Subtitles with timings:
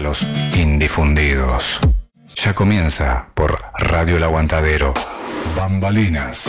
[0.00, 0.26] los
[0.56, 1.80] indifundidos.
[2.36, 4.94] Ya comienza por Radio El Aguantadero.
[5.56, 6.48] Bambalinas.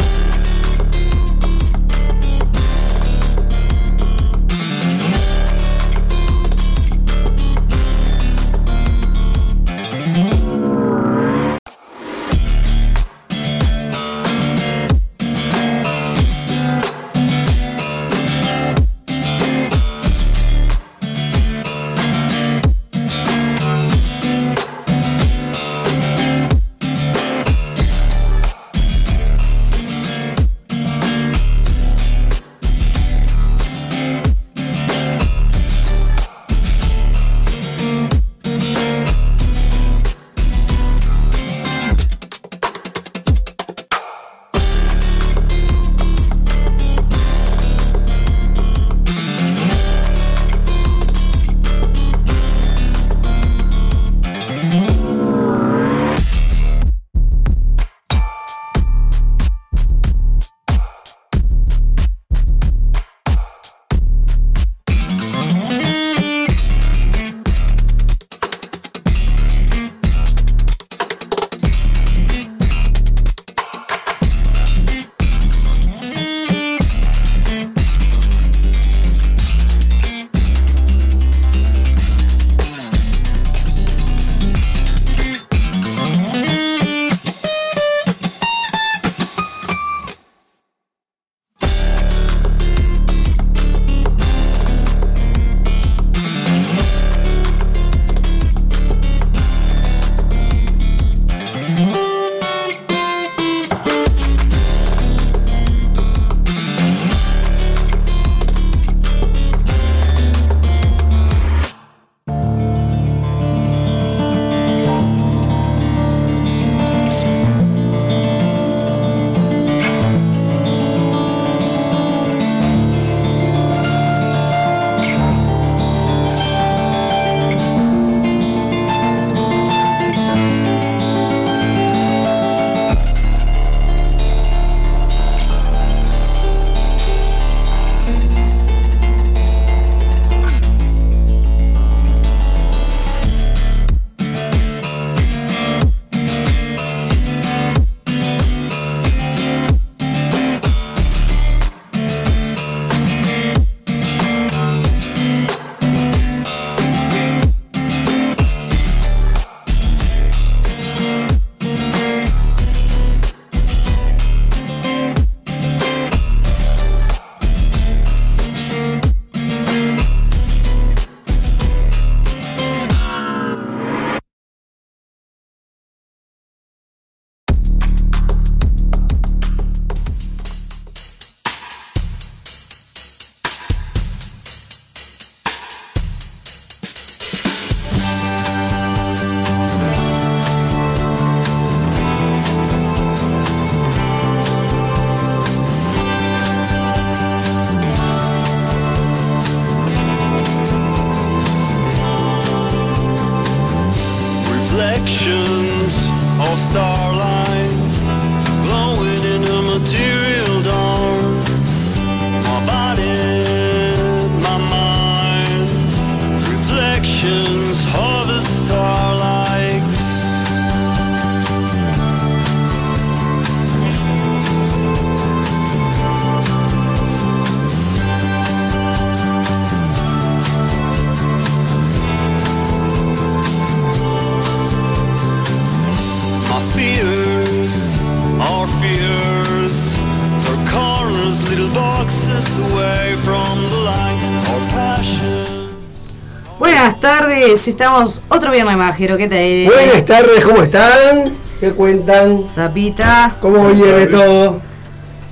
[247.82, 249.74] Estamos otro viernes más, Jero, ¿qué tal?
[249.76, 251.24] Buenas tardes, ¿cómo están?
[251.60, 252.40] ¿Qué cuentan?
[252.40, 253.36] Zapita.
[253.42, 254.60] ¿Cómo viene todo?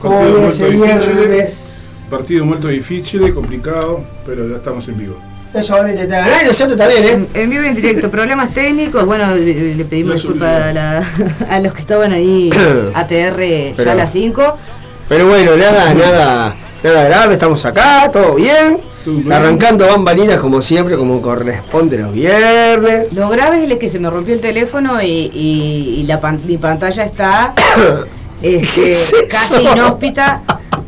[0.01, 1.91] ¿Cómo Partido viene ese viernes?
[2.09, 5.15] Partido molto difficile, complicado, pero ya estamos en vivo.
[5.53, 7.11] Eso ahora ganar y nosotros también, ¿eh?
[7.11, 9.05] En, en vivo y en directo, problemas técnicos.
[9.05, 11.07] Bueno, le le pedimos disculpas a, la-
[11.51, 12.49] a los que estaban ahí,
[12.95, 14.57] ATR ya Pero- a las 5.
[15.07, 18.79] Pero bueno, nada, nada, nada grave, estamos acá, todo bien.
[19.31, 23.11] Arrancando bambalinas como siempre, como corresponde los viernes.
[23.13, 26.57] Lo grave es que se me rompió el teléfono y, y- y la pan- mi
[26.57, 27.53] pantalla está
[28.41, 28.95] este,
[29.29, 30.41] casi inhóspita.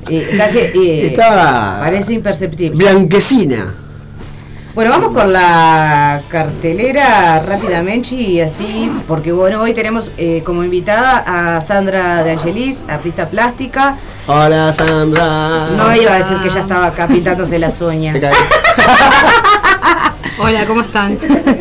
[0.09, 2.77] eh, casi, eh, Está- Parece imperceptible.
[2.77, 3.75] Blanquecina.
[4.73, 11.23] Bueno, vamos con la cartelera rápidamente y así, porque bueno, hoy tenemos eh, como invitada
[11.57, 13.97] a Sandra de Angelis, artista plástica.
[14.27, 15.67] Hola Sandra.
[15.75, 18.15] No iba a decir que ella estaba acá pintándose las uñas.
[20.39, 21.17] Hola, ¿cómo están?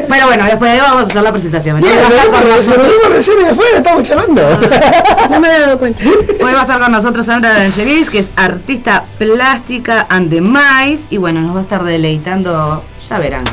[0.09, 1.81] Pero bueno, después de ahí vamos a hacer la presentación.
[1.81, 4.03] Bien, Hoy va a estar con bien, se nosotros- lo vimos recién de afuera, estamos
[4.05, 4.61] charlando.
[5.31, 6.03] No me había dado cuenta.
[6.05, 10.41] Hoy va a estar con nosotros Sandra de Angelis, que es artista plástica and the
[10.41, 11.07] mice.
[11.11, 13.45] Y bueno, nos va a estar deleitando, ya verán.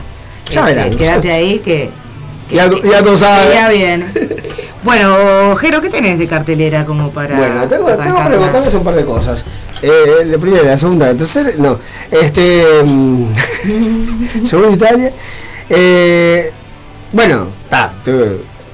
[0.50, 0.90] Ya Este, verán.
[0.98, 1.90] Quédate ahí que.
[2.50, 3.54] que- Ya- que- ya tú sabes.
[3.54, 4.06] Ya viene.
[4.84, 7.38] Bueno, Jero, ¿qué tenés de cartelera como para.
[7.38, 9.44] Bueno, tengo, tengo contarles un par de cosas.
[9.82, 11.78] Eh, la primera, la segunda, la tercera, no.
[12.10, 12.64] Este.
[12.86, 13.26] mm,
[14.46, 15.12] segunda Italia.
[15.70, 16.52] Eh,
[17.12, 17.92] bueno, está,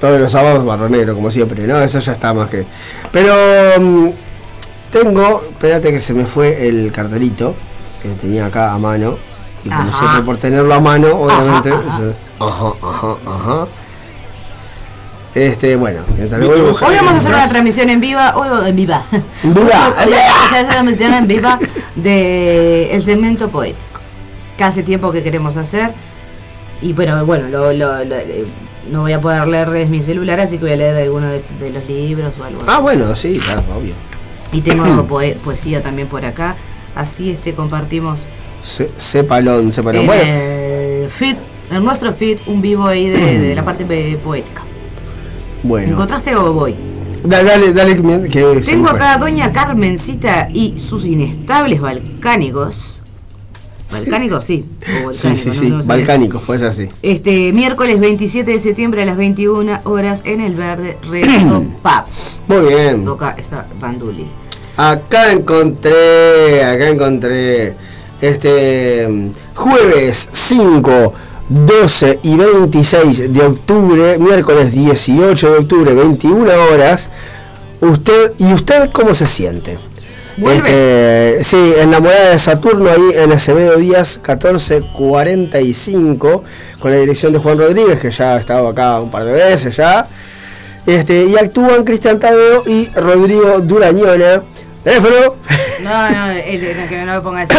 [0.00, 1.80] todos los sábados barro negro, como siempre, ¿no?
[1.82, 2.64] Eso ya está más que.
[3.10, 3.34] Pero.
[3.80, 4.08] mm,
[4.92, 5.44] tengo.
[5.50, 7.54] Espérate que se me fue el cartelito
[8.02, 9.16] que tenía acá a mano.
[9.64, 9.92] Y como Ajá.
[9.98, 11.70] siempre, por tenerlo a mano, obviamente.
[11.70, 12.12] Ajá, ajá.
[12.40, 13.66] Ajá, ajá, ajá.
[15.34, 19.02] Este, bueno, Hoy vamos a hacer una transmisión en viva, hoy en viva.
[19.42, 19.88] En viva.
[19.98, 21.58] Hoy vamos a hacer una transmisión en viva
[21.96, 24.00] de el segmento poético.
[24.56, 25.90] Que hace tiempo que queremos hacer.
[26.80, 28.16] Y bueno, bueno, lo, lo- lo-
[28.92, 31.42] no voy a poder leer desde mi celular, así que voy a leer alguno de,
[31.58, 32.60] de los libros o algo.
[32.68, 33.94] Ah, bueno, sí, claro, obvio.
[34.52, 36.54] Y tengo poe- poesía también por acá.
[36.94, 38.28] Así este compartimos
[38.64, 40.00] Se- Cepalón, cepalón.
[40.02, 41.36] en Bueno, el feed,
[41.70, 43.84] en nuestro feed, un vivo ahí de, de la parte
[44.22, 44.62] poética.
[45.62, 45.92] bueno.
[45.92, 46.74] ¿Encontraste o voy?
[47.24, 47.94] Da- Dale, dale,
[48.28, 53.02] que Tengo acá a Doña Carmencita y sus inestables balcánicos.
[53.90, 54.44] ¿Balcánicos?
[54.44, 54.64] Sí.
[55.06, 55.88] o Sí, sí, no- sí, no sé.
[55.88, 56.88] balcánicos, pues así.
[57.02, 62.04] Este, miércoles 27 de septiembre a las 21 horas en el Verde Resto Pub.
[62.48, 63.06] Muy bien.
[63.08, 64.26] Acá está Banduli.
[64.76, 67.74] Acá encontré, acá encontré.
[68.20, 69.32] Este.
[69.54, 71.14] Jueves 5,
[71.48, 77.10] 12 y 26 de octubre, miércoles 18 de octubre, 21 horas.
[77.80, 79.78] Usted, ¿y usted cómo se siente?
[80.36, 86.42] Este, sí, en la moneda de Saturno, ahí en Acevedo Díaz 1445,
[86.80, 89.76] con la dirección de Juan Rodríguez, que ya ha estado acá un par de veces
[89.76, 90.08] ya.
[90.86, 94.42] Este, y actúan Cristian Tadeo y Rodrigo Durañona.
[94.84, 95.34] Teléfono.
[95.82, 96.34] No, no,
[96.88, 97.54] que no me ponga eso.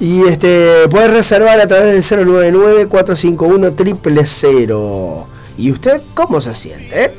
[0.00, 5.24] Y este, puedes reservar a través del 099-451 000.
[5.56, 7.04] ¿Y usted cómo se siente?
[7.04, 7.14] eh?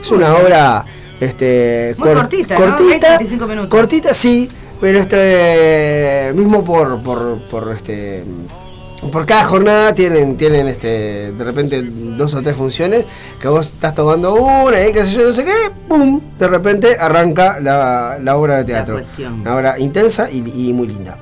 [0.00, 0.84] Es una obra
[1.20, 2.86] este, Muy cortita, ¿no?
[2.86, 3.70] 20, 25 minutos.
[3.70, 4.48] Cortita, sí,
[4.80, 8.22] pero este mismo por, por, por este
[9.12, 13.04] por cada jornada tienen, tienen este, de repente dos o tres funciones
[13.40, 15.52] que vos estás tomando una y qué sé yo, no sé qué,
[15.88, 16.20] ¡pum!
[16.38, 18.96] De repente arranca la, la obra de teatro.
[18.96, 19.40] cuestión.
[19.40, 21.16] Una obra intensa y, y muy linda.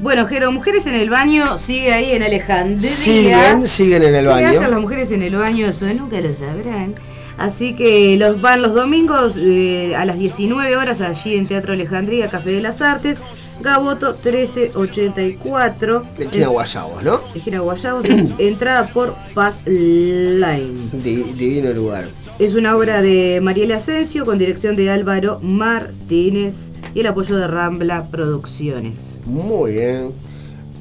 [0.00, 2.90] Bueno, Jero, Mujeres en el Baño sigue ahí en Alejandría.
[2.90, 4.48] Siguen, siguen en el ¿Qué baño.
[4.48, 5.66] hacen las mujeres en el baño?
[5.68, 6.94] Eso nunca lo sabrán.
[7.38, 12.28] Así que los van los domingos eh, a las 19 horas allí en Teatro Alejandría,
[12.28, 13.18] Café de las Artes,
[13.64, 16.02] Gaboto 1384.
[16.18, 17.20] Esquina Guayabos, ¿no?
[17.34, 20.70] Esquina Guayabos, en- entrada por Paz Line.
[20.92, 22.04] Di- divino lugar.
[22.38, 27.46] Es una obra de Mariela Asensio con dirección de Álvaro Martínez y el apoyo de
[27.48, 29.18] Rambla Producciones.
[29.24, 30.10] Muy bien.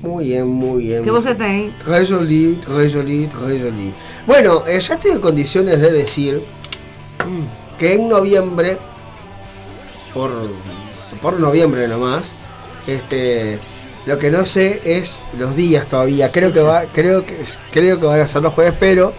[0.02, 1.04] Muy bien, muy bien.
[1.06, 1.24] ¿Qué vos?
[1.24, 3.94] Très joli, très joli, très joli.
[4.28, 6.42] Bueno, eh, ya estoy en condiciones de decir
[7.80, 8.78] que en noviembre,
[10.14, 10.30] por,
[11.22, 12.34] por noviembre nomás,
[12.88, 13.60] este,
[14.06, 16.32] lo que no sé es los días todavía.
[16.32, 17.38] Creo que va, creo que
[17.72, 19.14] creo que van a ser los jueves, pero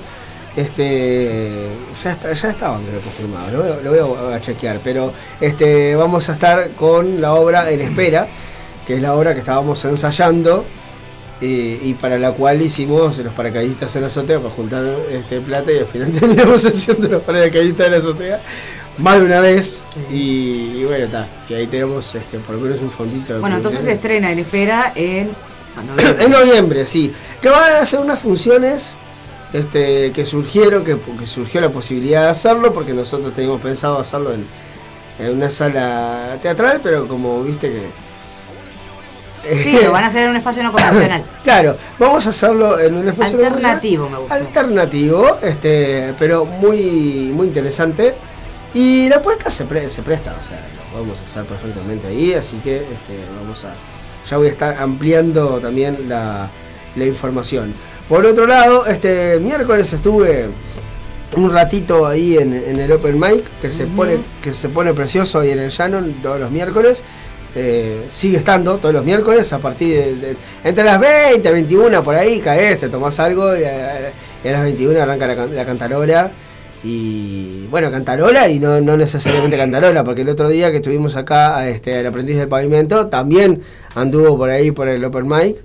[0.57, 1.67] este
[2.03, 3.53] ya está, ya estaban creo, confirmados.
[3.53, 7.35] Lo, voy a- lo voy a, a chequear, pero este vamos a estar con la
[7.35, 8.27] obra en espera,
[8.87, 10.65] que es la obra que estábamos ensayando
[11.41, 15.73] eh, y para la cual hicimos los paracaidistas en la azotea para juntar este plata
[15.73, 18.41] y al final terminamos haciendo los paracaidistas en la azotea
[18.99, 22.81] más de una vez y, y bueno está y ahí tenemos este, por lo menos
[22.81, 25.31] un fondito de Bueno, entonces se estrena en espera en.
[25.77, 26.25] ah, noviembre.
[26.25, 28.93] en noviembre sí que van a hacer unas funciones
[29.53, 34.33] este, que surgieron que, que surgió la posibilidad de hacerlo porque nosotros teníamos pensado hacerlo
[34.33, 34.47] en,
[35.19, 38.05] en una sala teatral pero como viste que
[39.63, 41.23] Sí, lo van a hacer en un espacio no convencional.
[41.45, 44.35] Claro, vamos a hacerlo en un espacio no Alternativo, me gustó.
[44.35, 48.15] Alternativo, este, pero muy, muy interesante.
[48.75, 52.57] Y la apuesta se, pre- se presta, o sea, lo podemos hacer perfectamente ahí, así
[52.59, 53.73] que este, vamos a.
[54.29, 56.49] Ya voy a estar ampliando también la,
[56.97, 57.73] la información.
[58.09, 60.47] Por otro lado, este miércoles estuve
[61.37, 65.41] un ratito ahí en, en el Open Mic, que se pone, que se pone precioso
[65.41, 67.03] ahí en el Shannon todos los miércoles.
[67.57, 72.17] Eh, sigue estando todos los miércoles a partir de, de- entre las 20, 21 por
[72.17, 74.11] ahí caes, te tomás algo y a,
[74.43, 76.31] y a las 21 arranca la, la cantarola
[76.85, 81.67] y bueno, cantarola y no, no necesariamente cantarola, porque el otro día que estuvimos acá
[81.69, 83.63] este, el aprendiz del pavimento también
[83.95, 85.57] anduvo por ahí por el open mic.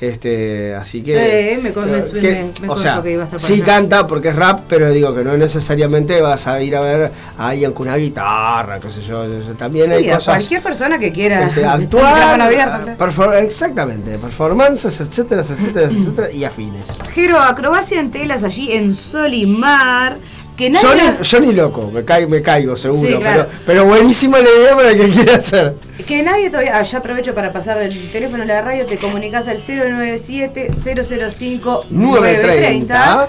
[0.00, 3.62] Este, así que, Sí, me que- me- me o sea, que iba a estar sí
[3.62, 7.48] canta porque es rap, pero digo que no necesariamente vas a ir a ver a
[7.48, 9.24] alguien con una guitarra, qué sé yo,
[9.56, 12.38] también hay Sí, cosas cualquier persona que quiera este, actuar,
[12.98, 16.82] perfor- exactamente, performances, etcétera, etcétera, etcétera, y afines.
[17.14, 20.18] Jero, acrobacia en telas allí en Solimar.
[20.56, 23.46] Que nadie Yo ni, yo ni loco, me, caigo, me caigo seguro, Sí, claro.
[23.48, 25.74] pero, pero buenísima la idea para el que quiera hacer.
[26.06, 26.78] Que nadie todavía.
[26.78, 28.86] Ah, ya aprovecho para pasar el teléfono de la radio.
[28.86, 31.84] Te comunicas al 097-005-930.
[31.90, 33.28] 930.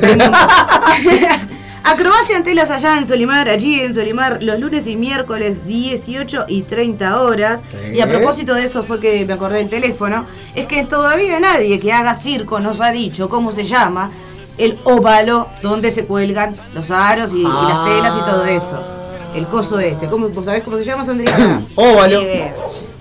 [1.83, 6.61] Acrobacia en telas allá en Solimar, allí en Solimar, los lunes y miércoles 18 y
[6.61, 7.63] 30 horas.
[7.93, 11.79] Y a propósito de eso fue que me acordé del teléfono, es que todavía nadie
[11.79, 14.11] que haga circo nos ha dicho cómo se llama
[14.57, 19.01] el óvalo donde se cuelgan los aros y, y las telas y todo eso.
[19.35, 20.07] El coso este.
[20.07, 21.61] ¿Cómo, ¿Vos sabés cómo se llama, Sandrina?
[21.75, 22.21] Óvalo.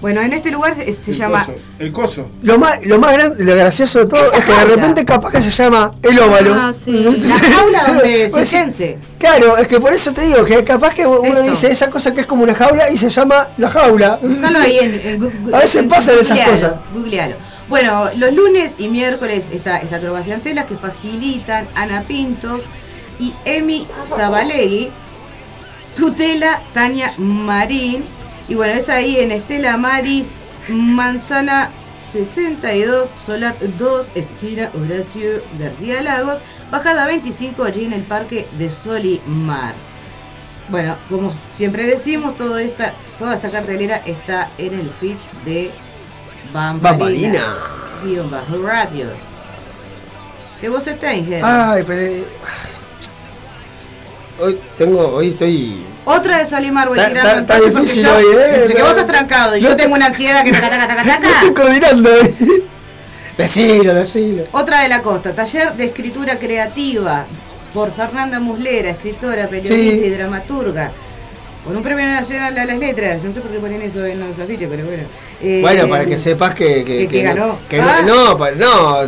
[0.01, 1.41] Bueno, en este lugar se, se El llama...
[1.45, 1.59] coso.
[1.79, 2.29] El coso.
[2.43, 5.31] Lo más, lo más grande, lo gracioso de todo Esa es que de repente capaz
[5.31, 6.55] que se llama el óvalo.
[6.55, 6.93] Ah, sí.
[7.29, 8.57] La jaula donde Pues sí.
[8.57, 8.99] circense.
[9.19, 11.43] Claro, es que por eso te digo que capaz que uno Esto.
[11.51, 14.19] dice esa cosa que es como una jaula y se llama la jaula.
[14.23, 15.55] Buscalo ahí en, en Google.
[15.57, 16.73] A veces pasan esas Googlealo, cosas.
[16.95, 17.35] Googlealo.
[17.69, 22.65] Bueno, los lunes y miércoles está esta acrobacia en telas que facilitan Ana Pintos
[23.21, 24.91] y Emi Zabalegui,
[25.95, 28.03] Tutela Tania Marín.
[28.51, 30.33] Y bueno, es ahí en Estela Maris,
[30.69, 31.71] Manzana
[32.13, 36.41] 62, Solar 2, esquina Horacio García Lagos,
[36.71, 39.75] bajada 25 allí en el parque de Solimar.
[40.69, 45.71] Bueno, como siempre decimos, todo esta, toda esta cartelera está en el feed de
[46.53, 47.49] Bambalinas.
[48.05, 49.07] Guión bajo radio.
[50.61, 51.27] ¿Qué vos estáis?
[51.43, 52.03] Ay, pero.
[52.03, 52.25] eh,
[54.41, 55.85] Hoy tengo, hoy estoy.
[56.05, 58.53] Otra de Solimar voy tirando está- difícil yo, hoy, ¿eh?
[58.63, 60.87] entre que vos estás trancado y no yo te- tengo una ansiedad que taca, taca,
[60.89, 62.11] taca, taca, No estoy coordinando.
[62.11, 62.35] eh.
[63.37, 64.45] Decilo, decilo.
[64.53, 67.25] Otra de la costa, taller de escritura creativa
[67.73, 70.05] por Fernanda Muslera, escritora, periodista Sí.
[70.07, 70.91] y dramaturga.
[71.65, 73.23] Con un premio nacional a las letras.
[73.23, 75.03] No sé por qué ponen eso en los afiches, pero bueno.
[75.43, 76.83] Eh, Bueno, para que sepas que.
[76.85, 77.59] Que, que- ganó.
[77.69, 78.01] que Ah.
[78.05, 78.99] no, no,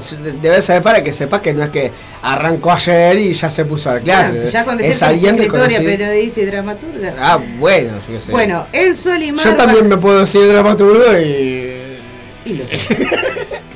[0.43, 1.91] debes saber para que sepas que no es que
[2.23, 4.33] arrancó ayer y ya se puso a dar clase.
[4.35, 5.83] Bueno, ya cuando es alguien reconocido.
[5.83, 7.15] periodista y dramaturga.
[7.19, 8.33] Ah, bueno, yo qué sé.
[8.33, 9.45] Bueno, en Solimar.
[9.45, 11.73] yo también me puedo decir dramaturgo y.
[12.45, 12.97] Y lo sé.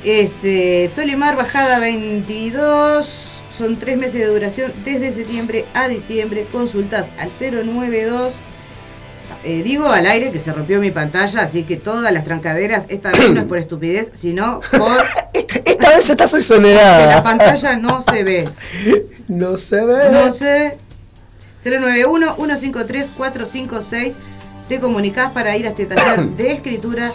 [0.03, 3.41] este, Solimar bajada 22.
[3.57, 6.45] Son tres meses de duración desde septiembre a diciembre.
[6.51, 8.35] Consultas al 092.
[9.43, 13.11] Eh, digo al aire que se rompió mi pantalla, así que todas las trancaderas, esta
[13.11, 14.97] vez no es por estupidez, sino por
[15.33, 17.15] Esta, esta vez estás exonerada.
[17.15, 18.49] la pantalla no se ve.
[19.27, 20.09] No se ve.
[20.09, 20.77] No se ve.
[21.61, 24.13] 091-153-456.
[24.69, 27.11] Te comunicas para ir a este taller de escritura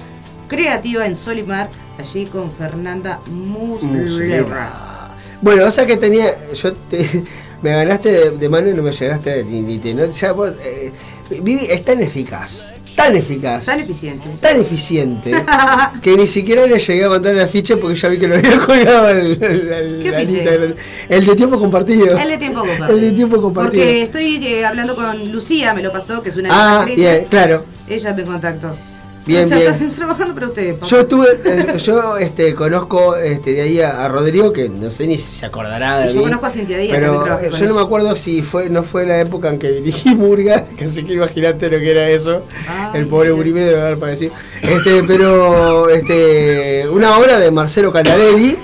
[0.48, 5.10] creativa en Solimar, allí con Fernanda Muslera.
[5.40, 6.26] Bueno, o sea que tenía.
[6.54, 7.24] Yo te,
[7.62, 9.94] me ganaste de, de mano y no me llegaste ni, ni te.
[9.94, 10.92] No, ya vos, eh,
[11.40, 12.58] Vivi es tan eficaz,
[12.96, 14.28] tan eficaz, Tan eficiente.
[14.40, 15.32] tan eficiente,
[16.02, 18.58] que ni siquiera le llegué a mandar el afiche porque ya vi que lo había
[18.66, 20.32] colgado el, el- el- ¿Qué la afiche?
[20.34, 20.74] lista de-
[21.08, 22.18] el de tiempo compartido.
[22.18, 22.88] El de tiempo compartido.
[22.94, 23.82] El de tiempo compartido.
[23.82, 26.80] Porque estoy eh, hablando con Lucía, me lo pasó, que es una de las Ah,
[26.80, 27.12] actrices.
[27.14, 27.64] bien, claro.
[27.88, 28.76] Ella me contactó.
[29.24, 29.72] Bien, O sea, bien.
[29.72, 30.74] están trabajando para ustedes.
[30.78, 30.86] papá.
[30.90, 35.06] Yo estuve, eh, yo este, conozco este, de ahí a, a Rodrigo, que no sé
[35.06, 37.66] ni si se acordará de yo mí, conozco a Cintia Díaz, pero trabajé con yo
[37.66, 41.04] no me acuerdo si fue, no fue la época en que dirigí Murga, que así
[41.04, 42.42] que imagínate lo que era eso.
[42.68, 43.32] Ay, el pobre.
[43.32, 44.32] Uribe debe haber padecido.
[44.60, 48.56] Este, pero este, una obra de Marcelo Cantarelli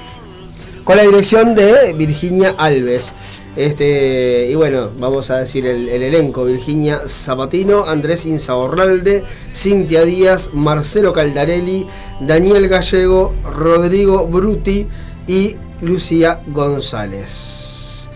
[0.84, 3.12] con la dirección de Virginia Alves.
[3.58, 10.50] Este, y bueno, vamos a decir el, el elenco: Virginia Zapatino, Andrés Insaurralde, Cintia Díaz,
[10.52, 11.84] Marcelo Caldarelli,
[12.20, 14.86] Daniel Gallego, Rodrigo Bruti
[15.26, 18.08] y Lucía González.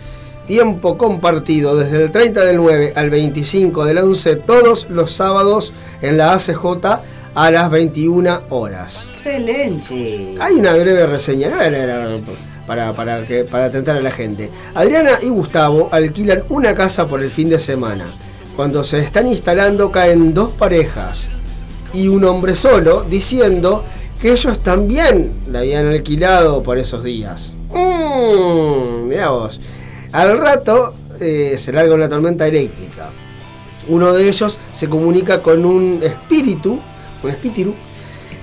[0.47, 5.73] Tiempo compartido desde el 30 del 9 al 25 del 11, todos los sábados
[6.03, 7.01] en la ACJ
[7.35, 9.09] a las 21 horas.
[9.11, 10.37] Excelente.
[10.39, 11.51] Hay una breve reseña
[12.67, 14.51] para, para, que, para atentar a la gente.
[14.75, 18.07] Adriana y Gustavo alquilan una casa por el fin de semana.
[18.57, 21.27] Cuando se están instalando caen dos parejas
[21.95, 23.85] y un hombre solo diciendo
[24.21, 27.55] que ellos también la habían alquilado por esos días.
[27.71, 29.61] Mmm, mirá vos.
[30.13, 33.11] Al rato eh, se larga una tormenta eléctrica.
[33.89, 36.79] Uno de ellos se comunica con un espíritu,
[37.23, 37.75] un espíritu,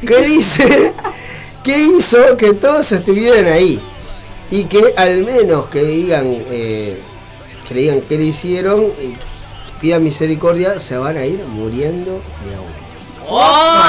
[0.05, 0.93] que dice
[1.63, 3.81] que hizo que todos estuvieran ahí
[4.51, 6.99] y que al menos que digan eh,
[7.67, 9.13] que le digan qué le hicieron y
[9.79, 12.79] pidan misericordia se van a ir muriendo de uno.
[13.31, 13.79] ¡Oh!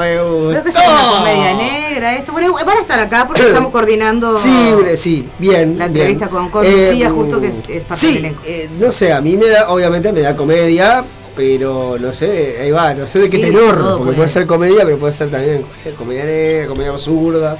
[0.00, 0.16] Me
[0.50, 2.32] Creo que es una comedia negra esto.
[2.32, 5.78] Bueno, van a estar acá porque estamos coordinando Sí, sí, bien.
[5.78, 5.96] la bien.
[5.96, 8.42] entrevista con, con Eh, Lucía, justo que es, es parte sí, del elenco.
[8.46, 12.70] eh, no sé, a mí me da, obviamente me da comedia, pero no sé, ahí
[12.70, 14.28] va, no sé de qué Sí, tenor, todo porque puede.
[14.28, 15.64] ser comedia, pero puede ser también
[15.98, 17.58] comedia negra, comedia absurda.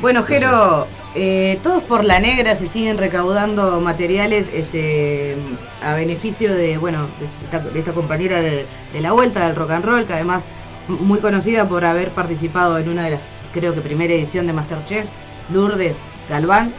[0.00, 0.86] Bueno, Jero,
[1.16, 5.34] eh, todos por la negra se siguen recaudando materiales este,
[5.82, 9.72] a beneficio de, bueno, de esta, de esta compañera de, de la vuelta del rock
[9.72, 10.44] and roll, que además
[10.86, 13.20] muy conocida por haber participado en una de las,
[13.52, 15.06] creo que primera edición de Masterchef,
[15.52, 15.96] Lourdes
[16.30, 16.72] Galván.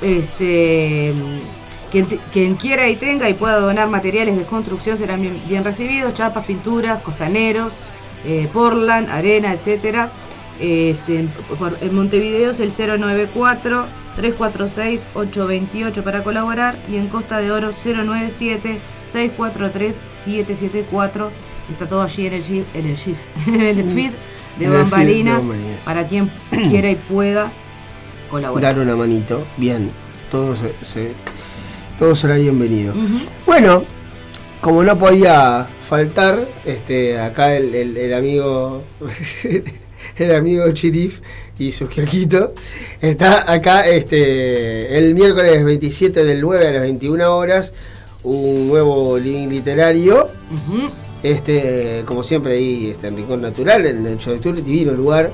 [0.00, 1.12] Este,
[1.90, 6.44] quien, quiera y tenga y pueda donar materiales de construcción serán bien, bien recibidos, chapas,
[6.44, 7.72] pinturas, costaneros,
[8.24, 10.10] eh, portland, arena, etcétera.
[10.60, 11.26] Este,
[11.58, 13.84] por- en Montevideo es el 094
[14.16, 18.78] 346 828 para colaborar y en Costa de Oro 097
[19.12, 21.30] 643 774
[21.70, 23.16] está todo allí en el GIF, en el GIF,
[23.46, 24.12] en el feed de En el feed
[24.58, 25.42] de bambalinas
[25.84, 26.30] para quien
[26.70, 27.50] quiera y pueda
[28.30, 28.74] colaborar.
[28.74, 29.90] Dar una manito, bien,
[30.30, 31.12] todo, se, se-
[31.98, 32.92] todo será bienvenido.
[32.94, 33.18] Ujú.
[33.44, 33.82] Bueno,
[34.62, 38.82] como no podía faltar, este, acá el, el- el amigo,
[40.18, 41.20] el amigo Chirif
[41.58, 42.54] y su kiosquito,
[43.00, 47.72] está acá este, el miércoles 27 del 9 a las 21 horas,
[48.24, 50.28] un nuevo link literario.
[51.22, 55.30] Este, como siempre ahí este, en Rincón Natural, el 8 de octubre, divino lugar.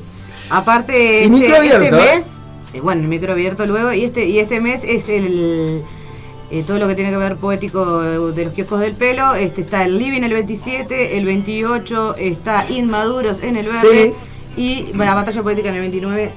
[0.49, 1.91] Aparte, este, este ¿eh?
[1.91, 2.37] mes,
[2.73, 5.83] eh, bueno, el micro abierto luego, y este, y este mes es el
[6.51, 9.35] eh, todo lo que tiene que ver poético eh, de los kioscos del pelo.
[9.35, 14.13] Este está el Living el 27, el 28 está Inmaduros en el verde
[14.55, 16.31] y la batalla poética en el 29.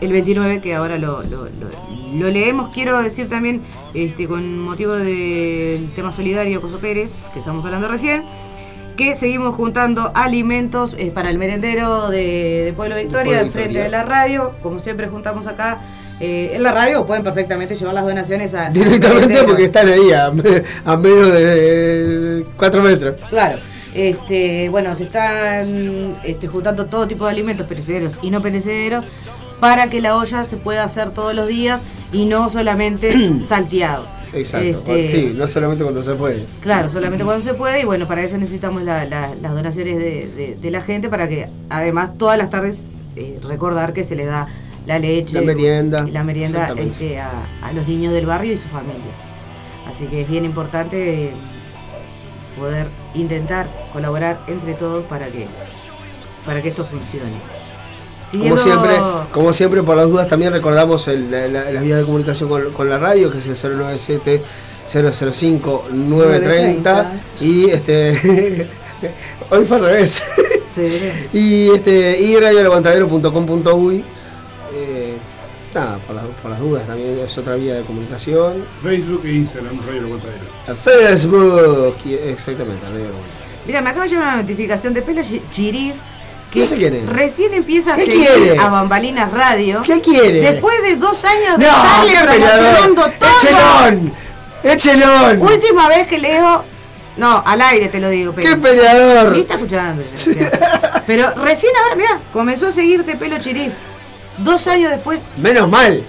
[0.00, 2.72] El 29 que ahora lo, lo- lo- lo leemos.
[2.74, 3.62] Quiero decir también,
[3.94, 8.24] este, con motivo del tema solidario Coso Pérez, que estamos hablando recién,
[8.96, 14.02] que seguimos juntando alimentos eh, para el merendero de, de Pueblo Victoria, enfrente de la
[14.02, 14.54] radio.
[14.62, 15.80] Como siempre juntamos acá
[16.24, 19.46] eh, en la radio, pueden perfectamente llevar las donaciones a, Directamente merendero.
[19.46, 20.26] porque están ahí a,
[20.84, 23.20] a menos de 4 metros.
[23.28, 23.58] Claro.
[23.94, 29.04] Este, bueno, se están este, juntando todo tipo de alimentos perecederos y no perecederos
[29.60, 31.82] para que la olla se pueda hacer todos los días
[32.12, 33.12] y no solamente
[33.46, 34.06] salteado.
[34.32, 34.94] Exacto.
[34.94, 36.42] Este, Sí, no solamente cuando se puede.
[36.62, 40.26] Claro, solamente cuando se puede y bueno, para eso necesitamos la- la- las donaciones de,
[40.36, 42.78] de- de la gente para que además todas las tardes
[43.16, 44.46] eh, recordar que se le da
[44.86, 46.06] la leche, La merienda.
[46.10, 47.30] la merienda este, a,
[47.62, 49.18] a los niños del barrio y sus familias.
[49.88, 51.30] Así que es bien importante eh,
[52.58, 55.46] poder intentar colaborar entre todos para que
[56.46, 57.32] para que esto funcione.
[58.32, 58.96] Como siempre,
[59.32, 62.72] como siempre, por las dudas también recordamos el- la, la- las vías de comunicación con,
[62.72, 64.42] con la radio, que es el 097
[64.90, 68.66] 005 930 y este
[69.50, 70.22] hoy fue al revés.
[70.74, 70.98] Sí.
[71.38, 72.34] y este y
[75.74, 78.64] nada, por las, por las dudas también es otra vía de comunicación.
[78.82, 80.44] Facebook e Instagram, Radio Aguantadero.
[80.68, 83.42] A Facebook, exactamente, Radio El Aguantadero.
[83.66, 85.94] Mira, me acaba de llegar una notificación de Pelo Chi- Chirif
[86.52, 87.08] que ¿Ese quién es?
[87.08, 88.58] recién empieza a ¿Qué seguir quiere?
[88.58, 89.82] a Bambalinas Radio.
[89.86, 90.40] ¿Qué quiere?
[90.40, 91.72] Después de dos años de ¡No!
[91.72, 93.12] estarle ¡Qué promocionando peleador!
[93.18, 93.30] todo.
[93.40, 94.12] ¡Echelón!
[94.62, 95.40] ¡Echelón!
[95.42, 96.64] Última vez que leo.
[97.16, 99.34] No, al aire te lo digo, ¡Qué peleador!
[99.36, 100.02] Está escuchando.
[101.06, 103.72] Pero recién ahora, mira, comenzó a seguirte Pelo Chirif.
[104.38, 105.24] Dos años después.
[105.36, 106.02] Menos mal.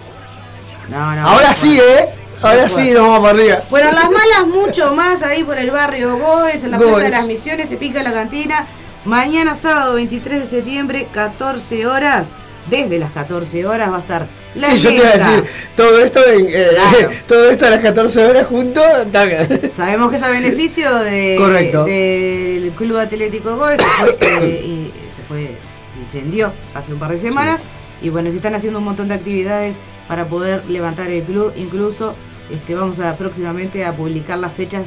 [0.90, 1.28] No, no.
[1.28, 1.80] Ahora no sí.
[1.80, 2.10] ¿eh?
[2.42, 3.62] Ahora sí, nos vamos para arriba.
[3.70, 6.78] Bueno, las malas mucho más ahí por el barrio Goes, en la.
[6.78, 8.66] Plaza de las Misiones, se pica la cantina.
[9.06, 12.28] Mañana sábado 23 de septiembre, 14 horas.
[12.70, 15.44] Desde las 14 horas va a estar la Sí, yo te iba a decir,
[15.76, 17.10] todo esto, en, eh, Claro.
[17.28, 18.84] todo esto a las 14 horas juntos.
[19.12, 19.48] taca.
[19.76, 21.84] Sabemos que es a beneficio de, Correcto.
[21.84, 25.58] del Club Atlético Goes, que fue, eh, y se fue,
[25.94, 27.60] se incendió hace un par de semanas.
[28.04, 31.54] Y bueno, se están haciendo un montón de actividades para poder levantar el club.
[31.56, 32.14] Incluso
[32.52, 34.84] este, vamos a próximamente a publicar las fechas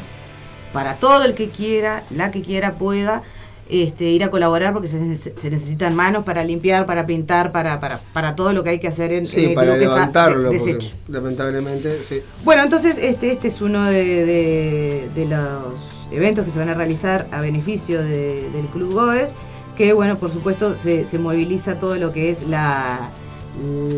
[0.72, 3.22] para todo el que quiera, la que quiera pueda.
[3.68, 7.98] Este, ir a colaborar porque se, se necesitan manos para limpiar, para pintar, para, para,
[8.12, 9.96] para todo lo que hay que hacer en, en Sí, el para club que está
[9.96, 10.90] levantarlo, deshecho.
[11.08, 12.20] lamentablemente, sí.
[12.44, 16.74] Bueno, entonces este, este es uno de, de- de los eventos que se van a
[16.74, 19.30] realizar a beneficio de- del Club Goes,
[19.76, 23.10] que bueno, por supuesto se, se moviliza todo lo que es la,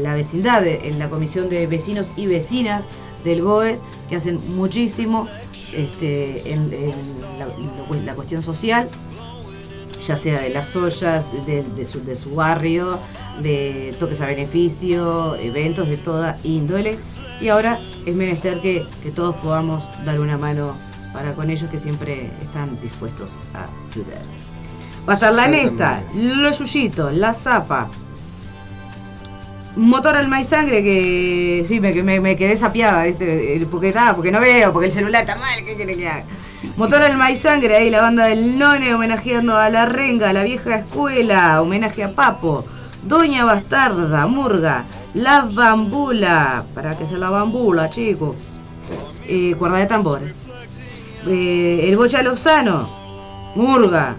[0.02, 2.84] la vecindad, en la comisión de vecinos y vecinas
[3.24, 5.28] del Goes, que hacen muchísimo
[5.72, 6.70] este, en,
[8.04, 8.88] la, cuestión social,
[10.06, 12.98] ya sea de las ollas, de, de su, de su barrio,
[13.42, 16.98] de toques a beneficio, eventos de toda índole.
[17.40, 20.74] Y ahora es menester que, que todos podamos dar una mano
[21.12, 24.37] para con ellos que siempre están dispuestos a ayudar.
[25.08, 27.88] Va a estar la Nesta, los Yuyitos, la Zapa,
[29.78, 33.06] Motor alma y sangre que sí, me, me, me quedé sapiada.
[33.06, 36.24] Eh, porque, ah, porque no veo, porque el celular está mal, ¿qué quiere que haga?
[36.76, 40.42] Motor alma y sangre, ahí la banda del None homenajeando a la Renga, a la
[40.42, 42.64] vieja escuela, homenaje a Papo,
[43.04, 48.34] Doña Bastarda, Murga, La Bambula, para que sea la bambula, chicos,
[49.28, 50.34] eh, cuerda de tambores,
[51.28, 52.88] eh, el Bocha Lozano,
[53.54, 54.16] Murga,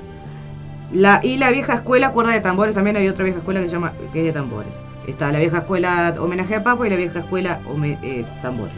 [0.93, 3.73] la, y la vieja escuela, cuerda de tambores, también hay otra vieja escuela que se
[3.75, 4.71] llama, que es de tambores.
[5.07, 8.77] Está la vieja escuela homenaje a Papo y la vieja escuela home- eh, tambores.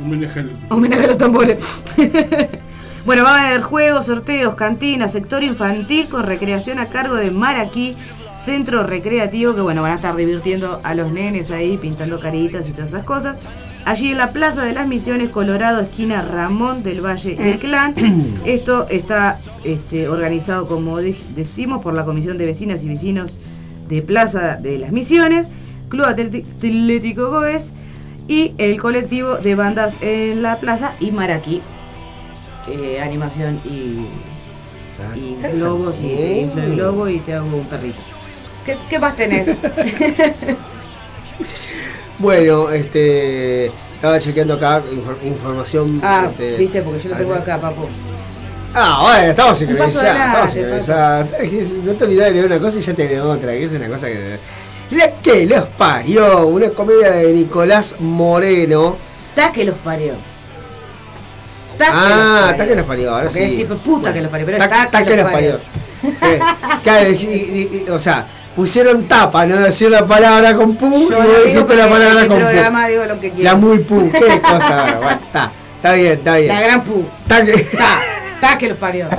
[0.69, 1.83] Homenaje a los tambores.
[3.05, 7.97] bueno, va a haber juegos, sorteos, cantinas, sector infantil con recreación a cargo de Maraquí,
[8.33, 12.71] centro recreativo, que bueno, van a estar divirtiendo a los nenes ahí, pintando caritas y
[12.71, 13.37] todas esas cosas.
[13.85, 17.93] Allí en la Plaza de las Misiones, Colorado, esquina Ramón del Valle y Clan.
[18.45, 23.37] Esto está este, organizado, como de- decimos, por la Comisión de Vecinas y Vecinos
[23.89, 25.47] de Plaza de las Misiones,
[25.89, 27.71] Club Atlético Goes
[28.27, 31.61] y el colectivo de bandas en la plaza y Maraquí.
[32.69, 34.05] Eh, animación y,
[35.17, 37.97] y globos y inflo el globo y te hago un perrito.
[38.65, 39.49] ¿Qué, qué más tenés?
[42.21, 43.65] Bueno, este.
[43.95, 45.99] Estaba chequeando acá infor- información.
[46.03, 47.87] ah, este, viste, porque yo lo tengo acá, papo.
[48.73, 50.55] Ah, bueno, estamos sincronizados.
[51.83, 53.87] No te olvides de leer una cosa y ya te leo otra, que es una
[53.87, 54.37] cosa que.
[54.91, 58.95] La que los parió, una comedia de Nicolás Moreno.
[59.35, 60.13] Ta que los parió.
[61.77, 63.53] Ta ah, está que los parió, ahora Porque sí.
[63.53, 65.59] es tipo puta que los parió, pero Ta- ta ta que los parió.
[66.03, 66.39] Eh,
[66.83, 71.09] claro, y- y- y- o sea, pusieron tapa, no decir la palabra con pu y
[71.09, 72.43] Yo digo dijiste la palabra con pu.
[72.45, 73.43] programa digo lo que quiero.
[73.51, 74.97] La muy pu, qué cosa.
[75.01, 76.47] bueno, está, está bien, está bien.
[76.49, 77.03] La gran pu.
[77.27, 77.99] Ta que- Ta,
[78.41, 79.07] ta que los parió.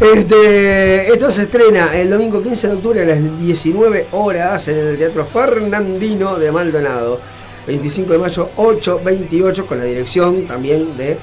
[0.00, 4.98] Este, esto se estrena el domingo 15 de octubre a las 19 horas en el
[4.98, 7.20] Teatro Fernandino de Maldonado.
[7.66, 11.16] 25 de mayo 8.28 con la dirección también de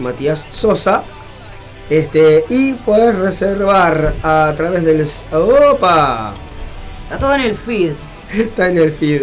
[0.00, 1.02] Matías Sosa.
[1.90, 5.06] Este, y puedes reservar a través del...
[5.32, 6.32] ¡Opa!
[7.04, 7.92] Está todo en el feed
[8.32, 9.22] Está en el feed.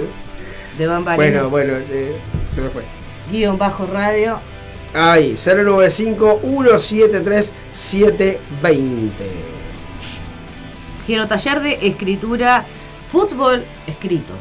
[0.77, 1.49] de Bambalinas.
[1.49, 2.15] Bueno, bueno, eh,
[2.53, 2.83] se me fue.
[3.31, 4.39] Guión bajo radio.
[4.93, 5.35] Ahí,
[7.81, 9.09] 095-173-720.
[11.05, 12.65] Quiero taller de escritura
[13.11, 14.33] fútbol escrito.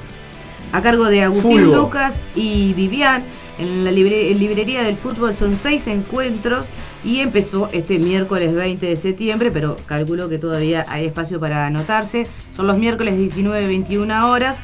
[0.73, 1.73] A cargo de Agustín.
[1.73, 3.25] Lucas y Vivian.
[3.59, 6.67] En la libre- en librería del fútbol son seis encuentros
[7.05, 12.27] y empezó este miércoles 20 de septiembre, pero calculo que todavía hay espacio para anotarse.
[12.55, 14.59] Son los miércoles 19-21 horas.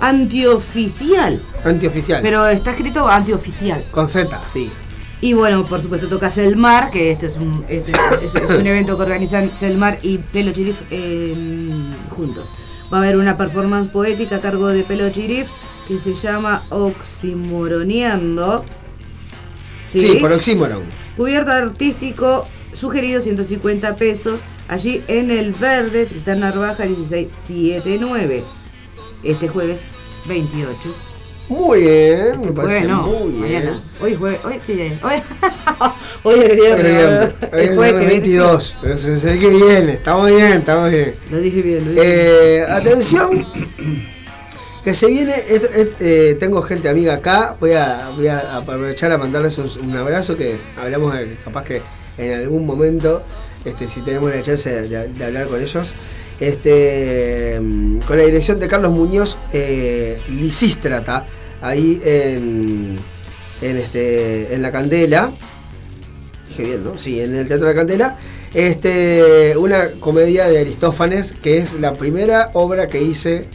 [0.00, 1.40] antioficial.
[1.64, 2.20] Antioficial.
[2.20, 3.84] Pero está escrito antioficial.
[3.92, 4.72] Con Z, sí.
[5.20, 7.92] Y bueno, por supuesto toca Selmar, que este es un, este
[8.24, 11.32] es, es un evento que organizan Selmar y Pelo Chirif eh,
[12.08, 12.54] juntos.
[12.92, 15.48] Va a haber una performance poética a cargo de Pelo Chirif
[15.86, 18.64] que se llama Oximoroneando.
[19.86, 20.82] Sí, por oxímoron.
[21.16, 24.40] Cubierto artístico sugerido 150 pesos.
[24.68, 28.42] Allí en el verde, Tristán Narvaja 1679.
[29.24, 29.80] Este jueves
[30.28, 30.76] 28.
[31.48, 33.70] Muy bien, me parece Bueno, muy bien.
[34.00, 34.40] Hoy es jueves.
[34.44, 35.02] Hoy es es?
[35.02, 35.20] Hoy,
[36.22, 37.34] hoy es Hoy viernes.
[37.40, 38.76] es El jueves que viene, 22.
[38.80, 39.92] Pero se sé que viene.
[39.94, 41.14] Estamos bien, estamos bien.
[41.30, 42.16] Lo dije bien, lo dije bien.
[42.16, 43.46] Eh, atención,
[44.84, 45.34] que se viene.
[45.48, 47.56] et- et- eh, tengo gente amiga acá.
[47.58, 50.36] Voy a, voy a aprovechar a mandarles un, un abrazo.
[50.36, 51.82] Que hablamos de- capaz que
[52.20, 53.22] en algún momento,
[53.64, 55.92] este, si tenemos la chance de, hablar con ellos.
[56.38, 61.26] Este, mm, con la dirección de Carlos Muñoz eh, Lisístrata,
[61.60, 62.96] ahí en,
[63.60, 65.30] en, este, en la Candela.
[66.48, 66.96] Dije bien, ¿no?
[66.96, 68.18] Sí, en el Teatro de la Candela.
[68.54, 73.46] Este, una comedia de Aristófanes, que es la primera obra que hice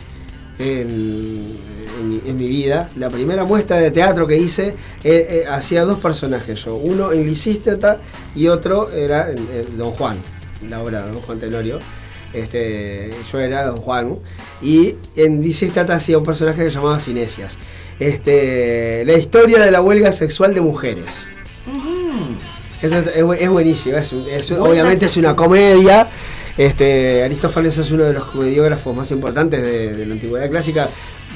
[0.58, 1.58] en,
[2.06, 2.90] en mi, en mi vida.
[2.96, 6.76] La primera muestra de teatro que hice, eh, eh, hacía dos personajes yo.
[6.76, 8.00] Uno en Lisístrata
[8.36, 10.18] y otro era en Don Juan,
[10.70, 11.80] la obra de Don Juan Tenorio.
[12.34, 14.18] Este, yo era Don Juan.
[14.62, 17.58] Y en Lisístrata hacía un personaje que se llamaba Cinesias.
[18.00, 21.12] Este, la historia de la huelga sexual de mujeres.
[22.82, 24.12] Eso es, es bu- es buenísimo, es,
[24.52, 26.08] obviamente es una comedia.
[26.58, 30.90] Este, Aristófanes es uno de los comediógrafos más importantes de, de la antigüedad clásica,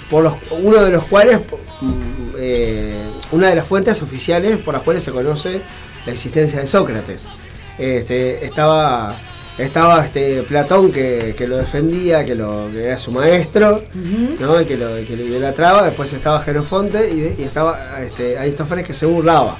[0.10, 1.40] por los, uno de los cuales,
[1.82, 1.92] mm,
[2.38, 2.96] eh,
[3.32, 5.62] una de las fuentes oficiales por las cuales se conoce
[6.06, 7.26] la existencia de Sócrates.
[7.78, 9.16] Este, estaba
[9.58, 13.84] estaba este Platón que, que lo defendía, que, lo, que era su maestro,
[14.40, 14.62] ¿no?
[14.62, 18.88] y que lo, que lo idolatraba, después estaba Genofonte y, de- y estaba este, Aristófanes
[18.88, 19.58] que se burlaba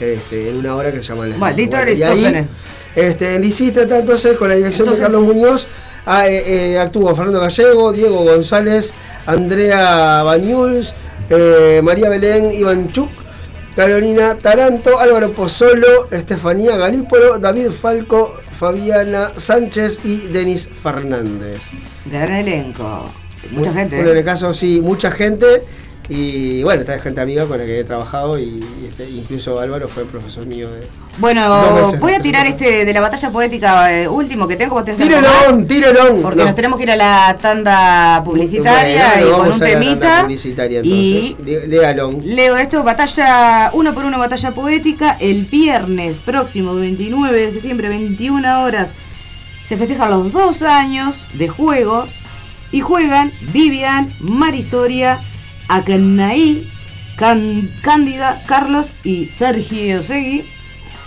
[0.00, 2.46] este, en una obra que se llama La Maldito Bueno, y ahí, Aristófanes.
[2.96, 5.68] este, Lisístrata, entonces, con la dirección Entonces- de Carlos Muñoz,
[6.06, 8.94] ah, eh, eh, actuó Fernando Gallego, Diego González,
[9.26, 10.94] Andrea Bañuls,
[11.30, 13.10] eh, María Belén Ivanchuk,
[13.74, 21.62] Carolina Taranto, Álvaro Pozzolo, Estefanía Galípolo, David Falco, Fabiana Sánchez y Denis Fernández.
[22.06, 23.10] Gran elenco.
[23.50, 23.96] Mucha gente.
[23.96, 24.20] Bueno, en ¿eh?
[24.20, 25.64] el caso sí, mucha gente.
[26.08, 28.42] Y bueno, está gente amiga con la que he trabajado y,
[28.82, 30.86] y este, incluso Álvaro fue profesor mío de...
[31.16, 31.98] Bueno, veces.
[31.98, 34.82] voy a tirar este de la batalla poética eh, último que tengo.
[34.84, 35.66] ¡Tírelón!
[35.66, 36.20] ¡Tírelón!
[36.20, 36.44] Porque No.
[36.44, 40.22] nos tenemos que ir a la tanda publicitaria Bueno, y con un temita.
[40.22, 41.46] publicitaria, y entonces.
[41.46, 42.20] Lé- Léalón.
[42.22, 48.62] Leo esto, batalla, uno por uno batalla poética, el viernes próximo 29 de septiembre, 21
[48.64, 48.92] horas,
[49.62, 52.12] se festejan los dos años de juegos
[52.72, 55.20] y juegan Vivian, Marisoria,
[57.16, 60.44] Can- Cándida, Carlos y Sergio Segui.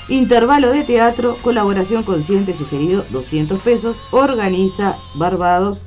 [0.10, 5.86] Intervalo de teatro, colaboración consciente sugerido 200 pesos, organiza Barbados.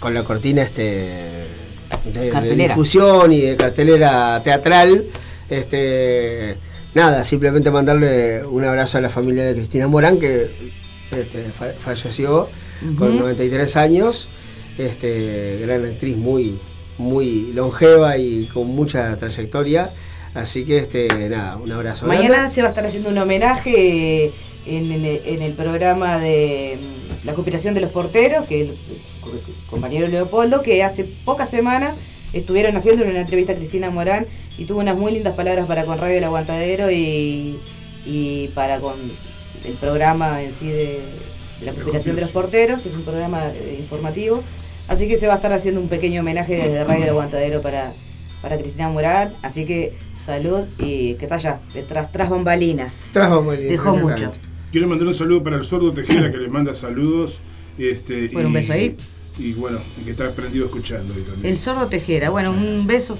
[0.00, 0.82] con la cortina este
[2.12, 2.30] de,
[2.68, 5.04] difusión y de cartelera teatral,
[5.48, 6.56] este
[6.94, 10.50] nada, simplemente mandarle un abrazo a la familia de Cristina Morán que
[11.12, 12.48] este, fa- falleció
[12.98, 14.28] con 93 años,
[14.78, 16.58] este gran actriz muy
[17.00, 19.90] muy longeva y con mucha trayectoria,
[20.34, 22.06] así que este nada, un abrazo.
[22.06, 22.54] Mañana grande.
[22.54, 24.26] se va a estar haciendo un homenaje
[24.66, 26.78] en, en el- en el programa de
[27.24, 28.76] la cooperación de los porteros, que el, el
[29.68, 31.96] compañero Leopoldo, que hace pocas semanas
[32.32, 34.26] estuvieron haciendo una entrevista a Cristina Morán
[34.58, 37.56] y tuvo unas muy lindas palabras para con Radio El Aguantadero y,
[38.06, 38.94] y para con
[39.64, 41.00] el programa en sí de,
[41.60, 44.42] de la cooperación de los porteros, que es un programa eh, informativo.
[44.90, 47.92] Así que se va a estar haciendo un pequeño homenaje desde Radio El Aguantadero para,
[48.42, 49.32] para Cristina Morán.
[49.40, 53.10] Así que salud y que está allá, detrás, tras bambalinas.
[53.12, 54.32] Tras bambalinas, Dejó mucho.
[54.72, 57.38] Quiero mandar un saludo para el sordo Tejera que le manda saludos.
[57.78, 58.96] Este, Bueno, un beso ahí.
[59.38, 61.52] Y bueno, que está prendido escuchando ahí también.
[61.52, 62.30] El sordo Tejera.
[62.30, 63.16] Bueno, un beso,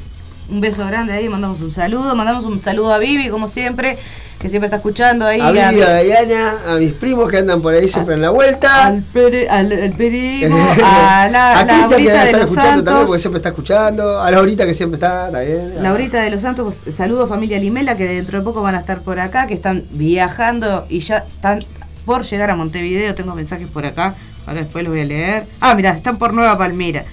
[0.50, 3.98] un beso grande ahí, mandamos un saludo, mandamos un saludo a Vivi, como siempre,
[4.38, 5.40] que siempre está escuchando ahí.
[5.40, 8.86] A Vivi, a Diana, a mis primos que andan por ahí siempre en la vuelta.
[8.86, 12.84] al, pere- al, al primo, a la, a la que Laurita debe de los escuchando
[12.84, 13.20] también porque Santos.
[13.20, 14.20] siempre está escuchando.
[14.20, 15.82] A Laurita que siempre está también.
[15.82, 19.00] Laurita de los Santos, pues, saludo familia Limela, que dentro de poco van a estar
[19.00, 21.64] por acá, que están viajando y ya están
[22.04, 23.14] por llegar a Montevideo.
[23.14, 24.14] Tengo mensajes por acá,
[24.46, 25.44] ahora después los voy a leer.
[25.60, 27.04] Ah, mira, están por Nueva Palmira.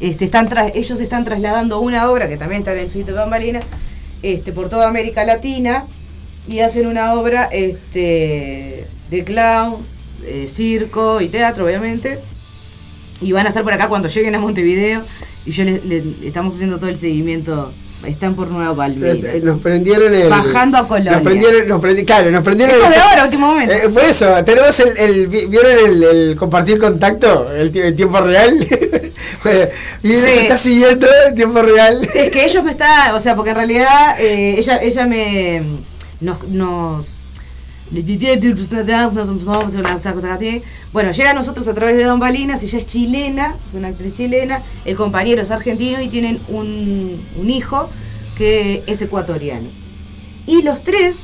[0.00, 3.60] Este, están ellos están trasladando una obra que también está en el Fito Bambalina,
[4.22, 5.84] este, por toda América Latina
[6.48, 9.76] y hacen una obra este, de clown,
[10.48, 12.18] circo y teatro, obviamente.
[13.20, 15.02] Y van a estar por acá cuando lleguen a Montevideo
[15.46, 17.72] y yo les, le- estamos haciendo todo el seguimiento.
[18.04, 19.14] Están por Nueva Palmira.
[19.14, 20.28] Nos, eh, nos prendieron el.
[20.28, 21.12] Bajando a Colonia.
[21.12, 23.74] Nos prendieron, nos prendi- claro, nos prendieron Esto el- de ahora, último momento.
[23.74, 27.52] Eh, por eso, tenemos el, el- vi- ¿vieron el, el compartir contacto?
[27.52, 28.54] El, tie- el tiempo real.
[30.02, 30.20] Y Sí.
[30.20, 32.08] se está siguiendo en tiempo real.
[32.14, 35.62] Es que ellos me está, o sea, porque en realidad eh, ella, ella me
[36.20, 37.15] nos, nos
[40.92, 44.14] bueno, llega a nosotros a través de Don Balinas, ella es chilena, es una actriz
[44.16, 47.88] chilena, el compañero es argentino y tienen un, un hijo
[48.36, 49.68] que es ecuatoriano.
[50.46, 51.16] Y los tres,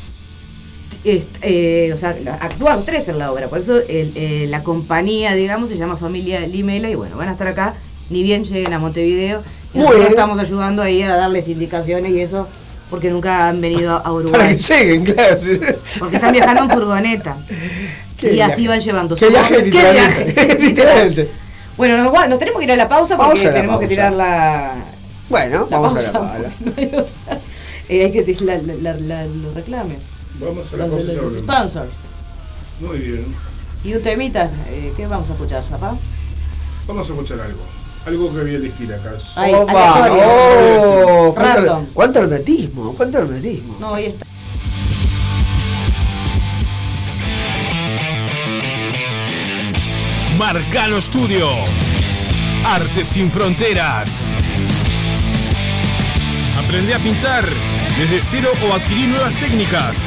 [1.04, 5.34] eh, o sea, actúan los tres en la obra, por eso el- eh, la compañía,
[5.34, 7.74] digamos, se llama Familia Limela y bueno, van a estar acá,
[8.10, 9.42] ni bien lleguen a Montevideo.
[9.74, 10.08] Y Muy bien.
[10.08, 12.46] estamos ayudando ahí a darles indicaciones y eso,
[12.92, 14.54] porque nunca han venido a Para Uruguay.
[14.56, 15.38] que lleguen, claro.
[15.40, 15.58] sí.
[15.98, 17.36] Porque están viajando en furgoneta.
[18.18, 18.68] Qué y así viaje.
[18.68, 19.16] van llevando.
[19.16, 20.24] Qué su- viaje, ¿Qué literalmente.
[20.32, 20.58] viaje?
[20.60, 21.28] Literalmente.
[21.76, 23.86] Bueno, nos, nos tenemos que ir a la pausa porque Vamos a la tenemos que
[23.86, 23.88] pausa.
[23.88, 24.74] tirar la,
[25.30, 26.18] Bueno, la vamos pausa.
[26.34, 26.48] a la.
[26.60, 27.38] No hay otra.
[27.88, 30.04] Eh, hay que decir la- la- la- los reclames.
[30.38, 31.42] Vamos a la Los, ya los volvemos.
[31.42, 31.90] sponsors.
[32.80, 33.24] Muy bien.
[33.84, 35.96] Y un temita, eh, ¿qué vamos a escuchar, papá?
[36.86, 37.58] Vamos a escuchar algo.
[38.04, 39.12] Algo que voy a elegir acá.
[39.36, 41.86] Ay, Opa, oh, cuánto, Random.
[41.94, 43.76] cuánto hermetismo, cuánto hermetismo.
[43.78, 44.26] No, ahí está.
[50.38, 51.48] Marcano Studio.
[52.64, 54.34] Arte sin fronteras.
[56.58, 57.44] Aprende a pintar
[57.98, 59.98] desde cero o adquirir nuevas técnicas.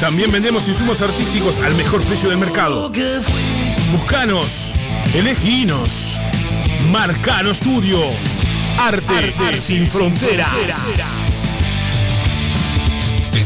[0.00, 2.90] También vendemos insumos artísticos al mejor precio del mercado.
[3.92, 4.74] Buscanos,
[5.14, 6.18] eleginos.
[6.90, 8.00] Marcano Studio.
[8.78, 10.50] Arte, sin fronteras.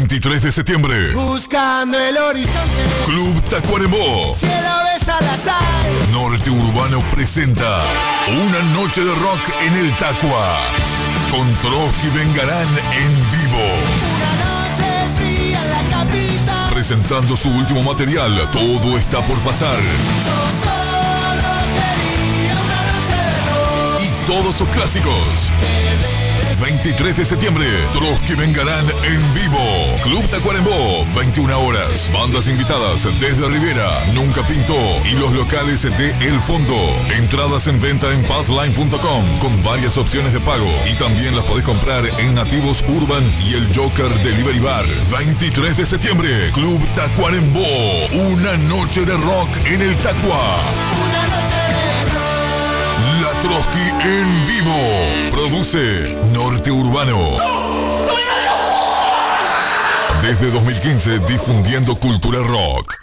[0.00, 1.12] ...23 de septiembre.
[1.12, 4.34] Buscando el horizonte, Club Tacuarembó.
[4.34, 6.12] cielo besa la sal.
[6.12, 7.82] Norte Urbano presenta
[8.28, 10.58] Una noche de rock en el Tacua.
[11.30, 13.62] Con Trotsky Vengarán en vivo.
[14.16, 14.88] Una noche
[15.18, 16.72] fría en la capital.
[16.72, 19.76] Presentando su último material, Todo está por pasar.
[19.76, 24.02] Yo solo quería una noche de rock.
[24.02, 25.52] Y todos sus clásicos.
[26.60, 29.96] 23 de septiembre, Trotsky Vengarán en vivo.
[30.02, 32.10] Club Tacuarembó, 21 horas.
[32.12, 36.76] Bandas invitadas desde Rivera, Nunca Pinto y los locales de El Fondo.
[37.16, 42.04] Entradas en venta en pathline.com con varias opciones de pago y también las podés comprar
[42.18, 44.84] en Nativos Urban y el Joker Delivery Bar.
[45.10, 47.64] 23 de septiembre, Club Tacuarembó.
[48.30, 50.56] Una noche de rock en el Tacua.
[51.08, 51.79] Una noche de
[53.42, 55.30] Trotsky en vivo.
[55.30, 57.36] Produce Norte Urbano.
[60.20, 62.96] Desde 2015 difundiendo cultura rock.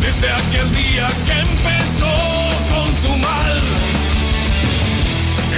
[0.00, 2.12] Desde aquel día que empezó
[2.68, 3.58] con su mal.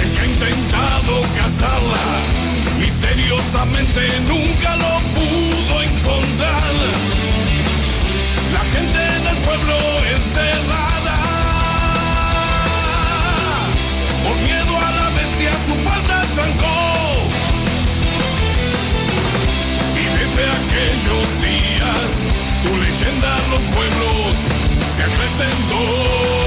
[0.01, 2.05] El que ha intentado cazarla,
[2.79, 6.71] misteriosamente nunca lo pudo encontrar.
[8.53, 9.77] La gente del pueblo
[10.15, 11.17] encerrada,
[14.23, 16.70] por miedo a la bestia su puerta trancó.
[23.51, 24.35] Los pueblos
[24.95, 26.40] se acrecentó.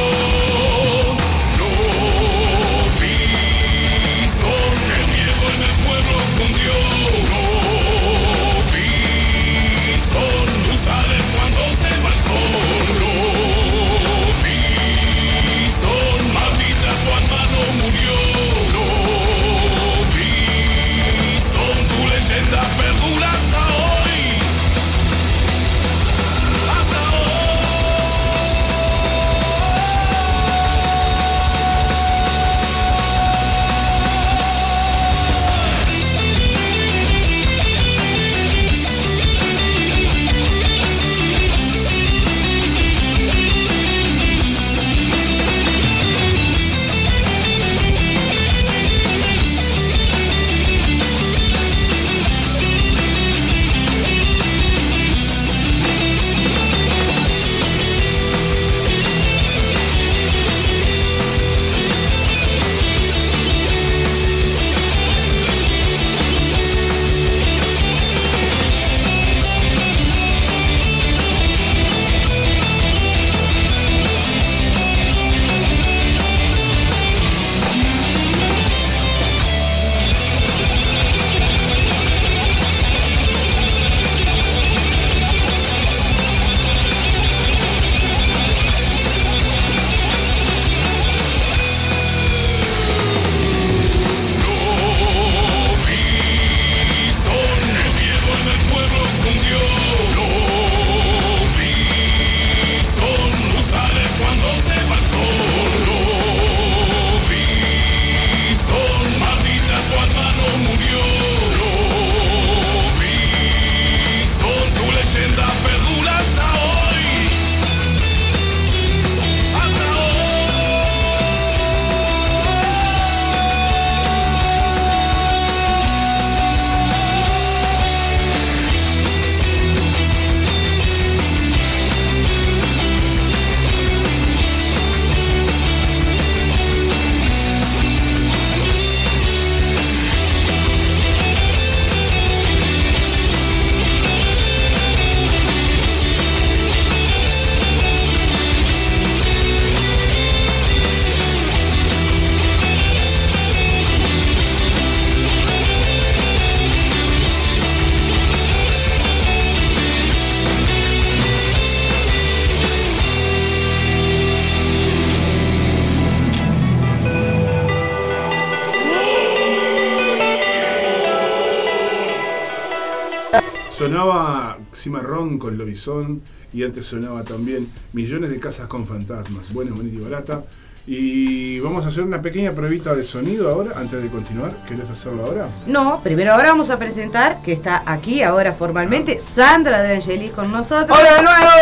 [173.95, 176.20] Sonaba Cimarrón con Lobizón
[176.53, 180.42] y antes sonaba también Millones de Casas con Fantasmas, buena, bonita y barata.
[180.84, 184.51] Y vamos a hacer una pequeña pruebita de sonido ahora, antes de continuar.
[184.68, 185.47] ¿Querés hacerlo ahora?
[185.68, 190.51] No, primero ahora vamos a presentar, que está aquí ahora formalmente, Sandra de Angelis con
[190.51, 190.99] nosotros.
[190.99, 191.53] ¡Hola de nuevo!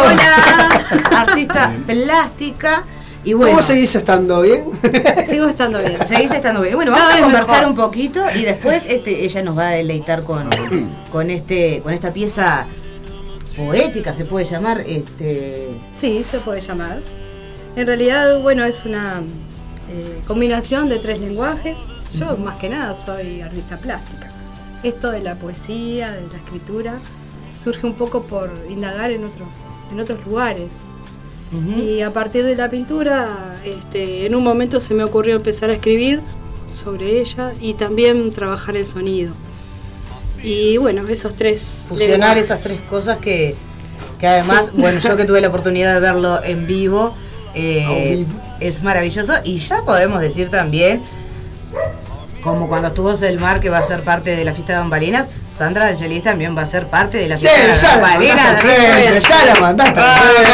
[0.00, 2.84] Hola, artista plástica.
[3.24, 4.64] Y bueno, ¿Cómo seguís estando bien?
[5.26, 5.96] Sigo estando bien.
[6.06, 6.74] Seguís estando bien.
[6.74, 7.70] Bueno, Cada vamos a conversar mejor.
[7.70, 10.50] un poquito y después este, ella nos va a deleitar con,
[11.12, 12.66] con este, con esta pieza
[13.56, 15.68] poética, se puede llamar, este.
[15.92, 17.00] Sí, se puede llamar.
[17.76, 19.22] En realidad, bueno, es una
[19.90, 21.78] eh, combinación de tres lenguajes.
[22.18, 24.30] Yo, más que nada, soy artista plástica.
[24.82, 26.98] Esto de la poesía, de la escritura,
[27.62, 29.48] surge un poco por indagar en, otros
[29.90, 30.68] en otros lugares.
[31.52, 35.74] Y a partir de la pintura, este, en un momento se me ocurrió empezar a
[35.74, 36.20] escribir
[36.70, 39.32] sobre ella y también trabajar el sonido.
[40.42, 41.86] Y bueno, esos tres.
[41.88, 43.54] fusionar esas tres cosas que,
[44.18, 44.72] que además, Sí.
[44.80, 47.14] bueno, yo que tuve la oportunidad de verlo en vivo,
[47.54, 48.24] eh,
[48.60, 49.34] es maravilloso.
[49.44, 51.02] Y ya podemos decir también,
[52.44, 55.86] como cuando estuvo Selmar, que va a ser parte de la fiesta de Bambalinas, Sandra
[55.88, 58.36] Angelis también va a ser parte de la Sí, fiesta de Bambalinas.
[58.36, 60.52] mandaste al frente, ya la mandaste frente.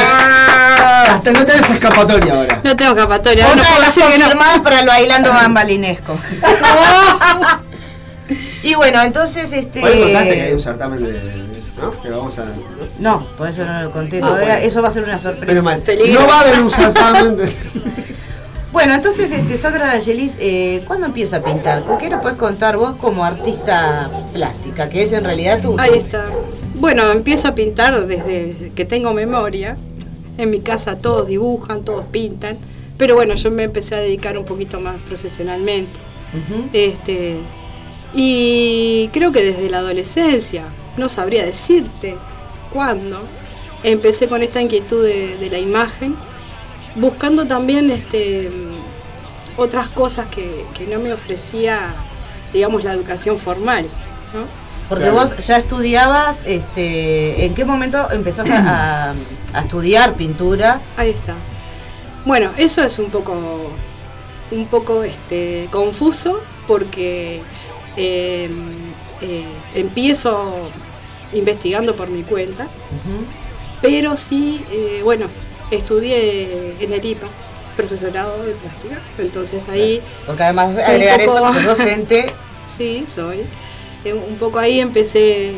[1.11, 2.61] Hasta no tenés escapatoria ahora.
[2.63, 3.47] No tengo escapatoria.
[3.49, 4.07] Otra no de puedo las que no.
[4.25, 6.17] confirmadas para el bailando bambalinesco.
[8.63, 9.83] y bueno, entonces este.
[9.85, 11.51] Hoy contaste que hay un certamen de.
[11.81, 12.03] ¿No?
[12.03, 12.45] Que vamos a.
[12.99, 14.47] No, por eso no lo conté Ah, todavía.
[14.53, 14.67] bueno.
[14.67, 15.47] Eso va a ser una sorpresa.
[15.47, 15.83] Menos mal.
[16.13, 17.53] No va a haber un certamen de.
[18.73, 21.83] Bueno, entonces, este, Sandra Angelis, eh, ¿cuándo empieza a pintar?
[21.83, 24.89] ¿Con qué nos puedes contar vos como artista plástica?
[24.89, 25.79] Que es en realidad tu.
[25.79, 26.25] Ahí está.
[26.77, 29.77] Bueno, empiezo a pintar desde que tengo memoria.
[30.39, 32.57] En mi casa todos dibujan, todos pintan.
[32.97, 35.91] Pero bueno, yo me empecé a dedicar un poquito más profesionalmente.
[36.73, 37.39] Este,
[38.15, 40.63] y creo que desde la adolescencia,
[40.97, 42.15] no sabría decirte
[42.73, 43.19] cuándo,
[43.83, 46.15] empecé con esta inquietud de, de la imagen,
[46.95, 48.51] buscando también este,
[49.57, 51.79] otras cosas que, que no me ofrecía,
[52.53, 53.85] digamos, la educación formal.
[54.35, 54.45] ¿no?
[54.89, 55.21] Porque Claro.
[55.21, 59.15] vos ya estudiabas, este, ¿en qué momento empezás a, a-
[59.55, 60.81] a estudiar pintura?
[60.97, 61.35] Ahí está.
[62.25, 63.71] Bueno, eso es un poco,
[64.51, 67.41] un poco este, confuso porque
[67.97, 68.51] eh,
[69.21, 70.53] eh, empiezo
[71.33, 72.67] investigando por mi cuenta,
[73.81, 75.27] pero sí, eh, bueno,
[75.71, 77.27] estudié en el IPA,
[77.77, 80.01] profesorado de plástica, entonces ahí...
[80.27, 82.27] Porque además de agregar eso, poco- sos docente.
[82.77, 83.41] Sí, soy.
[84.05, 85.53] Eh, Un poco ahí empecé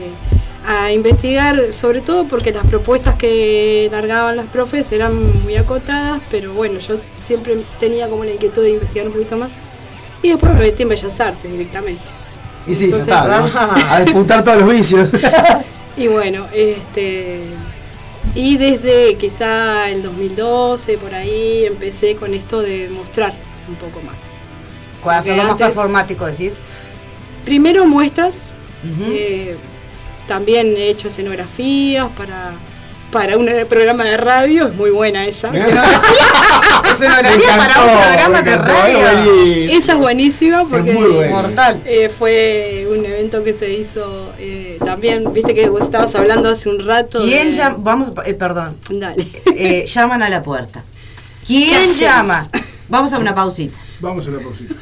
[0.67, 6.55] a investigar, sobre todo porque las propuestas que largaban las profes eran muy acotadas, pero
[6.55, 9.51] bueno, yo siempre tenía como la inquietud de investigar un poquito más.
[10.23, 12.03] Y después me metí en Bellas Artes directamente.
[12.67, 13.41] Y sí, Entonces, ya está.
[13.41, 13.85] ¿no?
[13.91, 15.11] A despuntar todos los vicios.
[15.95, 17.41] Y bueno, este.
[18.35, 23.35] Y desde quizá el 2012, por ahí, empecé con esto de mostrar
[23.69, 24.29] un poco más.
[25.05, 26.53] Para hacerlo más performático, decís.
[27.45, 28.53] Primero muestras,
[29.11, 29.57] eh,
[30.29, 32.53] también he hecho escenografías para,
[33.11, 35.49] para un programa de radio, es muy buena esa.
[36.91, 39.77] Escenografía para un programa de radio.
[39.77, 41.29] Esa es buenísima porque muy.
[41.29, 41.83] Mortal.
[41.85, 46.69] eh, fue un evento que se hizo eh, también, viste que vos estabas hablando hace
[46.69, 47.23] un rato.
[47.25, 47.77] ¿Quién de- llama?
[47.81, 48.77] Vamos, eh, perdón.
[48.91, 49.27] Dale.
[49.57, 50.83] Eh, llaman a la puerta.
[51.47, 52.41] ¿Qué ¿Quién llama?
[52.89, 53.79] Vamos a una pausita.
[54.01, 54.75] Vamos a la pausita.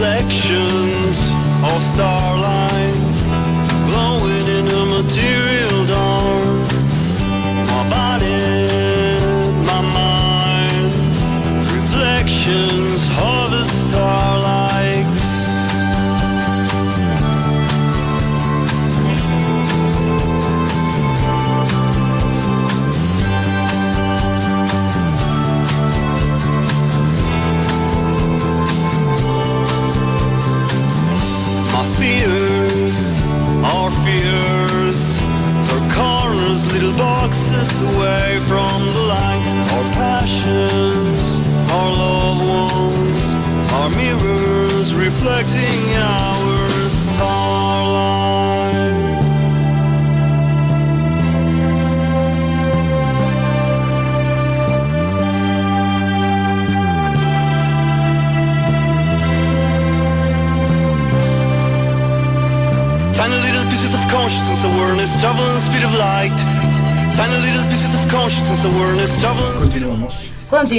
[0.00, 1.18] Reflections
[1.62, 2.49] of starlight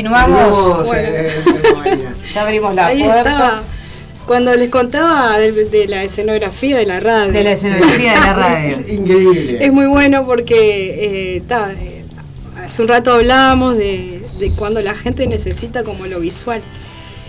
[0.01, 0.87] Continuamos.
[0.87, 1.43] Bueno, eh,
[1.85, 3.19] eh, ya abrimos la Ahí puerta.
[3.31, 3.63] estaba.
[4.25, 7.33] Cuando les contaba de, de la escenografía de la radio.
[7.33, 8.67] De la escenografía de la radio.
[8.69, 9.57] Es increíble.
[9.65, 12.05] Es muy bueno porque eh, ta, eh,
[12.63, 16.61] hace un rato hablábamos de, de cuando la gente necesita como lo visual.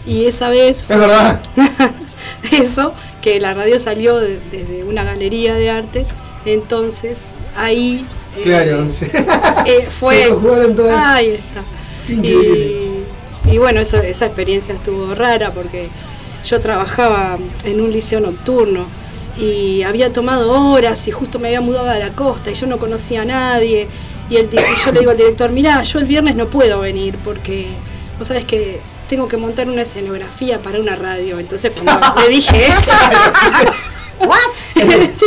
[0.07, 1.41] Y esa vez Es verdad.
[2.53, 6.05] eso, que la radio salió de- desde una galería de arte,
[6.45, 8.05] entonces ahí
[8.45, 8.87] Claro.
[9.67, 10.23] eh, fue...
[10.23, 10.97] Se lo jugaron todas.
[11.07, 11.63] Ahí está.
[12.09, 15.89] Y, bueno, eso- esa experiencia estuvo rara porque
[16.45, 18.87] yo trabajaba en un liceo nocturno
[19.39, 22.79] y había tomado horas y justo me había mudado a la costa y yo no
[22.79, 23.89] conocía a nadie.
[24.31, 27.67] Y, yo le digo al director, mirá, yo el viernes no puedo venir porque
[28.19, 31.39] vos sabés que tengo que montar una escenografía para una radio.
[31.39, 31.73] Entonces
[32.17, 32.93] le dije eso.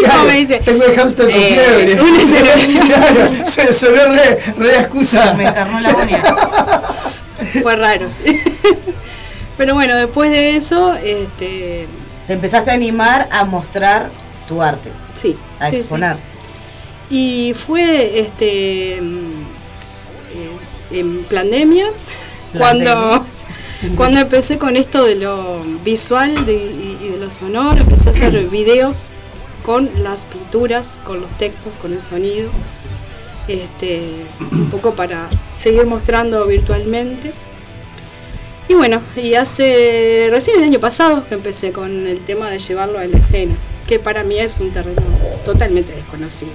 [0.03, 1.59] Claro, me dice, Tengo el hamster con eh,
[1.95, 2.01] fiebre.
[2.01, 2.81] una escenografía.
[2.81, 5.33] Claro, se sonó re, re excusa.
[5.33, 6.23] Me encarnó la agonía.
[7.61, 8.07] fue raro.
[8.11, 8.41] sí.
[9.57, 11.87] Pero bueno, después de eso, este,
[12.27, 14.09] Te empezaste a animar a mostrar
[14.47, 15.79] tu arte, sí, a sí, sí.
[15.81, 16.17] exponer.
[17.09, 19.01] Y fue este eh,
[20.91, 21.85] en pandemia
[22.57, 23.25] cuando
[23.95, 28.11] cuando empecé con esto de lo visual de- y, y de lo sonoro, empecé a
[28.11, 29.07] hacer videos
[29.65, 32.49] con las pinturas, con los textos, con el sonido,
[33.47, 34.01] este,
[34.51, 35.27] un poco para
[35.61, 37.31] seguir mostrando virtualmente.
[38.67, 42.99] Y bueno, y hace recién el año pasado que empecé con el tema de llevarlo
[42.99, 43.55] a la escena,
[43.87, 45.01] que para mí es un terreno
[45.45, 46.51] totalmente desconocido.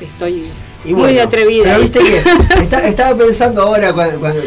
[0.00, 0.46] Estoy
[0.84, 1.64] Y muy bueno, atrevida.
[1.64, 2.18] Pero viste que
[2.62, 4.42] está- estaba pensando ahora, cuando, cuando-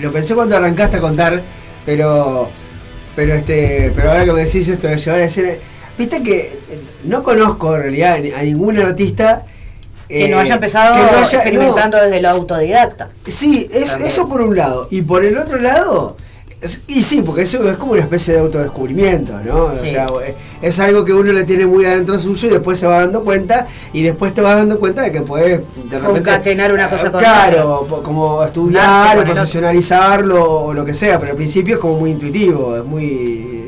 [0.00, 1.40] lo pensé cuando arrancaste a contar,
[1.84, 2.48] pero
[3.16, 5.52] pero este pero ahora que me decís esto de llevar a escena,
[5.98, 9.44] viste que eh, no conozco en realidad a ningún artista
[10.08, 12.04] Que eh, no haya empezado que no haya- experimentando no.
[12.04, 13.10] desde lo autodidacta.
[13.26, 14.88] Sí, es, eso por un lado.
[14.90, 16.16] Y por el otro lado,
[16.60, 19.76] es- y sí, porque eso es como una especie de autodescubrimiento, ¿no?
[19.76, 19.86] Sí.
[19.88, 22.86] O sea, eh, es algo que uno le tiene muy adentro suyo y después se
[22.86, 25.64] va dando cuenta y después te vas dando cuenta de que puedes de
[25.98, 31.18] repente Concatenar una cosa eh, con claro, como estudiar o profesionalizarlo o lo que sea,
[31.18, 33.59] pero al principio es como muy intuitivo, es muy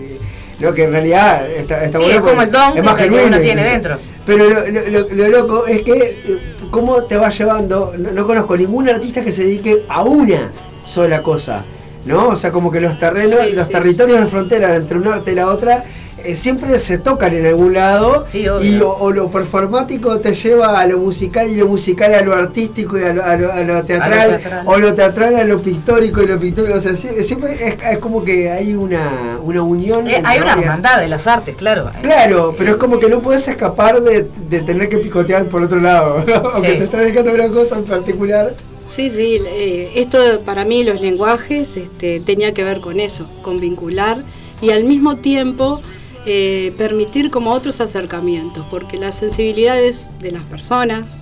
[0.63, 3.11] no que en realidad está, está Sí, bueno es como el don es más que-
[3.11, 3.97] uno tiene dentro.
[4.25, 6.39] Pero lo, lo- lo- lo loco es que eh,
[6.71, 10.51] cómo te va llevando, no, no conozco ningún artista que se dedique a una
[10.85, 11.65] sola cosa,
[12.05, 12.29] ¿no?
[12.29, 13.73] O sea, como que los terrenos, Sí, los sí.
[13.73, 15.85] territorios de frontera entre un arte y la otra
[16.25, 18.65] eh, siempre se tocan en algún lado Sí, obvio.
[18.79, 22.35] y o, o lo performático te lleva a lo musical y lo musical a lo
[22.35, 24.63] artístico y a lo, a lo- a lo teatral, teatral.
[24.67, 27.99] o lo teatral a lo pictórico y lo pictórico, o sea, sie- siempre es, es
[27.99, 30.09] como que hay una, una unión.
[30.09, 31.91] Eh, hay una hermandad de las artes, claro.
[32.03, 35.81] Claro, pero es como que no puedes escapar de, de tener que picotear por otro
[35.81, 36.25] lado.
[36.55, 36.79] Aunque Sí.
[36.79, 38.53] te estás dedicando a una cosa en particular.
[38.85, 43.61] Sí, sí, eh, esto para mí los lenguajes este, tenía que ver con eso, con
[43.61, 44.19] vincular
[44.61, 45.81] y al mismo tiempo
[46.25, 51.17] eh, permitir como otros acercamientos, porque las sensibilidades de las personas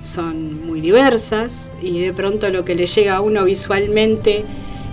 [0.00, 4.44] son muy diversas y de pronto lo que le llega a uno visualmente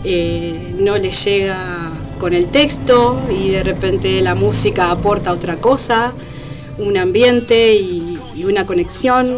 [0.04, 6.14] eh, no le llega con el texto y de repente la música aporta otra cosa,
[6.78, 8.06] un ambiente y,
[8.40, 9.38] una conexión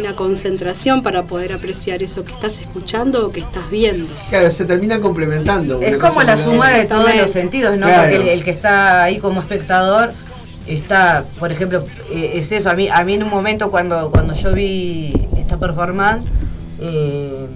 [0.00, 4.12] una concentración para poder apreciar eso que estás escuchando o que estás viendo.
[4.28, 5.80] Claro, se termina complementando.
[5.80, 7.86] Es como la suma de todos los sentidos, ¿no?
[7.86, 8.10] Claro.
[8.10, 10.12] Porque el, el que está ahí como espectador
[10.66, 12.70] está, por ejemplo, eh, es eso.
[12.70, 16.26] A mí, a mí en un momento cuando, cuando yo vi esta performance,
[16.80, 17.46] eh,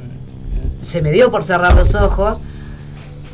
[0.83, 2.41] se me dio por cerrar los ojos,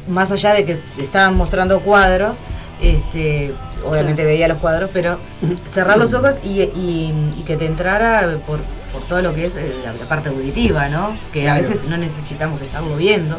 [0.09, 2.39] más allá de que estaban mostrando cuadros,
[2.83, 3.53] este,
[3.85, 5.19] obviamente veía los cuadros, pero
[5.73, 8.59] cerrar los ojos y, y- y que te entrara por,
[8.93, 11.17] por todo lo que es eh, la, la parte auditiva, ¿no?
[11.33, 13.37] Que a veces no necesitamos estarlo viendo.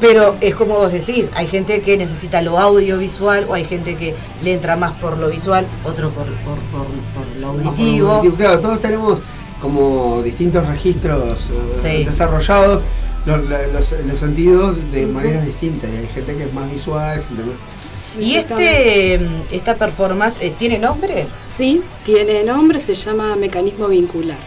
[0.00, 4.14] Pero es como vos decís, hay gente que necesita lo audiovisual o hay gente que
[4.42, 8.10] le entra más por lo visual, otro por, por, por- por lo auditivo.
[8.12, 9.20] Auditivo, Claro, todos tenemos
[9.60, 11.48] como distintos registros
[11.82, 12.04] eh, Sí.
[12.04, 12.82] desarrollados
[13.24, 15.88] los, los- los sentidos de maneras distintas.
[15.92, 17.54] Y hay gente que es más visual, gente más-
[18.18, 24.38] Y este esta performance eh, tiene nombre, Sí, tiene nombre, se llama mecanismo vincular.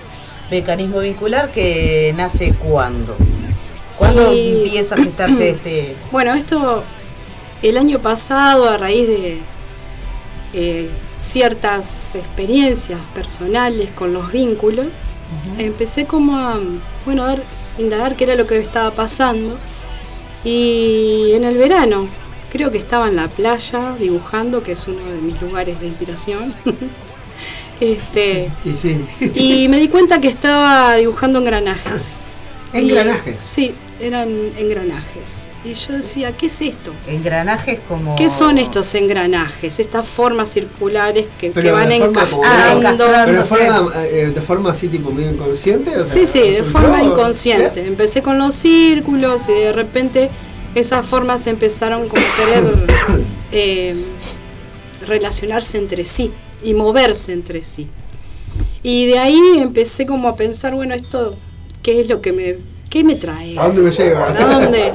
[0.49, 3.15] mecanismo vincular que nace cuándo.
[3.97, 5.95] ¿Cuándo Y- empieza a gestarse este?
[6.11, 6.84] Bueno, esto
[7.61, 9.38] el año pasado, a raíz de
[10.53, 14.95] eh, ciertas experiencias personales con los vínculos,
[15.57, 16.57] empecé como a,
[17.05, 17.43] bueno, a ver,
[17.78, 19.57] indagar qué era lo que estaba pasando.
[20.45, 22.07] Y en el verano,
[22.58, 26.53] creo que estaba en la playa dibujando, que es uno de mis lugares de inspiración.
[27.80, 29.05] Este, Y sí.
[29.36, 32.16] y me di cuenta que estaba dibujando engranajes.
[32.74, 33.36] ¿Engranajes?
[33.36, 35.45] Y- sí, eran engranajes.
[35.64, 36.91] Y yo decía, ¿qué es esto?
[37.08, 38.16] Engranajes como.
[38.16, 39.80] ¿Qué son estos engranajes?
[39.80, 43.05] Estas formas circulares que, van encajando.
[43.26, 45.97] Pero de forma, eh, de forma así tipo medio inconsciente.
[45.97, 47.86] O sea, Sí, sí, de forma inconsciente.
[47.86, 50.32] Empecé con los círculos y de repente
[50.76, 52.88] esas formas empezaron como a querer
[53.51, 53.95] eh,
[55.05, 56.32] relacionarse entre sí
[56.63, 57.88] y moverse entre sí.
[58.84, 61.36] Y de ahí empecé como a pensar, bueno, esto,
[61.82, 62.55] ¿qué es lo que me,
[62.89, 63.57] qué me trae?
[63.57, 64.28] ¿A dónde me lleva?
[64.28, 64.93] ¿Para dónde?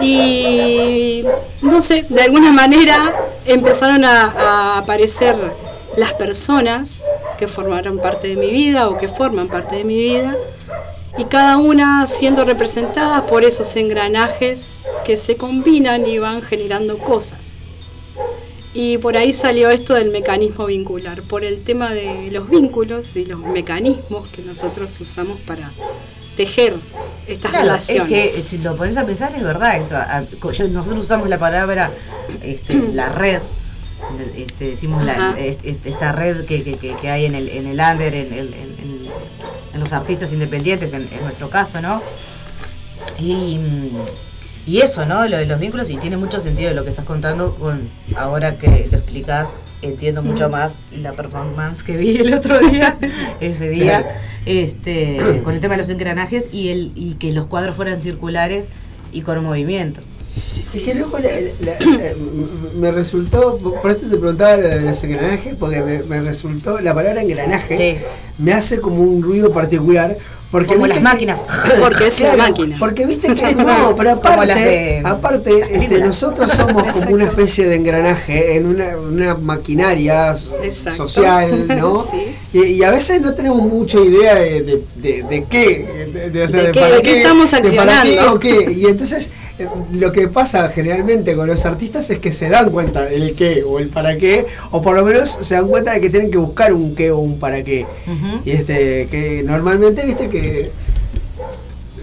[0.00, 1.24] Y
[1.60, 5.36] no sé, de alguna manera empezaron a, a aparecer
[5.96, 7.04] las personas
[7.38, 10.36] que formaron parte de mi vida o que forman parte de mi vida
[11.18, 17.58] y cada una siendo representada por esos engranajes que se combinan y van generando cosas.
[18.74, 23.26] Y por ahí salió esto del mecanismo vincular, por el tema de los vínculos y
[23.26, 25.70] los mecanismos que nosotros usamos para
[26.38, 26.76] tejer
[27.28, 28.10] estas Claro, relaciones.
[28.24, 30.68] Es que si lo pones a pensar es verdad esto.
[30.70, 31.92] nosotros usamos la palabra
[32.42, 33.40] este, la red.
[34.36, 38.32] Este, decimos la- esta red que, que- que- hay en el, en el under, en,
[38.32, 38.91] el- en
[39.82, 42.02] los artistas independientes, en, en nuestro caso, ¿no?
[43.18, 43.96] Y, mm,
[44.66, 45.26] y eso, ¿no?
[45.26, 47.80] Lo de los vínculos, y tiene mucho sentido lo que estás contando, con
[48.16, 52.96] ahora que lo explicas, entiendo mucho más la performance que vi el otro día,
[53.40, 57.74] ese día, este, con el tema de los engranajes y el y que los cuadros
[57.74, 58.66] fueran circulares
[59.12, 60.00] y con movimiento.
[60.62, 61.28] Sí, que loco, la-
[61.60, 62.14] la- la-
[62.78, 66.94] me resultó, por eso te preguntaba lo de los engranajes, porque me, me resultó, la
[66.94, 67.98] palabra engranaje
[68.38, 70.16] me hace como un ruido particular.
[70.52, 71.40] Porque Como las que- máquinas.
[71.80, 72.76] Porque es una máquina.
[72.78, 75.50] Porque viste que no, pero aparte, de- aparte
[75.82, 81.08] este, nosotros somos como una especie de engranaje en una, una maquinaria Exacto.
[81.08, 82.04] social, ¿no?
[82.10, 82.36] Sí.
[82.52, 85.86] y, y a veces no tenemos mucha idea de, de, de- qué,
[86.44, 88.32] o sea, ¿De de qué- para qué estamos para qué accionando?
[88.34, 88.72] o qué.
[88.76, 89.30] Y entonces
[89.92, 93.78] lo que pasa generalmente con los artistas es que se dan cuenta del qué o
[93.78, 96.72] el para qué, o por lo menos se dan cuenta de que tienen que buscar
[96.72, 97.86] un qué o un para qué.
[98.44, 100.70] Y este, que normalmente, viste que.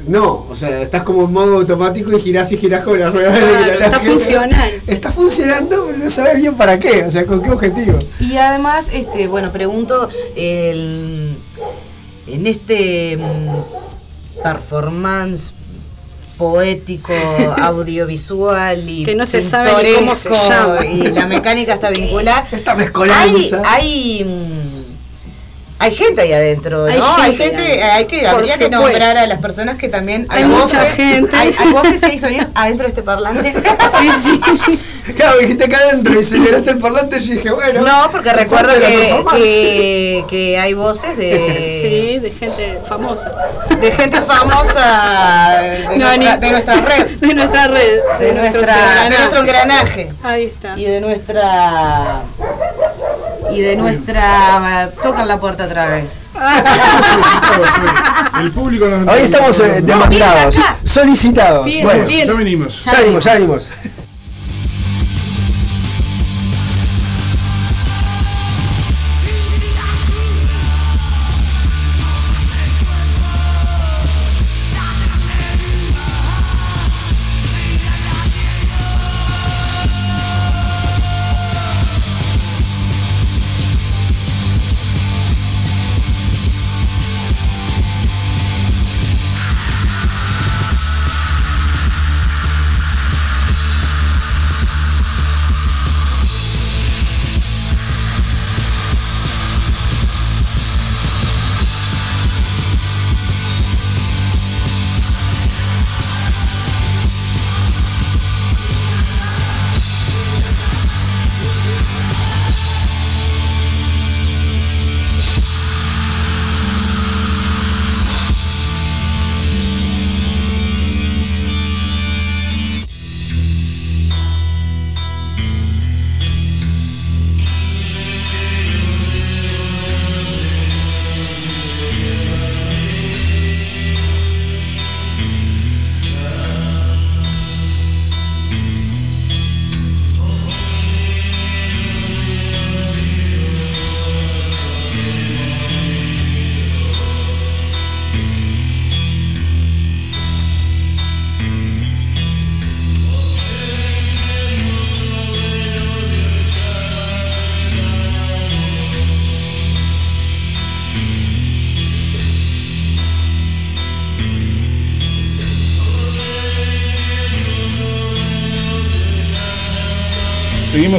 [0.07, 3.31] No, o sea, estás como en modo automático y girás y girás con la rueda
[3.31, 3.85] del Claro, engranaje.
[3.85, 4.71] está funcional.
[4.87, 7.99] Está funcionando, pero no sabes bien para qué, o sea, con qué objetivo.
[8.19, 11.35] Y además, este, bueno, pregunto, el-
[12.27, 15.53] en este mm, performance
[16.39, 17.13] poético,
[17.61, 20.83] audiovisual y Que no se sabe ni cómo se llama.
[20.85, 22.47] y la mecánica está vinculada.
[22.51, 22.75] Esta
[23.19, 24.79] Hay, hay, mm,
[25.79, 27.15] hay gente ahí adentro, ¿no?
[27.17, 27.89] Hay Hay gente gente, ahí.
[27.91, 31.35] hay que, habría que nombrar a las personas que también Hay mucha gente.
[31.35, 33.53] Hay, hay voces y hay sonidos adentro de este parlante.
[33.99, 34.39] Sí, sí.
[35.17, 37.81] Claro, dijiste acá adentro y aceleraste el parlante y yo dije, bueno.
[37.81, 43.31] No, porque recuerdo de que, que, que hay voces de, Sí, de gente famosa.
[43.81, 47.99] de gente famosa de, No, nuestra, ni- de nuestra red, De nuestra red.
[48.19, 49.19] de, nuestra, de engranajes.
[49.19, 50.77] nuestro engranaje Ahí está.
[50.77, 52.21] y de nuestra
[53.51, 56.11] y de nuestra tocan la puerta otra vez.
[58.39, 60.55] El público nos Hoy estamos eh, demandados,
[60.85, 61.65] solicitados.
[61.65, 62.27] Bien, bueno, bien.
[62.27, 62.85] Ya venimos.
[62.85, 63.67] ya venimos, ya venimos.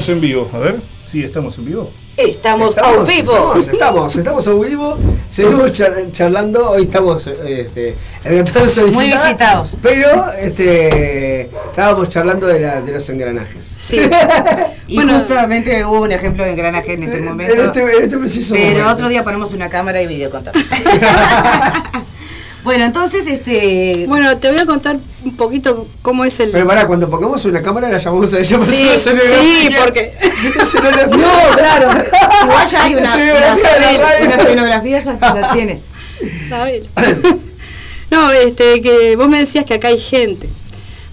[0.09, 0.48] En vivo.
[0.55, 0.80] A ver.
[1.11, 1.90] Sí, estamos en vivo.
[2.16, 3.32] Estamos, a Estamos, vivo.
[3.32, 4.96] Estamos, estamos, estamos a vivo.
[5.28, 6.70] Seguimos char- charlando.
[6.70, 7.94] Hoy estamos este,
[8.24, 9.76] en el plazo de Muy visita, visitados.
[9.82, 13.70] Pero este, estábamos charlando de, la- de los engranajes.
[13.76, 14.01] Sí.
[14.88, 15.20] Y Bueno.
[15.20, 17.55] justamente hubo un ejemplo de engranaje en este momento.
[17.55, 18.92] En este, en este preciso Pero momento.
[18.92, 20.30] otro día ponemos una cámara y video
[22.62, 24.04] bueno, entonces, este.
[24.06, 26.50] Bueno, te voy a contar un poquito cómo es el.
[26.50, 30.12] Pero pará, cuando pongamos una cámara la llamamos a ella para Sí, sí, porque.
[31.11, 31.90] No, claro.
[32.44, 35.80] Igual ya hay una, una, Escenografía ya, ya tiene.
[36.48, 36.84] ¿sabes?
[38.11, 40.48] no, este, que vos me decías que acá hay gente.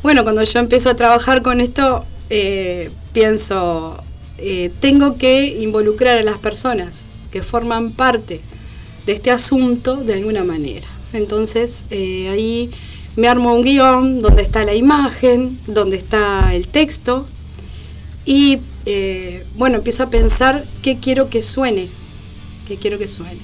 [0.03, 4.03] Bueno, cuando yo empiezo a trabajar con esto, eh, pienso,
[4.37, 8.41] eh, tengo que involucrar a las personas que forman parte
[9.05, 10.87] de este asunto de alguna manera.
[11.13, 12.71] Entonces, eh, ahí
[13.15, 17.25] me armo un guion donde está la imagen, donde está el texto,
[18.25, 21.87] y eh, bueno, empiezo a pensar qué quiero que suene,
[22.67, 23.39] qué quiero que suene.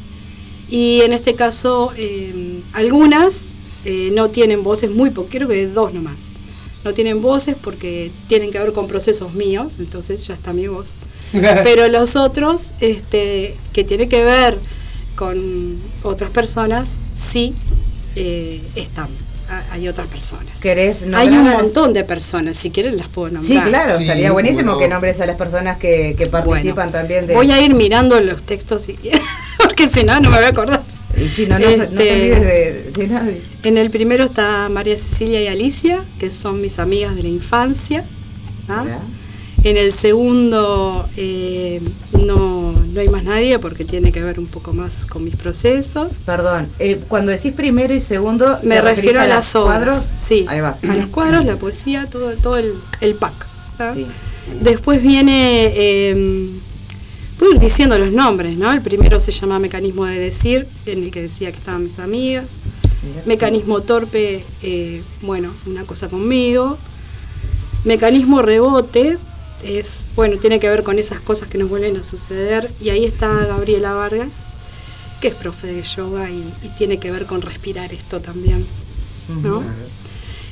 [0.70, 3.49] Y en este caso, eh, algunas
[4.14, 6.30] no tienen voces, muy poco, creo que dos nomás.
[6.86, 10.93] No tienen voces porque tienen que ver con procesos míos, entonces ya está mi voz.
[11.32, 14.57] Pero los otros, este, que tiene que ver
[15.16, 17.53] con otras personas, sí
[18.16, 19.09] eh, están.
[19.49, 20.61] Ha- Hay otras personas.
[20.61, 23.68] ¿Querés Hay un montón de personas, si quieren las puedo Sí, nombrar.
[23.68, 27.34] claro, Sí, estaría buenísimo que nombres a las personas que, que participan también de.
[27.34, 28.97] Voy a ir mirando los textos y-
[29.57, 30.82] porque si no, no me voy a acordar.
[31.16, 33.41] Y si no, no, te Este, olvides de, de nadie.
[33.64, 38.03] En el primero está María Cecilia y Alicia, que son mis amigas de la infancia.
[38.68, 38.86] ¿ah?
[39.64, 41.82] En el segundo eh,
[42.14, 46.21] no, no hay más nadie porque tiene que ver un poco más con mis procesos.
[46.25, 49.77] Perdón, eh, cuando decís primero y segundo, Me ¿te refiero a los las obras.
[49.85, 50.09] cuadros?
[50.15, 50.77] Sí, Ahí va.
[50.87, 53.33] a los cuadros, la poesía, todo, todo el, el pack.
[53.95, 54.05] Sí.
[54.61, 56.49] Después viene, eh,
[57.39, 58.71] puedo ir diciendo los nombres, ¿no?
[58.71, 62.59] El primero se llama Mecanismo de Decir, en el que decía que estaban mis amigas.
[63.25, 66.77] Mecanismo Torpe, eh, bueno, una cosa conmigo.
[67.83, 69.17] Mecanismo Rebote,
[69.64, 72.72] es, bueno, tiene que ver con esas cosas que nos vuelven a suceder.
[72.80, 74.43] Y ahí está Gabriela Vargas,
[75.22, 78.66] que es profe de yoga y, y tiene que ver con respirar esto también,
[79.41, 79.64] ¿no?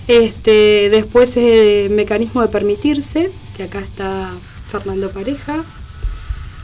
[0.08, 4.32] Este, después el mecanismo de permitirse, que acá está
[4.70, 5.64] Fernando Pareja,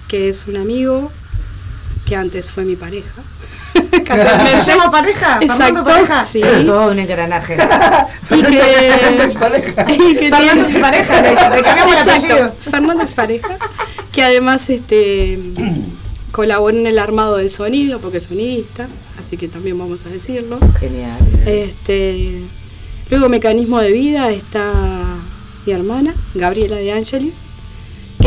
[0.08, 1.12] que es un amigo
[2.06, 3.22] que antes fue mi pareja.
[4.08, 4.62] Casualmente.
[4.64, 5.38] ¿Se llama pareja?
[5.40, 6.24] ¿Fernando Exacto, pareja?
[6.24, 6.42] sí.
[6.66, 7.58] Todo un engranaje.
[8.30, 9.86] Y que, Fernando es pareja.
[9.92, 11.60] y que Fernando tiene- es pareja, le, le
[12.00, 12.56] Exacto.
[12.62, 13.58] Fernando es pareja,
[14.12, 15.40] que además este
[16.32, 18.88] colaboró en el armado del sonido, porque es sonidista,
[19.20, 20.60] así que también vamos a decirlo.
[20.80, 21.18] Genial.
[21.46, 22.42] Este,
[23.10, 24.72] luego mecanismo de vida está
[25.66, 27.46] mi hermana, Gabriela de Ángeles,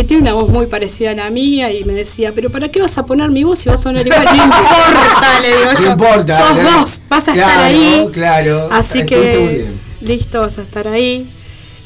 [0.01, 2.81] que tiene una voz muy parecida a la mía y me decía, pero ¿para qué
[2.81, 4.25] vas a poner mi voz si va a sonar igual?
[4.35, 5.85] No importa, le digo yo.
[5.85, 6.39] No importa.
[6.39, 6.81] Sos ¿no?
[6.81, 8.09] vos, vas a estar ahí.
[8.11, 8.69] Claro.
[8.71, 9.67] Así que
[10.01, 11.31] listo, vas a estar ahí.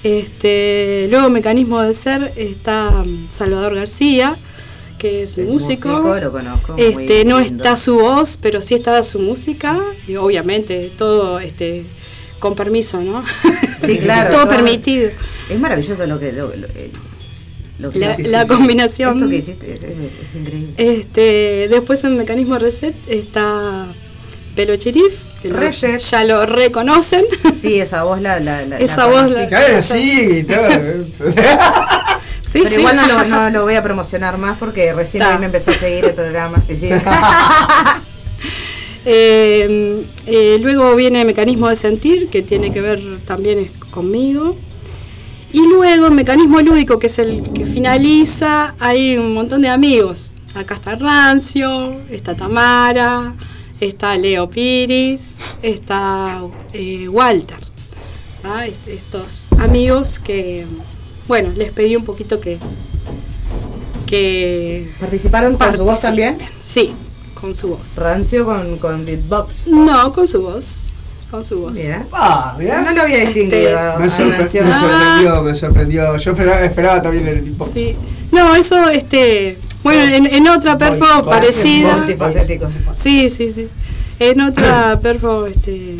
[0.04, 4.36] Este, luego mecanismo de ser está mm, Salvador García,
[4.96, 5.88] que es El músico.
[5.88, 7.64] músico, lo conozco, muy Este, no lindo.
[7.64, 11.84] está su voz, pero sí está su música y obviamente todo este
[12.38, 13.24] con permiso, ¿no?
[13.82, 14.30] Sí, claro.
[14.36, 15.10] todo permitido.
[15.50, 16.30] Es maravilloso lo que.
[16.30, 16.52] Lo,
[17.94, 18.54] La, sí, la sí, sí.
[18.54, 19.18] combinación.
[19.18, 20.68] Esto que hiciste es, es- es increíble.
[20.76, 23.86] Este, después en mecanismo reset está
[24.56, 25.98] Pelo Chirif, que lo- Reset.
[25.98, 27.24] ya lo reconocen.
[27.60, 28.40] Sí, esa voz la.
[28.40, 29.34] la, la Esa la voz conocí.
[29.40, 30.68] la- Claro, sí, y todo.
[32.46, 32.80] Sí, Pero sí.
[32.82, 35.74] igual no lo, no lo voy a promocionar más porque recién hoy me empezó a
[35.74, 36.62] seguir el programa.
[36.68, 36.88] Sí.
[39.06, 44.56] Eh, eh, luego viene mecanismo de sentir, que tiene que ver también es conmigo.
[45.54, 50.32] Y luego el mecanismo lúdico, que es el que finaliza, hay un montón de amigos.
[50.52, 53.36] Acá está Rancio, está Tamara,
[53.78, 56.42] está Leo Piris, está
[56.72, 57.60] eh, Walter.
[58.88, 60.66] Estos amigos que,
[61.28, 62.58] bueno, les pedí un poquito que...
[64.06, 66.36] que ¿Participaron con su voz también?
[66.60, 66.92] Sí,
[67.40, 67.96] con su voz.
[67.98, 69.68] Rancio con, con beatbox.
[69.68, 70.90] No, con su voz.
[71.34, 71.72] Con su voz.
[71.72, 72.06] Mira.
[72.12, 72.56] Ah.
[72.56, 73.76] No lo había distinguido.
[73.76, 76.16] Este, Me, sorpre- me sorprendió, me sorprendió.
[76.16, 77.72] Yo esperaba, esperaba también el beatbox.
[77.72, 77.96] Sí.
[78.30, 79.58] No, eso, este.
[79.82, 82.06] Bueno, en, en otra perfo parecida.
[82.94, 83.66] Sí, sí, sí.
[84.20, 85.96] En otra perfo, este.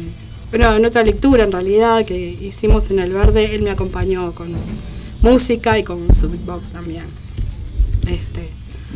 [0.50, 4.52] Bueno, en otra lectura en realidad que hicimos en el verde, él me acompañó con
[5.20, 7.06] música y con su beatbox también.
[8.06, 8.50] Este.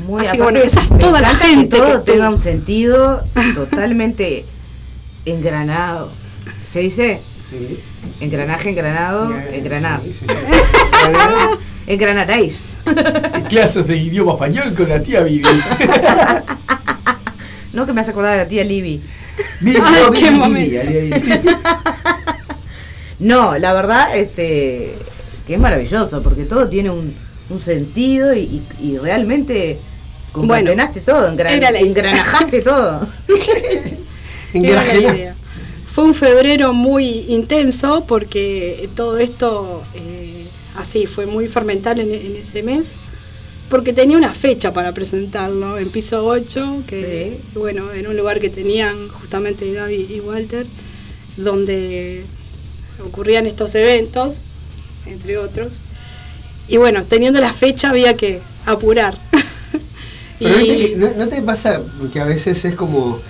[0.06, 3.24] Muy Así que bueno, esa es toda la gente Que todo tenga un sentido
[3.56, 4.44] totalmente
[5.24, 6.10] engranado.
[6.70, 7.20] ¿Se dice?
[7.48, 7.80] Sí.
[8.20, 9.48] Engranaje, engranado, Bien.
[9.52, 10.02] engranado.
[10.04, 10.26] Sí, sí.
[11.86, 12.60] Engranaréis.
[13.48, 15.42] Clases de idioma español con la tía Vivi.
[17.72, 19.00] No, que me hace acordar de la tía Libby.
[19.60, 20.80] Vivi, Ay, no, qué momento.
[23.20, 24.94] No, la verdad, este,
[25.46, 27.14] que es maravilloso, porque todo tiene un,
[27.50, 29.78] un sentido y, y- y realmente
[30.32, 31.88] concatenaste todo, engra- era la idea.
[31.90, 33.06] engranajaste todo.
[34.54, 35.34] Idea.
[35.92, 42.36] Fue un febrero muy intenso porque todo esto eh, así fue muy fermental en, en
[42.36, 42.94] ese mes.
[43.68, 48.48] Porque tenía una fecha para presentarlo en piso 8, que bueno, en un lugar que
[48.48, 50.64] tenían justamente Gaby y Walter,
[51.36, 52.24] donde
[53.04, 54.44] ocurrían estos eventos,
[55.04, 55.80] entre otros.
[56.66, 59.18] Y bueno, teniendo la fecha había que apurar.
[60.38, 61.82] Pero Y- ¿no te pasa
[62.12, 63.20] que a veces es como.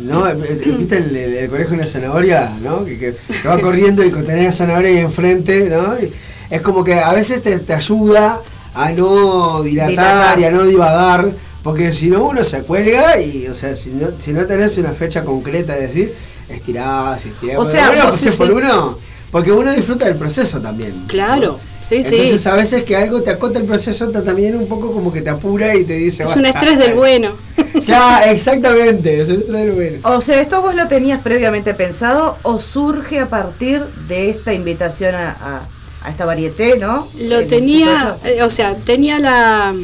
[0.00, 0.24] ¿No?
[0.34, 2.50] ¿Viste el, el, el conejo en la zanahoria?
[2.62, 2.84] ¿No?
[2.84, 5.94] Que, que, que va corriendo y con tener la zanahoria ahí enfrente, ¿no?
[5.98, 6.12] Y
[6.50, 8.40] es como que a veces te, te ayuda
[8.74, 10.38] a no dilatar Dilatar.
[10.40, 11.30] y a no divagar,
[11.62, 14.92] porque si no uno se cuelga y, o sea, si no, si no tenés una
[14.92, 16.14] fecha concreta de decir,
[16.48, 17.58] estirás, estirás.
[17.58, 18.52] O sea, bueno, sí, sí, es por sí.
[18.52, 18.98] uno,
[19.30, 21.04] porque uno disfruta del proceso también.
[21.08, 22.14] Claro, sí, sí.
[22.16, 25.30] Entonces a veces que algo te acota el proceso también un poco como que te
[25.30, 26.24] apura y te dice...
[26.24, 27.30] Es un estrés del bueno.
[27.84, 29.98] Claro, exactamente, es el estrés del bueno.
[30.16, 35.14] O sea, ¿esto vos lo tenías previamente pensado o surge a partir de esta invitación
[35.14, 35.68] a, a-
[36.02, 37.06] a esta varieté, no?
[37.20, 38.38] Lo El tenía, 18.
[38.38, 39.74] eh, o sea, tenía la,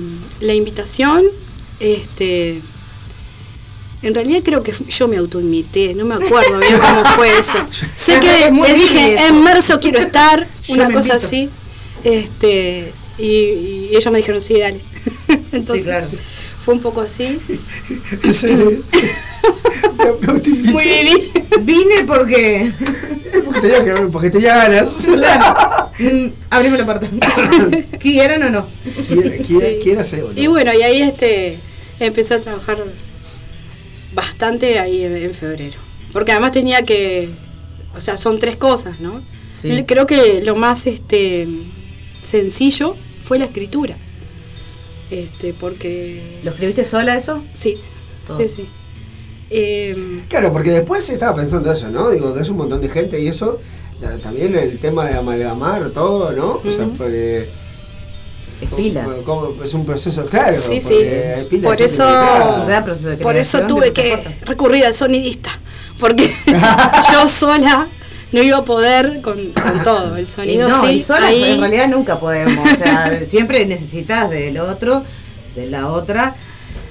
[0.40, 1.24] la invitación,
[1.80, 2.60] este,
[4.02, 7.58] en realidad creo que yo me autoinvité, no me acuerdo bien cómo fue eso.
[7.94, 9.26] sé que Es muy le bien dije, eso.
[9.28, 11.14] en marzo quiero estar, una cosa invito.
[11.26, 11.50] así,
[12.04, 14.80] este, y, y ellos me dijeron, sí, dale.
[15.52, 16.08] Entonces, claro.
[16.64, 17.38] fue un poco así.
[20.64, 21.32] Muy viví.
[21.62, 22.72] Vine porque.
[23.44, 24.88] Porque tenía, que, porque tenía ganas.
[25.04, 25.90] Claro.
[25.98, 27.08] Mm, Abrimos la puerta.
[28.00, 28.66] ¿Quieran o no?
[29.08, 29.78] Sí.
[29.82, 31.58] quiere hacer Y bueno, y ahí este
[32.00, 32.78] empecé a trabajar
[34.14, 35.78] bastante ahí en, en febrero.
[36.12, 37.30] Porque además tenía que,
[37.96, 39.20] o sea, son tres cosas, ¿no?
[39.60, 39.84] Sí.
[39.86, 41.46] Creo que lo más este
[42.22, 43.96] sencillo fue la escritura.
[45.10, 47.42] Este, porque ¿Lo escribiste sola eso?
[47.52, 47.76] Sí.
[48.26, 48.38] Todo.
[48.40, 48.66] Sí, sí.
[49.50, 52.10] Em, Claro, porque después estaba pensando eso, ¿no?
[52.10, 53.60] Digo, que es un montón de gente y eso,
[54.00, 56.60] ta- también el tema de amalgamar todo, ¿no?
[56.64, 57.46] O sea, porque...
[58.62, 59.06] Es pila.
[59.64, 60.52] es un proceso, claro.
[60.56, 60.94] Sí, sí.
[60.94, 62.50] porque hay pila Por eso, detrás.
[62.52, 64.40] Es un gran proceso de por eso tuve que cosas.
[64.42, 65.50] recurrir al sonidista.
[65.98, 66.34] Porque
[67.12, 67.86] yo sola
[68.32, 70.16] no iba a poder con, con todo.
[70.16, 70.92] El sonido no, sí.
[70.92, 72.70] y sola ahí, en realidad nunca podemos.
[72.70, 75.04] O sea, siempre necesitas del otro,
[75.54, 76.34] de la otra,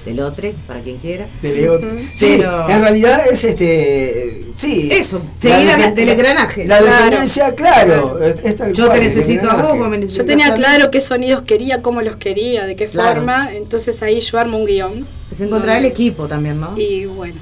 [0.04, 1.26] del otro, para quien quiera.
[1.42, 2.10] De León.
[2.16, 4.44] Sí, Pero- en realidad es este.
[4.54, 4.88] Sí.
[4.92, 6.64] Eso, seguir La- del engranaje.
[6.66, 6.96] La Claro.
[7.04, 8.22] dependencia, claro.
[8.22, 10.56] es- es tal Yo cual, te necesito a vos, me Yo necesitas tenía a mí.
[10.58, 13.20] claro qué sonidos quería, cómo los quería, de qué Claro.
[13.20, 13.50] forma.
[13.54, 15.06] Entonces ahí yo armo un guion.
[15.30, 16.74] Es encontrar el equipo también, ¿no?
[16.76, 17.34] Y bueno.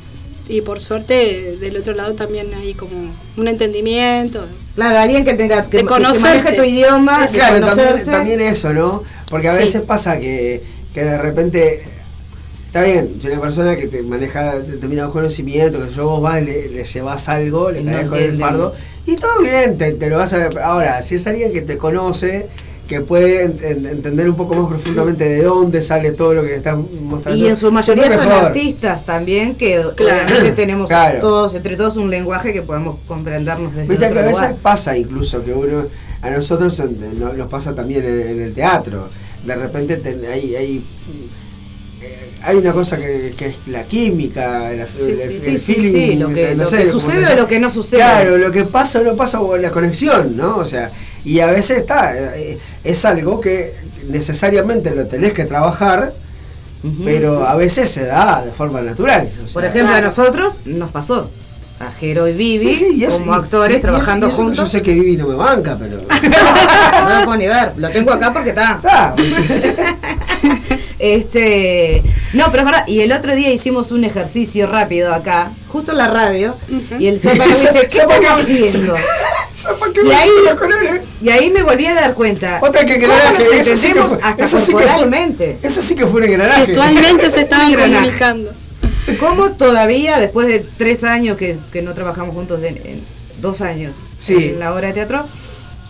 [0.48, 2.90] Y por suerte del otro lado también hay como
[3.36, 4.44] un entendimiento.
[4.74, 7.66] Claro, alguien que tenga que, De maneje tu idioma, de Claro,
[8.04, 9.02] también, eso, ¿no?
[9.28, 9.60] Porque a Sí.
[9.62, 11.84] veces pasa que, que de repente.
[12.70, 16.44] Está bien, yo una persona que te maneja determinados conocimientos, que yo vos vas y
[16.44, 18.72] le, le llevas algo, le no caes con el fardo,
[19.06, 20.48] y todo bien, te, te lo vas a.
[20.62, 22.46] Ahora, si es alguien que te conoce,
[22.86, 26.50] que puede en- en- entender un poco más profundamente de dónde sale todo lo que
[26.50, 27.44] le estás mostrando.
[27.44, 28.44] Y en su mayoría son mejor.
[28.44, 30.22] artistas también, que Claro.
[30.26, 31.18] obviamente tenemos Claro.
[31.18, 34.56] todos, entre todos, un lenguaje que podemos comprendernos desde Viste otro a veces lugar.
[34.62, 35.86] pasa incluso que uno,
[36.22, 36.80] a nosotros
[37.36, 39.08] nos pasa también en, en el teatro.
[39.44, 40.84] De repente ten- hay, hay,
[42.42, 45.74] hay una cosa que, que es la química, la- Sí, el, sí, el sí, sí,
[45.74, 48.00] feeling, lo que- no lo sé que cómo sucede o lo que no sucede.
[48.00, 50.56] Claro, lo que pasa o no pasa o la conexión, ¿no?
[50.56, 50.90] O sea,
[51.24, 53.74] y a veces está, eh, es algo que
[54.08, 56.12] necesariamente lo tenés que trabajar,
[57.04, 59.28] pero a veces se da de forma natural.
[59.48, 61.30] o Por ejemplo, a nosotros nos pasó.
[61.78, 64.58] A Jero y Vivi, como actores, trabajando juntos.
[64.58, 65.96] Yo sé que Vivi no me banca, pero.
[67.08, 69.14] no lo puedo ni ver, lo tengo acá porque está.
[71.00, 72.02] Este,
[72.34, 75.98] no, pero es verdad, y el otro día hicimos un ejercicio rápido acá, justo en
[75.98, 76.54] la radio,
[76.98, 78.94] y el Zapa me dice, ¿qué que- haciendo?
[79.54, 81.02] Zapa que Y ahí, los colores.
[81.22, 82.58] y ahí me volví a dar cuenta.
[82.62, 84.82] Otra que ¿Cómo engranaje, nos eso sí que entendemos fue- hasta eso sí que fue-
[84.82, 85.58] corporalmente?
[85.62, 86.66] Eso sí que fue un engranaje.
[86.66, 88.52] Virtualmente se estaban comunicando.
[89.18, 93.00] ¿Cómo todavía, después de tres años que, que no trabajamos juntos, en, en
[93.40, 94.34] dos años Sí.
[94.34, 95.24] en la obra de teatro,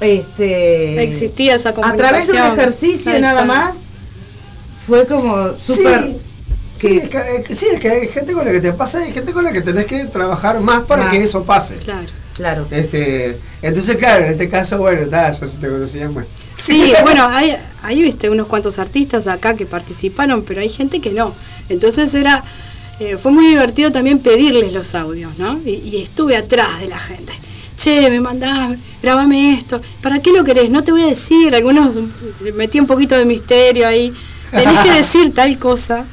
[0.00, 2.58] este Existía esa a través de un comunicación.
[2.60, 3.74] ejercicio nada más,
[4.90, 6.16] fue como súper...
[6.76, 9.00] Sí, es que, es que- sí, es que hay gente con la que te pasa
[9.00, 11.12] y hay gente con la que tenés que trabajar más para Más.
[11.12, 11.76] que eso pase.
[11.76, 12.08] Claro.
[12.34, 12.66] Claro.
[12.70, 16.28] Este, entonces, claro, en este caso, bueno, está, ya se te conocían, bueno.
[16.58, 21.10] Sí, bueno, hay, hay viste, unos cuantos artistas acá que participaron, pero hay gente que
[21.10, 21.34] no.
[21.68, 22.42] Entonces era,
[22.98, 25.60] eh, fue muy divertido también pedirles los audios, ¿no?
[25.64, 27.32] Y, y estuve atrás de la gente.
[27.76, 29.80] Che, me mandás, grabame esto.
[30.02, 30.70] ¿Para qué lo querés?
[30.70, 31.54] No te voy a decir.
[31.54, 31.98] Algunos
[32.54, 34.12] metí un poquito de misterio ahí.
[34.50, 36.04] Tenés que decir tal cosa.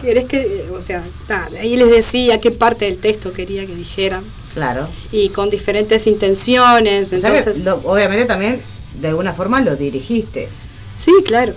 [0.00, 1.54] Querés que, o sea, tal.
[1.56, 4.24] Ahí les decía qué parte del texto quería que dijeran.
[4.54, 4.88] Claro.
[5.12, 7.12] Y con diferentes intenciones.
[7.12, 8.60] Entonces, lo- obviamente también
[9.00, 10.48] de alguna forma lo dirigiste.
[10.96, 11.52] sí, claro.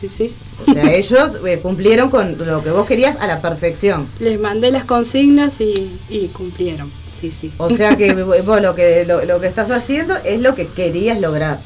[0.00, 0.34] Sí, sí.
[0.66, 4.06] O sea, ellos eh, cumplieron con lo que vos querías a la perfección.
[4.20, 6.92] Les mandé las consignas y, y cumplieron.
[7.10, 7.50] Sí, sí.
[7.56, 8.12] O sea que
[8.44, 11.58] vos lo que lo, lo que estás haciendo es lo que querías lograr.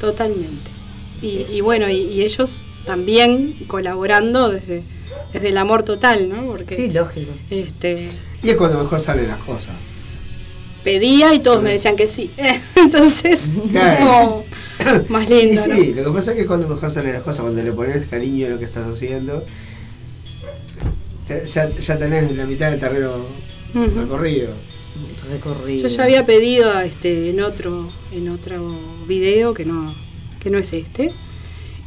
[0.00, 0.70] Totalmente.
[1.22, 4.82] Y, y bueno, y, y ellos también colaborando desde,
[5.32, 6.44] desde el amor total, ¿no?
[6.46, 7.30] Porque Sí, lógico.
[7.48, 8.08] este,
[8.42, 9.74] Y es cuando mejor salen las cosas.
[10.82, 12.30] pedía y todos me decían que sí.
[12.76, 14.04] Entonces, Claro.
[14.04, 14.44] como
[15.10, 15.52] más lindo.
[15.64, 15.74] Y ¿no?
[15.76, 18.46] sí, lo que pasa es que cuando mejor salen las cosas, cuando le pones cariño
[18.46, 19.44] a lo que estás haciendo,
[21.28, 23.12] ya- ya, tenés la mitad del terreno
[23.74, 24.50] recorrido.
[25.30, 25.82] Recorrido.
[25.82, 28.68] Yo ya había pedido este, en otro en otro
[29.06, 29.94] video que no
[30.42, 31.10] que no es este.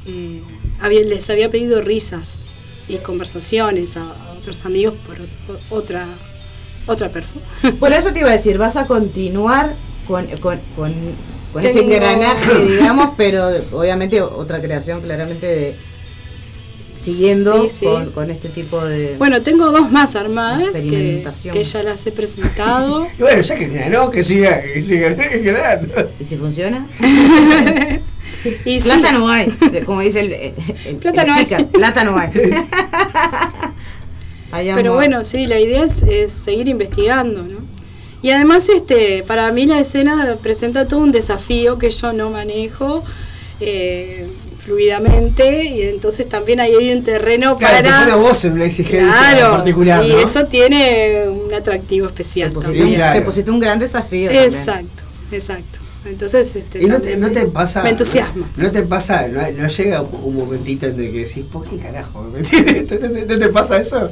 [0.07, 0.41] eh,
[0.79, 2.45] había- les había pedido risas
[2.87, 6.05] y conversaciones a, a otros amigos por, o- otra
[6.87, 7.39] otra perfo.
[7.79, 9.73] Por eso te iba a decir, vas a continuar
[10.07, 10.93] con, con, con,
[11.51, 15.75] con este Tengo- engranaje, digamos, pero obviamente otra creación claramente de
[16.95, 17.85] siguiendo Sí, sí.
[17.85, 22.11] Con, con este tipo de Bueno, tengo dos más armadas que, que ya las he
[22.11, 23.07] presentado.
[23.17, 26.11] Y bueno, ya que ganó, que siga, que siga ganando.
[26.19, 26.85] ¿Y si funciona?
[28.65, 28.89] Y sí.
[28.89, 29.49] Plata no hay,
[29.85, 30.53] como dice el, el-
[30.85, 31.45] el- Plata el no hay.
[31.65, 32.29] plata no hay.
[34.51, 34.93] Pero amor.
[34.93, 37.57] bueno, sí, la idea es, es seguir investigando, ¿no?
[38.21, 43.03] Y además, este, para mí la escena presenta todo un desafío que yo no manejo
[43.59, 44.27] eh,
[44.63, 48.15] fluidamente y entonces también ahí hay un terreno Claro, para...
[48.15, 50.19] vos en una exigencia Claro, particular, y ¿no?
[50.19, 52.51] eso tiene un atractivo especial.
[52.53, 52.83] Te también.
[52.85, 54.29] pusiste, un- te pusiste un gran desafío.
[54.31, 54.45] también.
[54.45, 55.79] Exacto, exacto.
[56.05, 57.81] Entonces, este, Y no te, no pasa.
[57.83, 58.47] Me entusiasma.
[58.55, 61.77] No, no te pasa, no, no llega un momentito en el que decís, ¿por qué
[61.77, 62.21] carajo?
[62.23, 62.95] me metí en esto?
[63.01, 64.09] ¿No, te, no te pasa eso?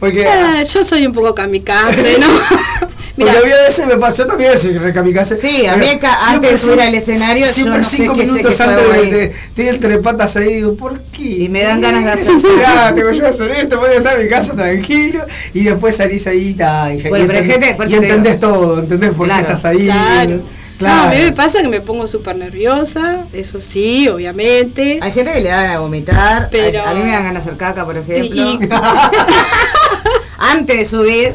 [0.00, 0.26] Porque.
[0.26, 2.26] Ah, yo soy un poco kamikaze, ¿no?
[3.16, 5.36] Porque a veces me pasó también ese recamicase.
[5.38, 5.86] Sí, a mí
[6.28, 9.24] antes de subir al escenario, yo siempre no sé cinco sé minutos antes de, de-
[9.24, 11.22] estoy entre patas ahí digo, ¿por qué?
[11.44, 12.34] Y me dan ganas de hacer
[12.66, 15.24] Ah, tengo yo hacer esto, voy a estar en mi casa tranquilo
[15.54, 18.40] y después salís ahí ta, y, Bueno, y pero hay entendés- gente- y eso entendés
[18.40, 19.46] todo, entendés por Claro.
[19.46, 19.84] qué estás ahí.
[19.86, 20.40] Claro.
[20.78, 20.96] Claro.
[20.96, 24.98] No, a mí me pasa que me pongo súper nerviosa, eso sí, obviamente.
[25.00, 27.50] Hay gente que le dan a vomitar, Pero- a, a mí me dan ganas de
[27.50, 28.24] hacer caca, por ejemplo.
[28.24, 28.68] Y- y-
[30.38, 31.34] Antes de subir.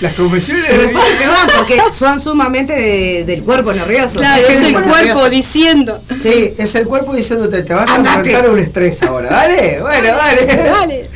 [0.00, 4.18] Las confesiones de van porque son sumamente de- del cuerpo nervioso.
[4.18, 5.30] Claro, es el cuerpo nervioso.
[5.30, 6.02] diciendo.
[6.20, 8.08] Sí, es el cuerpo diciéndote, te vas Andate.
[8.08, 9.30] a enfrentar a un estrés ahora.
[9.30, 10.46] Dale, bueno, dale.
[10.46, 11.10] Dale.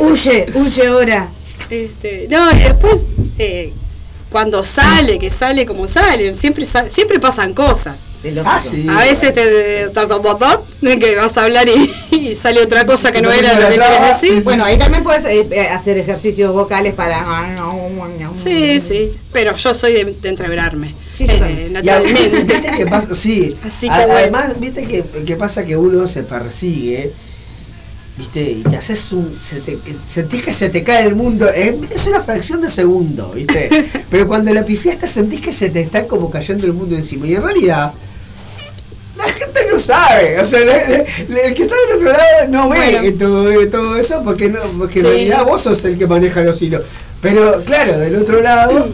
[0.00, 1.28] Huye, huye ahora.
[1.70, 3.06] Este, no, después,
[3.38, 3.72] eh,
[4.30, 7.96] cuando sale, que sale como sale, siempre, siempre pasan cosas.
[8.44, 8.86] Ah, sí.
[8.90, 13.12] A veces te toca botón, de que vas a hablar y, y sale otra cosa
[13.12, 14.42] que no era lo que quieres decir.
[14.42, 17.24] Bueno, ahí también puedes eh, eh, hacer ejercicios vocales para.
[18.34, 21.66] Sí, sí, pero yo soy de, de entreverarme, Sí, eh.
[21.68, 22.20] Y naturalmente.
[22.20, 23.14] además, ¿viste qué pasa?
[23.14, 24.14] Sí, Así que bueno.
[24.14, 27.12] además, viste que, que pasa que uno se persigue,
[28.18, 29.38] viste, y te haces un.
[29.40, 31.48] Se te, sentís que se te cae el mundo.
[31.48, 33.68] Es una fracción de segundo, viste.
[34.10, 37.26] Pero cuando la pifiaste sentís que se te está como cayendo el mundo encima.
[37.26, 37.92] Y en realidad.
[39.16, 43.00] La gente no sabe, o sea, el, que está del otro lado no ve Bueno.
[43.00, 46.60] que todo, todo eso porque no, porque en realidad vos sos el que maneja los
[46.60, 46.84] hilos.
[47.22, 48.90] Pero claro, del otro lado,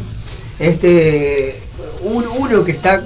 [0.61, 1.61] este
[2.05, 3.03] un- uno que está,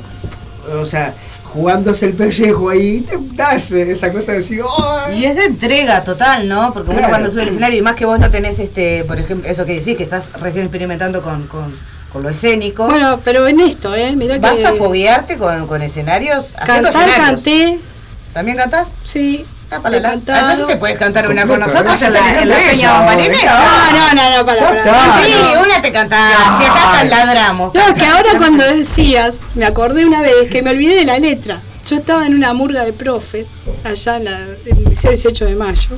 [0.78, 1.14] o sea,
[1.56, 5.18] jugándose el pellejo ahí, te da ese- esa cosa de decir, "Ay".
[5.20, 6.72] Y es de entrega total, ¿no?
[6.72, 7.12] Porque uno Claro.
[7.12, 9.74] cuando sube al escenario, y más que vos no tenés, este, por ejemplo, eso que
[9.74, 11.72] decís, que estás recién experimentando con, con,
[12.12, 12.86] con lo escénico.
[12.86, 14.14] Bueno, pero en esto, ¿eh?
[14.14, 16.52] Mirá ¿Vas que a foguearte con, con escenarios?
[16.64, 17.16] Cantar escenarios.
[17.26, 17.78] canté,
[18.32, 18.88] ¿también cantás?
[19.02, 19.44] sí.
[19.70, 20.12] Ah, para la-.
[20.14, 22.06] Entonces te puedes cantar una con nosotros ¿no?
[22.06, 23.92] en la, en la Peña Bambalinera.
[23.92, 25.24] No, no, no, no, para.
[25.24, 25.32] Sí,
[25.64, 27.74] una te cantás, si acá te ladramos.
[27.74, 31.18] No, es que ahora cuando decías, me acordé una vez que me olvidé de la
[31.18, 31.60] letra.
[31.88, 33.46] Yo estaba en una murga de profes,
[33.84, 35.90] allá en, la, en el liceo 18 de mayo,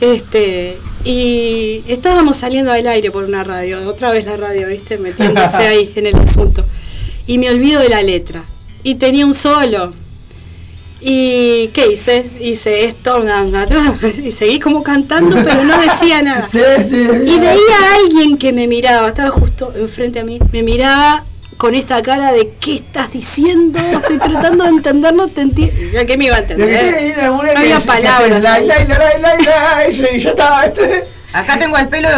[0.00, 5.56] este, y estábamos saliendo al aire por una radio, otra vez la radio, viste, metiéndose
[5.68, 6.64] ahí en el asunto.
[7.28, 8.42] Y me olvido de la letra.
[8.82, 9.94] Y tenía un solo.
[11.04, 12.24] ¿Y qué hice?
[12.40, 13.24] Hice esto,
[14.22, 16.48] y seguí como cantando, pero no decía nada.
[16.52, 16.58] Sí,
[16.88, 16.96] sí.
[17.02, 21.24] Y veía a alguien que me miraba, estaba justo enfrente a mí, me miraba
[21.56, 23.78] con esta cara de ¿qué estás diciendo?
[23.80, 25.74] Estoy tratando de entenderlo, te entiendo.
[26.06, 27.14] ¿Qué me iba a que entender?
[27.16, 28.38] la No que había que palabras.
[28.38, 28.46] y
[29.44, 29.84] ya-
[30.64, 31.04] este.
[31.32, 32.08] Acá tengo al pelo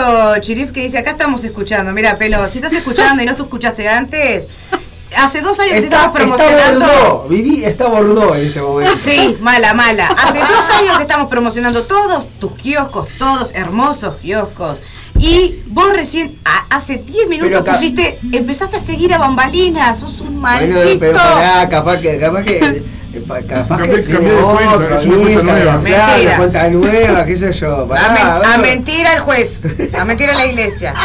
[0.41, 1.93] Chirif que dice, acá estamos escuchando.
[1.93, 4.49] Mira, pelo, si estás escuchando y no tú escuchaste antes,
[5.17, 6.81] hace dos años que Está, estamos está promocionando.
[6.87, 7.29] bordó.
[7.29, 8.97] Viví está bordó en este momento.
[8.97, 10.07] Sí, mala, mala.
[10.07, 14.79] Hace dos años que estamos promocionando todos tus kioscos, todos hermosos kioscos.
[15.19, 20.21] Y vos recién, a- hace 10 minutos acá- pusiste, empezaste a seguir a bambalinas, sos
[20.21, 20.75] un maldito.
[20.77, 25.43] Bueno, pero pará, capaz que, capaz que, eh, pa- capaz que tiene otro, es una
[25.43, 25.77] nueva.
[25.79, 26.37] Mentira.
[26.37, 27.87] cuenta nueva, qué sé yo.
[27.89, 28.11] Pará, A,
[28.41, 29.61] men- a mentira el juez,
[29.99, 30.93] a mentira la iglesia.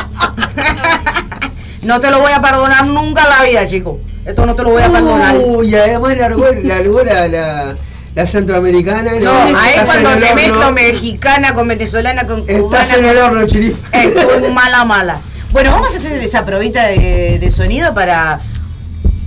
[1.81, 3.99] No te lo voy a perdonar nunca en la vida, chico.
[4.25, 5.35] Esto no te lo voy a perdonar.
[5.37, 7.75] Uy, además largó, largó la, la,
[8.15, 9.11] la centroamericana.
[9.21, 12.83] No, ahí cuando te mezclo mexicana con venezolana, con cubana.
[12.83, 13.77] Estás en el horno, chirif.
[13.93, 15.21] Estoy mala, mala.
[15.51, 18.39] Bueno, vamos a hacer esa probita de, de sonido para,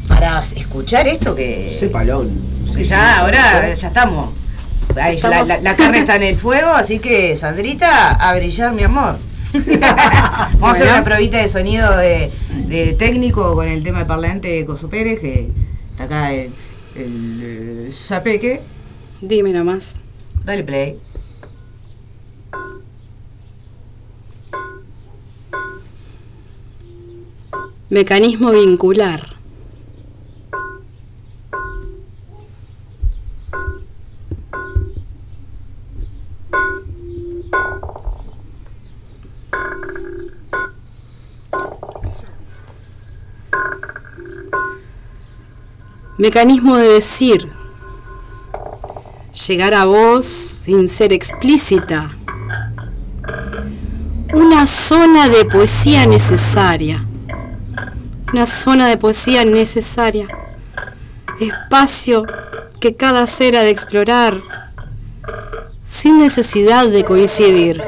[0.08, 2.30] para escuchar esto que, Ese palón.
[2.66, 3.80] que Sí, ya sí, ahora sí.
[3.80, 4.30] ya estamos.
[5.00, 8.72] Ahí, Estamos- La, la- la carne está en el fuego, así que Sandrita, a brillar
[8.72, 9.16] mi amor.
[10.58, 12.30] Vamos a hacer una probita de sonido de,
[12.68, 15.50] de técnico con el tema de parlante de Coso Pérez, que
[15.90, 16.50] está acá el,
[16.96, 18.62] el, eh, Zapeque.
[19.20, 19.96] Dime nomás.
[20.44, 20.98] Dale play.
[27.90, 29.31] Mecanismo vincular.
[46.18, 47.48] Mecanismo de decir.
[49.46, 52.10] Llegar a vos sin ser explícita.
[54.34, 57.04] Una zona de poesía necesaria.
[58.32, 60.26] Una zona de poesía necesaria.
[61.40, 62.26] Espacio
[62.78, 64.42] que cada ser ha de explorar
[65.82, 67.82] sin necesidad de coincidir.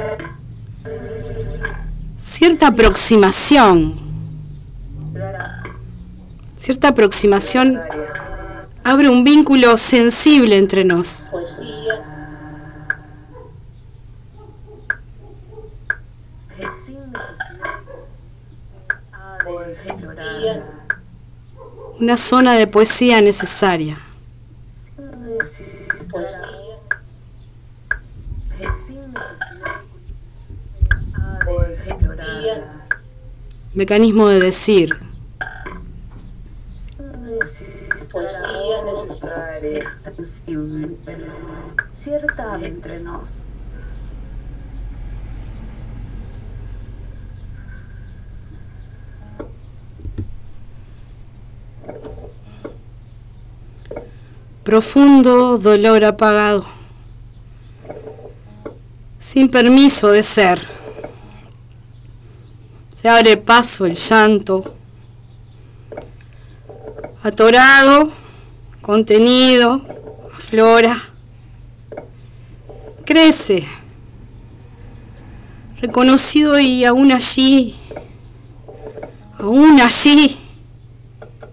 [2.16, 4.01] Cierta aproximación.
[6.56, 7.80] Cierta aproximación
[8.85, 11.31] abre un vínculo sensible entre nos.
[21.98, 23.97] Una zona de poesía necesaria.
[33.74, 34.97] Mecanismo de decir.
[41.90, 43.44] Cierta entre nos.
[54.62, 56.64] Profundo dolor apagado.
[59.18, 60.60] Sin permiso de ser.
[62.92, 64.74] Se abre paso el llanto.
[67.24, 68.12] Atorado,
[68.82, 69.80] contenido,
[70.26, 70.94] aflora.
[73.06, 73.64] Crece.
[75.80, 77.74] Reconocido y aún allí.
[79.38, 80.36] Aún allí.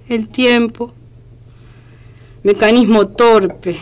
[0.09, 0.93] El tiempo
[2.43, 3.77] mecanismo torpe,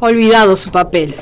[0.00, 1.14] olvidado su papel.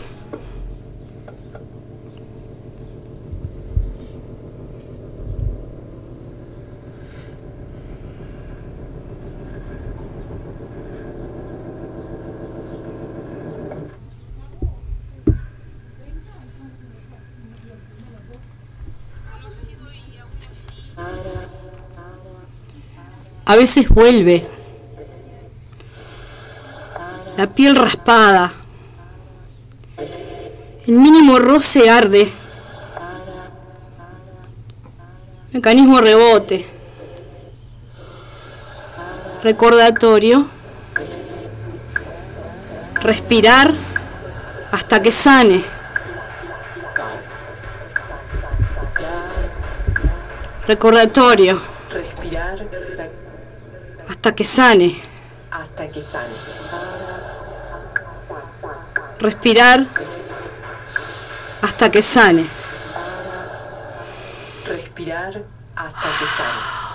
[23.50, 24.46] A veces vuelve.
[27.36, 28.52] La piel raspada,
[30.86, 32.30] el mínimo roce arde,
[35.50, 36.64] mecanismo rebote,
[39.42, 40.46] recordatorio,
[43.02, 43.74] respirar
[44.70, 45.64] hasta que sane.
[50.68, 51.60] Recordatorio.
[51.90, 52.60] Respirar
[54.20, 55.00] hasta que sane.
[55.50, 56.34] hasta que sane.
[59.18, 59.86] Respirar
[61.62, 62.44] hasta que sane.
[64.66, 65.42] Respirar
[65.74, 66.89] hasta que sane.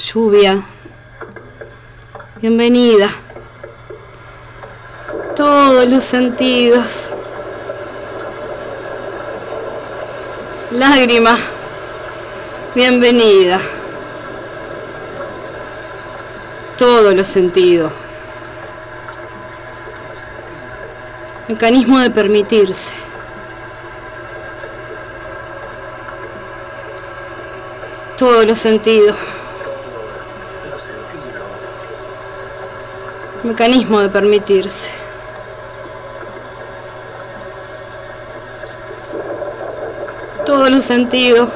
[0.00, 0.62] Lluvia.
[2.40, 3.10] Bienvenida.
[5.36, 7.14] Todos los sentidos.
[10.70, 11.36] Lágrima.
[12.74, 13.60] Bienvenida.
[16.78, 17.92] Todos los sentidos.
[21.48, 22.94] Mecanismo de permitirse.
[28.16, 29.16] Todos los sentidos.
[33.50, 34.90] Mecanismo de permitirse.
[40.46, 41.48] Todos los sentidos.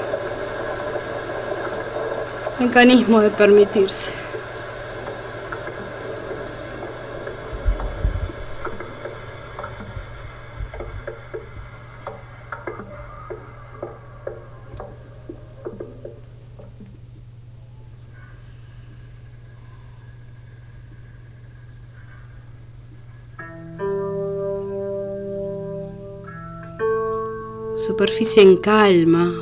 [2.58, 4.23] Mecanismo de permitirse.
[28.36, 29.32] En calma.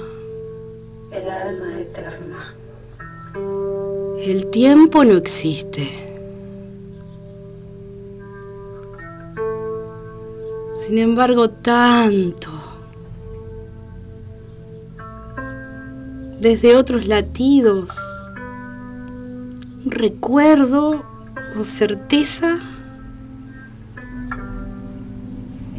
[1.11, 2.55] El alma eterna.
[4.19, 5.89] El tiempo no existe.
[10.75, 12.51] Sin embargo, tanto.
[16.41, 17.99] Desde otros latidos.
[19.85, 21.03] Un recuerdo
[21.59, 22.59] o certeza.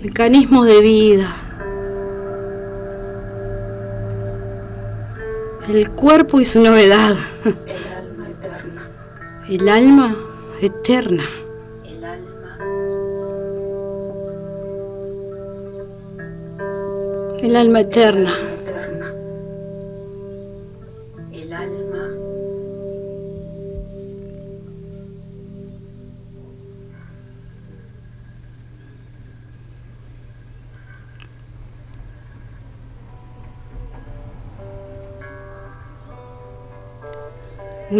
[0.02, 1.43] Mecanismo de vida.
[5.70, 7.16] El cuerpo y su novedad.
[7.46, 8.92] El alma eterna.
[9.50, 10.18] El alma
[10.62, 11.24] eterna.
[11.86, 12.58] El alma.
[17.42, 18.30] El alma eterna.
[18.30, 18.53] eterna.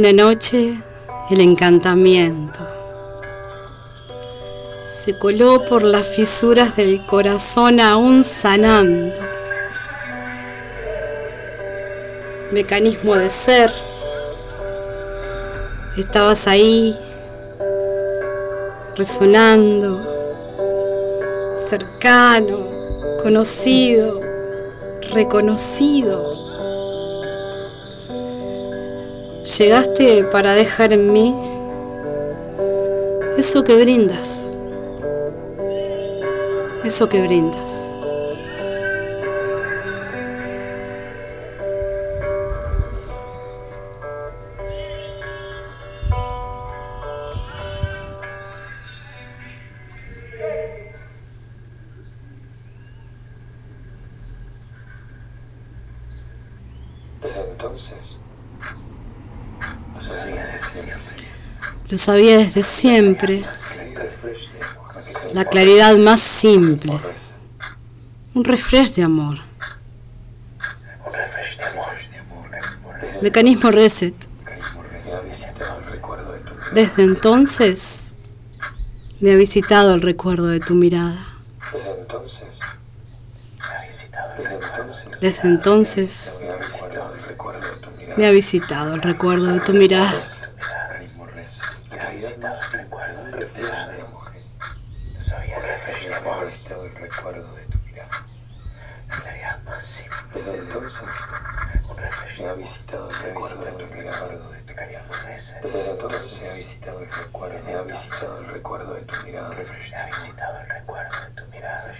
[0.04, 0.74] Una noche,
[1.30, 2.60] el encantamiento
[4.84, 9.16] se coló por las fisuras del corazón aún sanando.
[12.52, 13.72] Mecanismo de ser.
[15.96, 17.00] Estabas ahí,
[18.98, 20.02] resonando,
[21.56, 22.60] cercano,
[23.24, 24.20] conocido,
[25.14, 26.43] reconocido.
[29.58, 31.36] Llegaste para dejar en mí
[33.38, 34.56] eso que brindas.
[36.84, 37.93] Eso que brindas.
[62.04, 63.46] Sabía desde siempre.
[65.34, 67.00] La claridad más simple.
[68.34, 69.38] Un refresh de amor.
[73.22, 74.14] Mecanismo reset.
[76.74, 78.18] Desde entonces
[79.22, 81.16] me ha visitado el recuerdo de tu mirada.
[85.22, 88.18] Desde entonces Me ha visitado el recuerdo de tu mirada.
[88.18, 90.12] me ha visitado el recuerdo de tu mirada.
[90.12, 91.64] Mecanismo reset.
[91.90, 92.94] La claridad más recuerdo.
[93.16, 94.32] Un de amor.
[95.20, 98.28] Sabía de ha visitado el recuerdo de tu mirada.
[99.08, 100.18] La claridad más simple.
[100.34, 101.10] Desde entonces,
[101.90, 104.30] un refresh me ha visitado el recuerdo de tu mirada.
[105.62, 107.64] Desde entonces me ha visitado el recuerdo.
[107.64, 109.50] Me ha visitado el recuerdo de tu mirada.
[109.50, 111.94] Me ha visitado el recuerdo de tu mirada.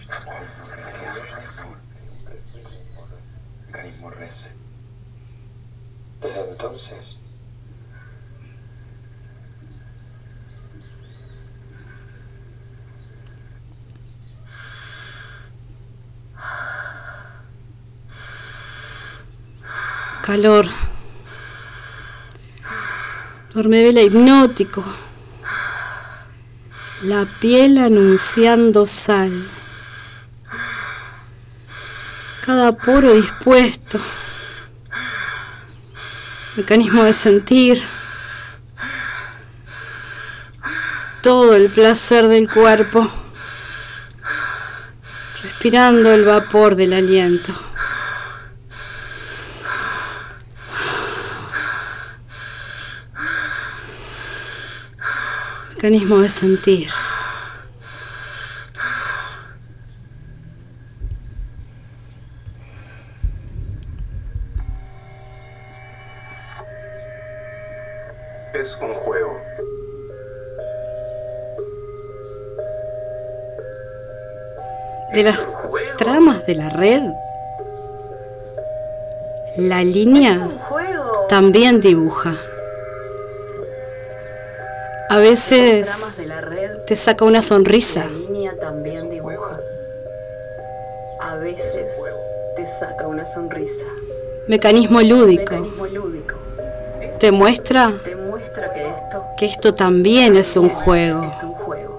[6.22, 7.18] Desde entonces.
[20.24, 20.66] Calor.
[23.54, 24.82] Dormevela hipnótico.
[27.02, 29.34] La piel anunciando sal.
[32.46, 34.00] Cada poro dispuesto.
[36.56, 37.84] Mecanismo de sentir.
[41.22, 43.12] Todo el placer del cuerpo.
[45.42, 47.73] Respirando el vapor del aliento.
[55.84, 56.88] Mecanismo de sentir.
[68.54, 69.42] Es un juego.
[75.12, 75.48] De las
[75.98, 77.02] tramas de la red,
[79.58, 80.48] la línea
[81.28, 82.38] también dibuja.
[85.14, 86.28] A veces
[86.88, 88.06] te saca una sonrisa.
[88.06, 89.60] línea también dibuja.
[91.20, 92.02] A veces
[92.56, 93.86] te saca una sonrisa.
[94.48, 95.54] Mecanismo lúdico.
[95.54, 96.34] Mecanismo lúdico.
[97.20, 101.24] Te muestra Te muestra que esto que esto también es un juego.
[101.26, 101.96] es un juego.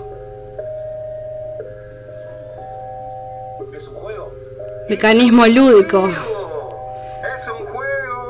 [4.88, 6.10] Mecanismo lúdico.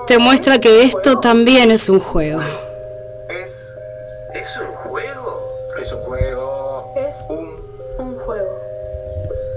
[0.06, 2.43] Te muestra que esto también es un juego.
[4.45, 4.51] Es.
[4.51, 5.49] ¿Es un juego?
[5.81, 6.95] Es un juego.
[6.97, 8.61] Es un, juego.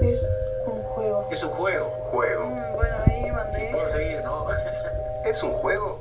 [0.00, 0.20] Es
[0.66, 1.28] un juego.
[1.30, 1.84] Es un juego.
[2.10, 2.48] Juego.
[2.74, 3.68] bueno, ahí mandé.
[3.68, 4.46] Y puedo seguir, ¿no?
[5.26, 6.00] ¿Es un juego?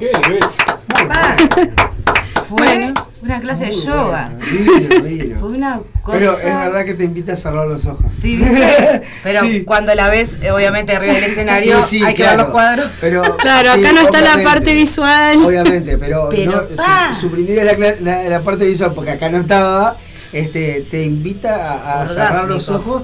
[0.00, 0.44] ¿Qué nivel?
[2.48, 4.30] Fue una clase de yoga.
[4.50, 5.40] Divino, divino.
[5.40, 6.18] Fue una cosa.
[6.18, 8.12] Pero es verdad que te invita a cerrar los ojos.
[8.12, 9.02] Sí, ¿viste?
[9.22, 9.64] Pero Sí.
[9.64, 12.36] cuando la ves, eh, obviamente arriba del escenario, Sí, sí, hay que claro.
[12.38, 12.90] ver los cuadros.
[13.00, 15.44] Pero, Claro, sí, acá no está la parte visual.
[15.44, 17.14] Obviamente, pero, Pero, no, su- pa.
[17.18, 19.96] suprimir la, cla- la- la parte visual porque acá no estaba.
[20.32, 23.02] Este, te invita a, a cerrar los ojos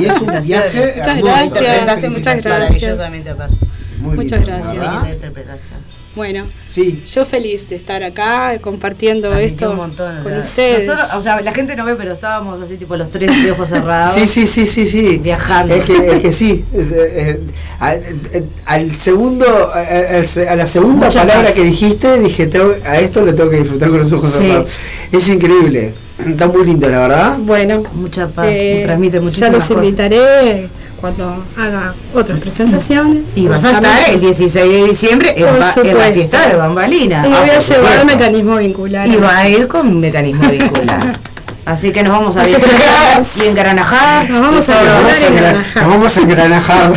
[0.00, 1.24] y es un viaje Muchas hermoso.
[1.24, 1.82] gracias.
[1.82, 2.46] Muchas muchas gracias.
[2.46, 3.56] maravillosamente aparte.
[4.00, 5.14] Muy Muchas lindo, gracias.
[5.14, 5.97] interpretación.
[6.16, 10.22] Bueno, Sí, yo feliz de estar acá compartiendo esto un montón.
[10.22, 10.86] con ustedes.
[10.86, 13.68] Nosotros, o sea, la gente no ve, pero estábamos así, tipo los tres de ojos
[13.68, 14.14] cerrados.
[14.14, 15.18] sí, sí, sí, sí, sí.
[15.18, 15.74] Viajando.
[15.74, 16.64] Es que, es que sí.
[16.74, 17.40] es, eh, eh,
[17.78, 17.98] al,
[18.32, 23.34] eh, al segundo, a, la segunda Mucha palabra que dijiste, dije, tengo- a esto lo
[23.34, 24.38] tengo que disfrutar con los ojos Sí.
[24.38, 24.70] cerrados.
[25.12, 25.94] Es increíble.
[26.18, 27.36] Está muy lindo, la verdad.
[27.38, 29.84] Bueno, Mucha paz, eh, transmite ya muchísimas los cosas.
[29.84, 30.68] invitaré
[31.00, 33.36] cuando haga otras presentaciones.
[33.36, 36.56] Y vas a estar el 16 de diciembre en, Por ba- en la fiesta de
[36.56, 37.22] Bambalina.
[37.26, 39.08] Y me voy a Ah, llevar el mecanismo vincular.
[39.08, 41.18] Y va a ir con mecanismo vincular.
[41.66, 44.30] Así que nos vamos a disfrutar y engranajar.
[44.30, 45.82] Nos vamos a engranajar.
[45.82, 46.92] nos vamos a engranajar.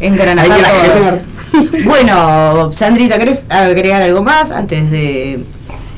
[0.00, 1.20] Engranajar.
[1.84, 5.44] Bueno, Sandrita, ¿querés agregar algo más antes de...?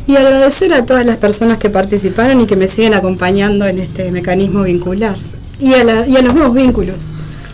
[0.06, 4.10] Y agradecer a todas las personas que participaron y que me siguen acompañando en este
[4.10, 5.16] mecanismo vincular.
[5.60, 7.08] Y a, la- y a los nuevos vínculos.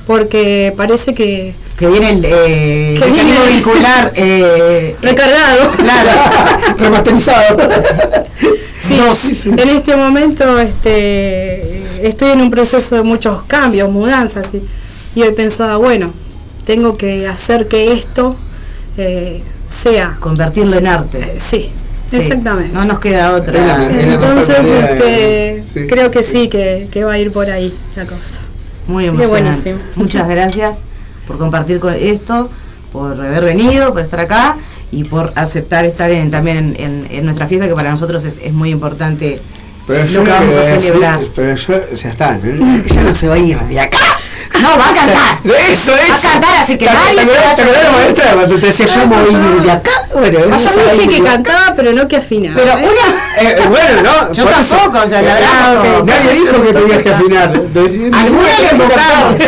[0.06, 1.54] Porque parece que.
[1.78, 5.70] Que viene el eh, Que viene- vincular eh, Recargado.
[5.72, 6.10] Claro.
[6.78, 7.58] Remasterizado.
[8.86, 9.00] Sí,
[9.46, 14.52] en este momento este, estoy en un proceso de muchos cambios, mudanzas.
[14.52, 14.62] Y,
[15.18, 16.12] y hoy pensaba, bueno,
[16.66, 18.36] tengo que hacer que esto
[18.98, 20.18] eh, sea.
[20.20, 21.34] Convertirlo en arte.
[21.38, 21.70] sí,
[22.20, 22.72] Sí, exactamente.
[22.72, 23.58] No nos queda otra.
[23.58, 25.86] Es la- es la Entonces, este, sí.
[25.88, 28.40] creo que sí, que, que va a ir por ahí la cosa.
[28.86, 29.42] Muy emocionante.
[29.72, 29.78] buenísimo.
[29.96, 30.84] Muchas gracias
[31.26, 32.50] por compartir con esto,
[32.92, 34.56] por haber venido, por estar acá
[34.92, 38.38] y por aceptar estar en, también en, en- en nuestra fiesta, que para nosotros es,
[38.42, 39.40] es muy importante
[39.86, 41.20] Pero lo yo que vamos a decir- celebrar.
[41.34, 42.82] pero yo, ya está, ¿no?
[42.90, 43.98] ella no se va a ir de acá.
[44.62, 45.38] No, va a cantar.
[45.70, 46.12] Eso, eso.
[46.12, 47.90] Va a cantar, así que ¿Te nadie se te a ir?
[47.96, 49.90] maestra, cuando te decía yo voy de acá?
[50.12, 52.56] Bueno, eso yo va dije que cantaba, pero no que afinaba.
[52.56, 52.88] Pero ¿eh?
[52.90, 53.50] una.
[53.50, 54.32] Eh, bueno, no.
[54.32, 57.48] Yo tampoco, o sea, la Eh, verdad, ah, Nadie dijo que tenías que afinar.
[58.12, 58.48] Alguna
[59.36, 59.44] que.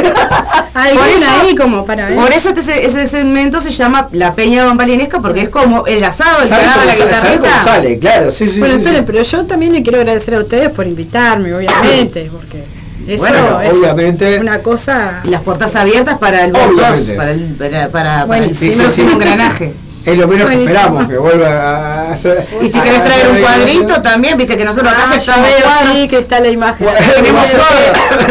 [0.74, 2.08] Alguna Por eso- ahí como para.
[2.14, 6.48] Por eso ese segmento se llama La Peña Bambalinesca, porque es como el asado, el
[6.48, 7.64] que ¿Sabes agarra cómo la guitarrita.
[7.64, 7.98] sale?
[7.98, 8.58] Claro, sí, sí.
[8.58, 12.64] bueno, esperen, pero yo también le quiero agradecer a ustedes por invitarme, obviamente, porque
[13.06, 14.38] eso Bueno, es obviamente.
[14.38, 15.20] una cosa.
[15.24, 17.14] Y las puertas abiertas para el Obviamente.
[17.14, 19.02] para el, para, para, para el Sí, sí, sí.
[19.02, 19.74] engranaje.
[20.04, 22.46] Es lo menos que esperamos, que vuelva a hacer.
[22.62, 25.62] Y si a- querés traer un cuadrito también, viste que nosotros acá Ah, aceptamos veo,
[25.64, 25.92] cuadros.
[25.96, 26.86] sí, que está la imagen.
[26.86, 27.06] Bueno.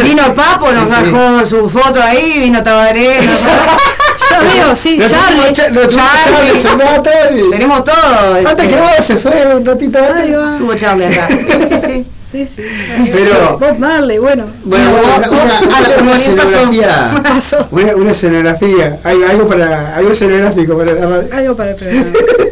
[0.03, 1.11] Vino Papo, nos Sí, sí.
[1.11, 3.09] bajó su foto ahí, vino Tabaré.
[4.31, 5.35] Ya veo, sí, Lo Charlie.
[5.53, 5.87] tuvimos Charlie.
[7.03, 7.95] Charlie y- Tenemos todo.
[8.35, 10.57] Antes este, que vos se fue un ratito antes.
[10.57, 11.27] Tuvo Charlie acá.
[11.69, 12.05] Sí, sí.
[12.25, 12.63] Sí, sí.
[13.13, 14.45] Pero- Bob Marley, bueno.
[14.63, 17.11] Bueno, No, una, una, ah, una, escenografía.
[17.71, 18.97] Una, una escenografía.
[19.03, 19.95] Hay algo para.
[19.95, 20.91] Algo escenográfico para
[21.37, 22.05] Algo para el programa.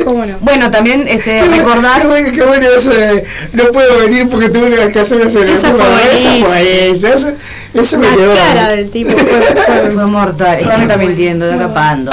[0.05, 0.37] ¿Cómo no?
[0.41, 2.01] Bueno, también este, Qué recordar.
[2.31, 5.69] qué bueno eso de no puedo venir porque tuve que hacer una escenografía.
[5.69, 7.31] Esa fue Eso fue buenísima.
[7.73, 7.97] Eso.
[7.97, 8.33] Me La quedó.
[8.33, 12.11] cara del tipo fue, fue- Fue mortal, esta me está mintiendo, está capando.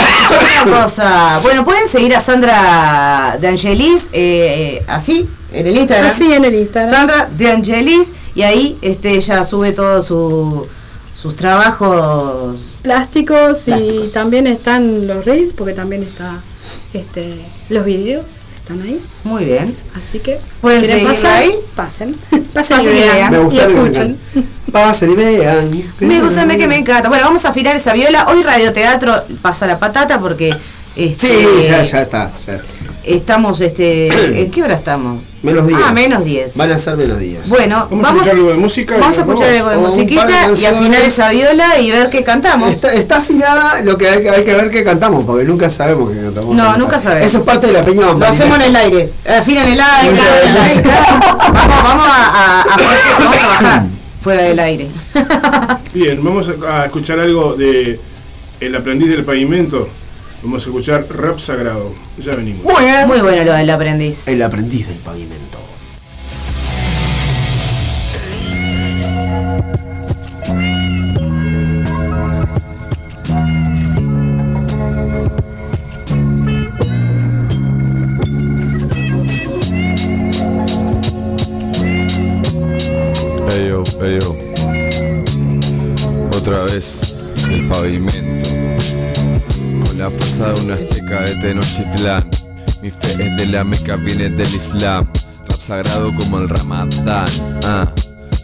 [0.67, 6.11] Una cosa, bueno, pueden seguir a Sandra de Angelis eh, así, en el Instagram.
[6.11, 6.91] así en el Instagram.
[6.91, 10.67] Sandra de Angelis, y ahí este, ella sube todo su,
[11.21, 14.13] sus trabajos Plásticos, y Plásticos.
[14.13, 16.41] también están los reels, porque también está
[16.95, 17.31] este
[17.69, 19.01] los videos, están ahí.
[19.25, 19.77] Muy bien.
[19.99, 21.55] Así que, ¿Pueden seguirla pasar, ahí?
[21.77, 22.15] pasen.
[22.31, 23.35] Pasen, Pasen y y vean.
[23.53, 24.19] escuchen.
[24.73, 25.69] Pasen y vean.
[26.01, 27.09] Me gusta, me que me encanta.
[27.09, 28.27] Bueno, vamos a afinar esa viola.
[28.29, 30.51] Hoy radioteatro pasa la patata porque
[30.97, 32.31] este, Sí, ya, ya está.
[32.47, 32.57] ya.
[33.05, 34.09] estamos, este,
[34.43, 35.23] ¿en qué hora estamos?
[35.43, 35.81] Menos 10.
[35.83, 36.55] Ah, menos 10.
[36.55, 37.49] Van a ser menos días.
[37.49, 38.97] Bueno, Vamos a vamos, escuchar algo de música.
[38.97, 42.69] y vamos a escuchar algo de musiquita y afinar esa viola y ver qué cantamos.
[42.75, 46.11] Está, está afinada lo que hay, que hay que ver que cantamos, porque nunca sabemos
[46.11, 46.55] que cantamos.
[46.55, 47.27] No, nunca sabemos.
[47.27, 49.13] Eso es parte de la peña Lo hacemos en el aire.
[49.27, 50.11] Afina en el aire.
[50.45, 50.83] en el aire.
[51.53, 52.77] Vamos, vamos a, a- a-
[53.19, 53.83] vamos a bajar
[54.21, 54.89] fuera del aire.
[55.95, 57.99] Bien, vamos a a escuchar algo de
[58.61, 59.89] El aprendiz del pavimento.
[60.43, 61.93] Vamos a escuchar rap sagrado.
[62.19, 62.63] Ya venimos.
[62.65, 63.07] Muy bien.
[63.07, 64.27] Muy bueno lo del aprendiz.
[64.29, 65.59] El aprendiz del pavimento.
[93.65, 95.07] La viene del Islam.
[95.47, 97.29] Rap sagrado como el Ramadán.
[97.65, 97.87] Ah,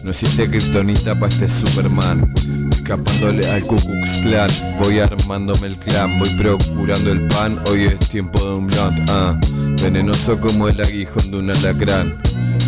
[0.03, 2.31] no existe kriptonita pa' este Superman.
[2.71, 4.63] Escapándole al Ku Klux.
[4.79, 7.59] Voy armándome el clan, voy procurando el pan.
[7.67, 9.09] Hoy es tiempo de un blunt.
[9.09, 9.39] Ah,
[9.81, 12.15] venenoso como el aguijón de un alacrán.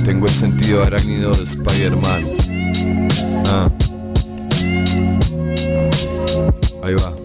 [0.04, 2.24] Tengo el sentido arácnido de Spider-Man.
[3.46, 3.70] Ah.
[6.84, 7.19] Ahí va.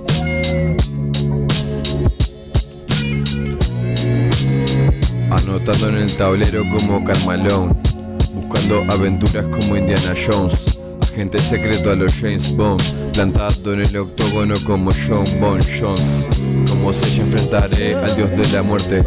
[5.36, 7.74] Anotando en el tablero como Carmalone.
[8.34, 10.80] Buscando aventuras como Indiana Jones.
[11.02, 12.80] Agente secreto a los James Bond.
[13.12, 16.28] Plantado en el octógono como John Bon Jones.
[16.68, 19.04] Como se yo enfrentaré al dios de la muerte.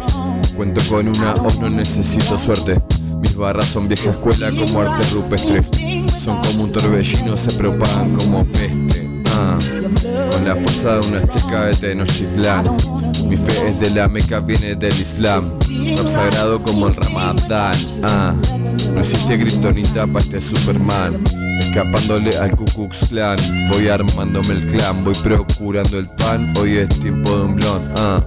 [0.54, 2.78] Cuento con una o no necesito suerte.
[3.20, 5.62] Mis barras son vieja escuela como arte rupestre.
[5.62, 9.08] Son como un torbellino, se propagan como peste.
[9.34, 9.58] Ah,
[10.38, 12.64] con la fuerza de una azteca de Tenochtitlán.
[13.28, 15.50] Mi fe es de la Meca, viene del Islam.
[15.96, 17.76] Rap sagrado como el Ramadán.
[18.02, 18.34] Ah,
[18.92, 21.12] no existe kriptonita pa' este Superman.
[21.60, 23.38] Escapándole al Ku Klux Klan.
[23.70, 26.52] Voy armándome el clan, voy procurando el pan.
[26.58, 27.98] Hoy es tiempo de un blond.
[27.98, 28.24] Ah,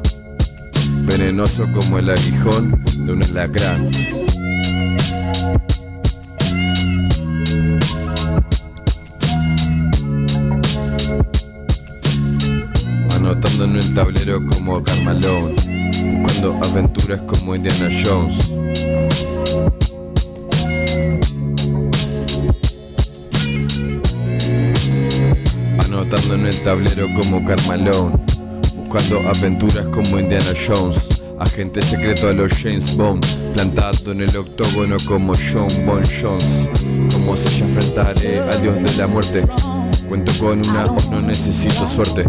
[1.04, 3.90] venenoso como el aguijón de un alacrán.
[13.32, 15.54] Anotando en el tablero como Carmalone
[16.22, 18.52] Buscando aventuras como Indiana Jones.
[25.80, 28.18] Anotando en el tablero como Carmalone
[28.76, 31.24] Buscando aventuras como Indiana Jones.
[31.40, 36.68] Agente secreto a los James Bond Plantado en el octógono como John Bon Jones.
[37.14, 39.48] Como se enfrentaré al dios de la muerte
[40.10, 42.26] Cuento con una o no necesito suerte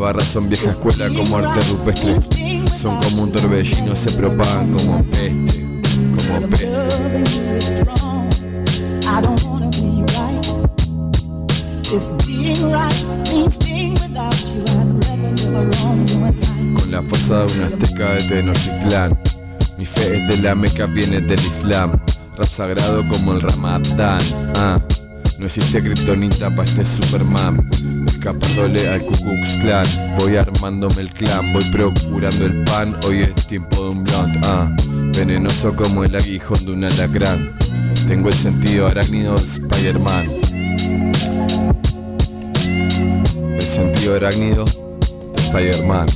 [0.00, 2.16] barras son vieja escuela como arte rupestre.
[2.22, 5.66] Son como un torbellino, se propagan como peste
[6.00, 7.84] Como peste.
[16.74, 19.18] Con la fuerza de una azteca de Tenochtitlán
[19.78, 21.92] Mi fe es de la Meca, viene del Islam.
[22.36, 24.22] Rap sagrado como el Ramadán
[24.56, 24.80] Ah,
[25.40, 27.66] no existe kriptonita pa' este Superman.
[28.06, 29.86] Escapándole al Ku Klux Klan.
[30.18, 32.94] Voy armándome el clan, voy procurando el pan.
[33.06, 34.70] Hoy es tiempo de un blunt Ah,
[35.16, 37.52] venenoso como el aguijón de un alacrán.
[38.06, 40.24] Tengo el sentido arácnido de Spider-Man.
[43.54, 46.06] El sentido arácnido de Spider-Man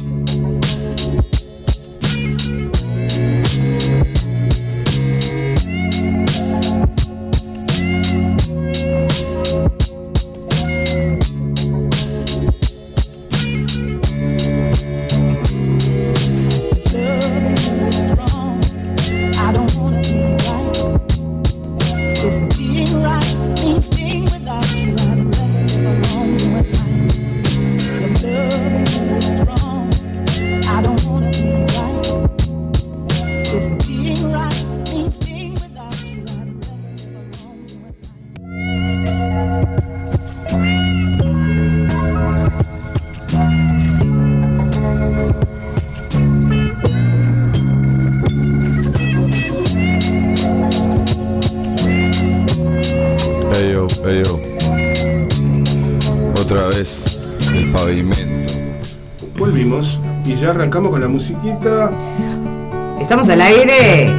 [63.04, 64.10] Estamos al aire.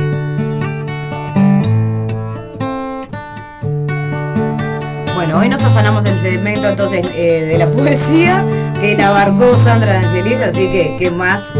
[5.16, 8.46] Bueno, hoy nos afanamos el segmento entonces eh, de la poesía
[8.80, 11.54] que la abarcó Sandra Angelis, así que qué más,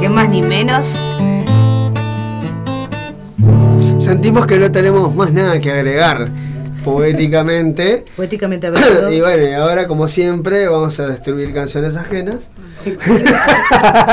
[0.00, 1.00] qué más ni menos.
[4.00, 6.28] Sentimos que no tenemos más nada que agregar
[6.84, 8.04] poéticamente.
[8.16, 9.12] Poéticamente hablando.
[9.12, 12.50] y bueno, y ahora como siempre vamos a destruir canciones ajenas.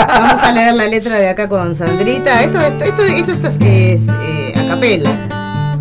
[0.07, 2.41] Vamos a leer la letra de acá con Sandrita.
[2.43, 5.09] Esto, esto, esto, esto, esto es, es, eh, a capella.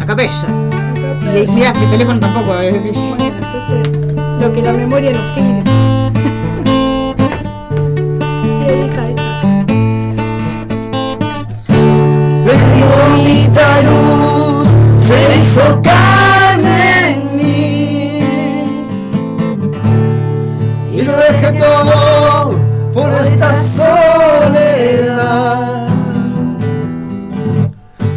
[0.00, 0.32] A capella.
[1.34, 2.58] Y ya, mi teléfono tampoco.
[2.60, 3.88] eh, es- Entonces,
[4.40, 5.62] lo que la memoria nos tire.
[8.44, 9.14] Y ahí cae.
[12.44, 14.66] Bendita luz
[14.98, 18.22] se hizo carne en mí
[20.92, 21.92] Y lo dejé todo
[23.22, 25.08] esta soledad.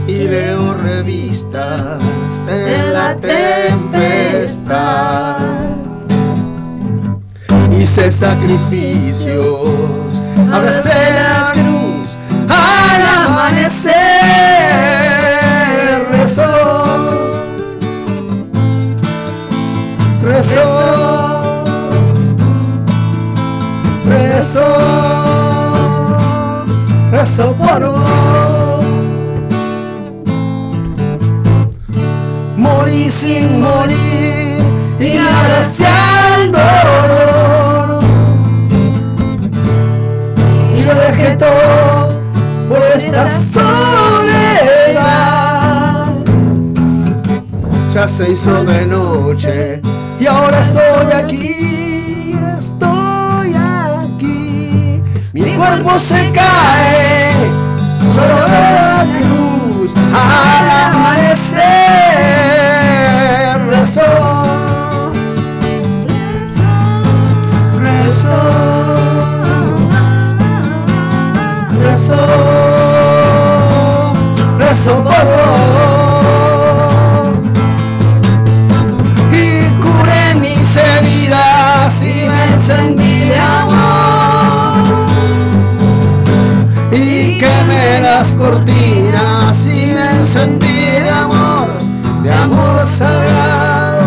[0.08, 2.02] Y leo revistas
[2.48, 4.54] en la tempestad.
[7.72, 9.42] Hice sacrificios,
[10.52, 12.10] abracé la cruz
[12.50, 13.93] al amanecer.
[24.44, 24.76] Rezó,
[27.12, 28.86] rezó por vos.
[32.58, 34.62] Morí sin morir
[35.00, 35.18] y
[36.52, 38.04] dolor.
[40.78, 42.10] Y lo dejé todo
[42.68, 43.64] por esta soledad.
[47.94, 49.82] Ya se hizo de noche
[50.20, 51.13] y ahora estoy
[55.64, 57.32] cuerpo se cae
[58.14, 61.64] sobre la cruz al amanecer.
[63.70, 64.12] Rezó,
[67.80, 68.42] rezó,
[71.82, 72.24] rezó,
[74.58, 75.74] rezó por vos
[79.32, 79.44] y
[79.82, 84.03] curé mis heridas y me encendí de amor
[88.00, 91.68] las cortinas y encendí de amor,
[92.24, 94.04] de amor sagrado.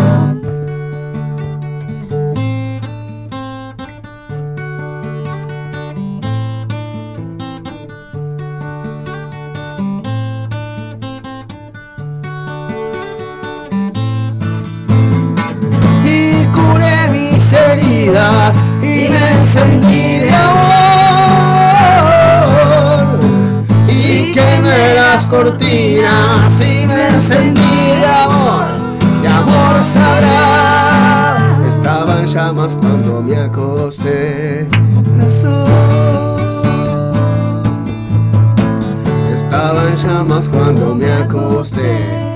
[16.05, 20.76] y curé mis heridas y me encendí de amor
[25.17, 27.61] las cortinas y me encendí
[28.01, 28.65] de amor
[29.23, 31.67] de amor sagrado.
[31.67, 34.67] Estaba en llamas cuando me acosté.
[35.17, 35.65] Rezó.
[39.35, 42.27] estaba en llamas cuando me acosté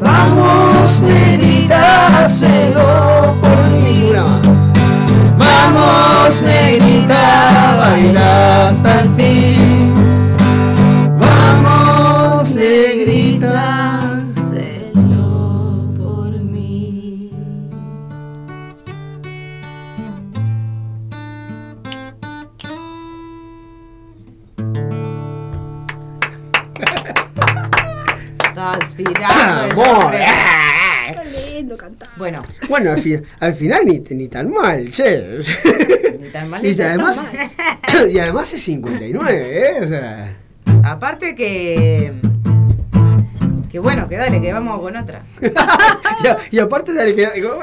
[0.00, 4.12] Vamos, negrita, hazlo por mí.
[5.38, 9.09] Vamos, negrita, baila hasta
[33.00, 35.38] al, fin- al final ni, ni tan mal, che.
[36.20, 36.60] ni tan mal.
[36.64, 38.10] Y ni tan además, mal.
[38.10, 39.84] y además es 59, ¿eh?
[39.84, 40.36] O sea.
[40.84, 42.12] Aparte que.
[43.70, 45.22] Que bueno, que dale, que vamos con otra.
[46.22, 47.30] Y, a- y aparte, dale que.
[47.34, 47.58] digo,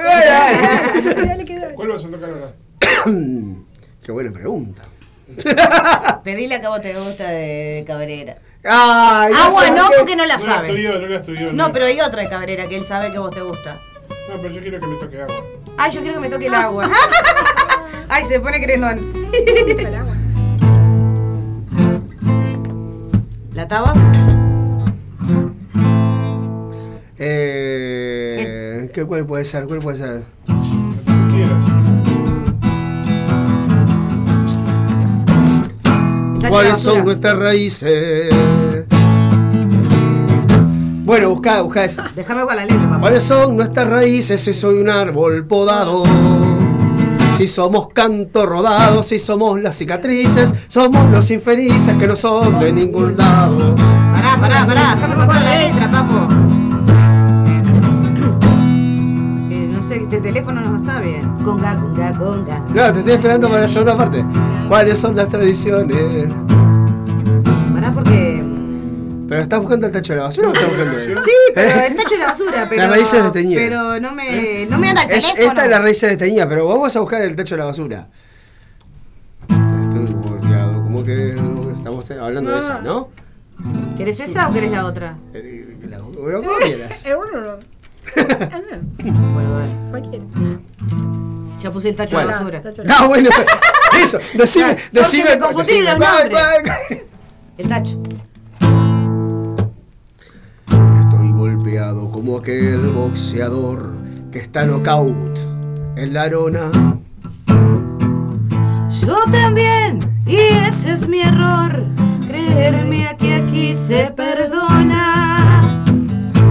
[1.76, 2.54] ¿Cuál vas a tocar ahora?
[4.04, 4.82] Qué buena pregunta.
[6.24, 8.38] Pedile a que a vos te gusta de Cabrera.
[8.64, 10.68] Ay, ah, no porque no la No la sabe.
[10.70, 11.54] estudió, no la estudió.
[11.54, 13.76] No, pero hay otra de Cabrera que él sabe que vos te gusta.
[14.30, 15.36] No, pero yo quiero que me toque agua.
[15.78, 16.90] Ay, yo quiero que me toque el agua.
[18.10, 19.14] Ay, se pone crendón.
[23.54, 23.94] ¿La taba?
[27.18, 29.66] Eh, ¿qué, ¿Cuál puede ser?
[29.66, 30.24] ¿Cuál puede ser?
[30.48, 30.62] Lo
[31.06, 31.66] que quieras.
[36.50, 38.34] ¿Cuáles son nuestras raíces?
[41.08, 42.04] Bueno, busca, busca esa.
[42.14, 43.00] Déjame con la letra, papá.
[43.00, 46.04] ¿Cuáles son nuestras raíces si soy un árbol podado?
[47.38, 52.74] Si somos canto rodado, si somos las cicatrices, somos los infelices que no son de
[52.74, 53.74] ningún lado.
[54.14, 54.96] Pará, pará, pará.
[54.96, 56.34] Déjame contar la letra, papo.
[59.50, 61.38] Eh, no sé, este teléfono no está bien.
[61.42, 62.60] Conga, conga, conga.
[62.76, 64.26] No, te estoy esperando para la segunda parte.
[64.68, 66.30] ¿Cuáles son las tradiciones?
[69.38, 72.10] ¿Pero estás buscando el tacho de la basura o estás buscando Sí, pero el tacho
[72.10, 72.82] de la basura, pero.
[72.82, 73.60] Las raíces de teñida.
[73.62, 74.66] Pero no me.
[74.68, 75.48] No me anda el Es- teléfono.
[75.48, 78.08] Esta es la raíz de teñida, pero vamos a buscar el tacho de la basura.
[79.48, 81.36] Estoy golpeado, como que
[81.76, 83.10] estamos hablando de esa, ¿no?
[83.96, 85.18] ¿Querés esa o querés la otra?
[85.36, 87.06] Eh, la- Bueno, como quieras.
[87.06, 87.58] Eh, bueno,
[88.16, 89.72] Bueno, dale.
[89.92, 90.26] Cualquiera.
[91.62, 92.62] Ya puse el tacho de la basura.
[92.86, 93.30] No, bueno,
[94.02, 95.30] eso, decime, Porque decime.
[95.30, 97.04] me confundí decime, los ¿cuál, nombres.
[97.60, 98.04] El tacho.
[101.68, 103.92] Golpeado como aquel boxeador
[104.32, 105.38] que está knockout
[105.98, 106.72] en la arona.
[109.02, 111.88] Yo también, y ese es mi error.
[112.26, 115.84] Creerme que aquí se perdona.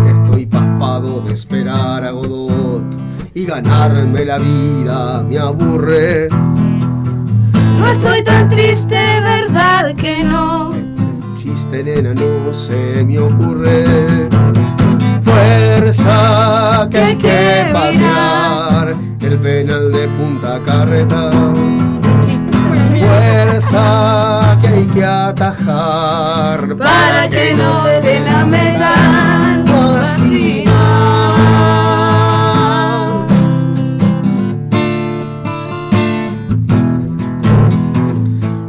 [0.07, 2.85] Estoy paspado de esperar a Godot
[3.33, 6.29] y ganarme la vida me aburre.
[7.79, 10.75] No estoy tan triste, verdad que no.
[11.39, 14.36] Chiste nena no se me ocurre.
[15.37, 21.31] Fuerza que hay que patear el penal de Punta Carreta.
[22.99, 29.65] Fuerza que hay que atajar Para que no te la metan
[30.01, 30.65] así.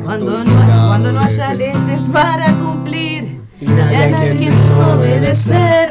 [0.04, 5.87] Cuando no, cuando no haya leyes para cumplir y nadie desobedecer.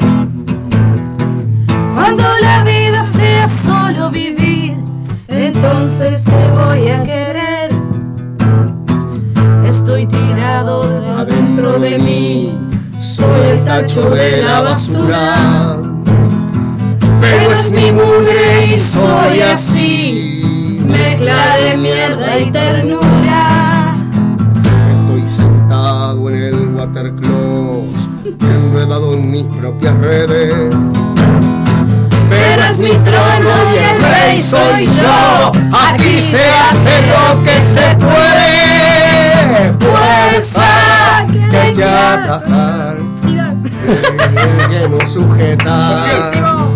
[5.57, 7.71] Entonces te voy a querer.
[9.67, 10.83] Estoy tirado
[11.19, 12.59] adentro de mí,
[13.01, 15.79] soy el tacho de la basura.
[17.21, 23.97] Pero es mi mugre y soy así, mezcla de mierda y ternura.
[25.01, 27.87] Estoy sentado en el watercloak,
[28.41, 30.96] enredado en mis propias redes.
[32.79, 35.51] Mi trono y el rey soy yo.
[35.73, 39.73] Aquí se hace lo que se puede.
[39.81, 42.97] Fuerza que que atajar,
[44.69, 46.67] que no sujetar.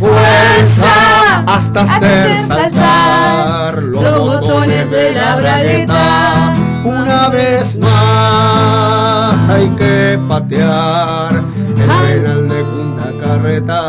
[0.00, 6.52] Fuerza hasta hacer saltar los botones de la bragueta.
[6.84, 13.86] Una vez más hay que patear el penal de Punta Carreta.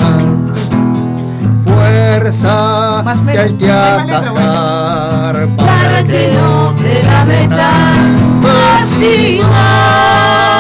[2.12, 10.51] Fuerza que atajar Para que no te la metan más y más.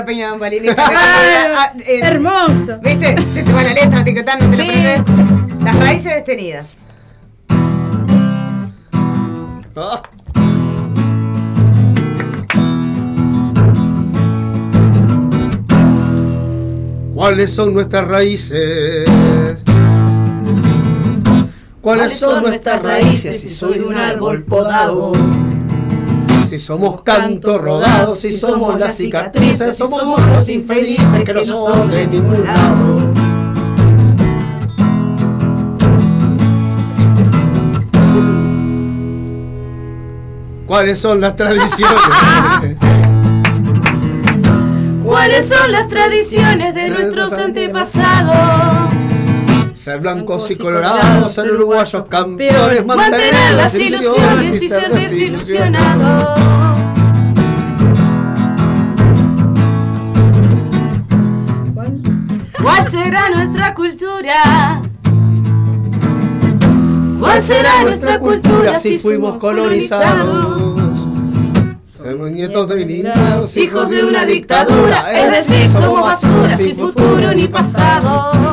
[0.00, 0.68] La Peña Bambalini.
[0.78, 2.78] Ah, eh, Hermoso.
[2.82, 3.14] ¿Viste?
[3.32, 5.62] Se te va la letra, etiquetando, te la aprendes.
[5.62, 6.78] Las raíces detenidas.
[9.76, 10.02] Ah.
[17.14, 19.08] ¿Cuáles son nuestras raíces?
[21.82, 25.12] ¿Cuáles son nuestras raíces si soy un árbol podado?
[26.50, 32.08] Si somos cantos rodados, si somos las cicatrices, somos los infelices que no son de
[32.08, 33.12] ningún lado.
[40.66, 42.02] ¿Cuáles son las tradiciones?
[45.04, 48.99] ¿Cuáles son las tradiciones de nuestros antepasados?
[49.80, 56.38] Ser blancos y colorados, ser uruguayos campeones, Mantener las ilusiones y ser desilusionados.
[62.62, 64.82] ¿Cuál será nuestra cultura?
[67.18, 70.90] ¿Cuál será nuestra cultura si fuimos colonizados?
[71.84, 77.48] Somos nietos de vinilos, Hijos de una dictadura, es decir, somos basura, sin futuro ni
[77.48, 78.49] pasado.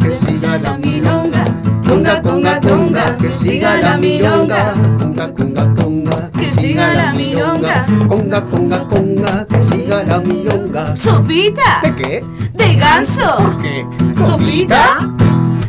[0.00, 1.44] Que siga la milonga.
[1.86, 4.72] Conga, conga, conga, que siga la milonga.
[4.98, 7.86] Conga, conga, conga, Que siga la milonga.
[8.08, 10.96] Conga, conga, conga, que siga la milonga.
[10.96, 11.80] ¿Sopita?
[11.82, 12.24] ¿De qué?
[12.54, 13.36] ¿De gansos?
[13.36, 13.86] ¿Por qué?
[14.16, 15.14] ¿Sopita?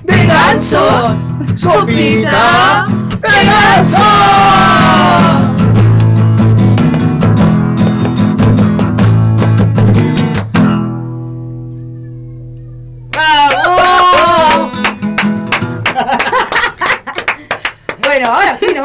[0.03, 1.17] ¡De gansos!
[1.55, 2.85] ¡Sopita!
[3.21, 4.84] ¡De gansos!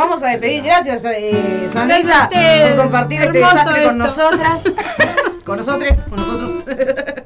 [0.01, 0.65] Vamos a despedir.
[0.65, 4.23] Gracias, eh, Sandrita, por compartir este desastre con esto.
[4.23, 4.63] nosotras.
[5.45, 6.63] con nosotros, con nosotros.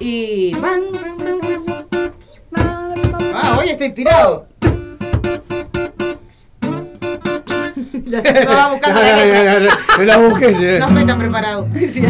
[0.00, 0.56] y.
[2.56, 4.46] Ah, hoy está inspirado.
[8.70, 9.78] Buscando la letra.
[9.98, 10.58] No la busques.
[10.60, 10.78] eh.
[10.80, 11.68] No estoy tan preparado.
[11.74, 12.02] Sí.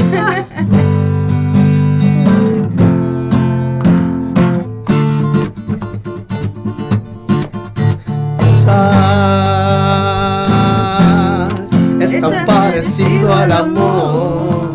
[12.79, 14.69] Parecido al amor.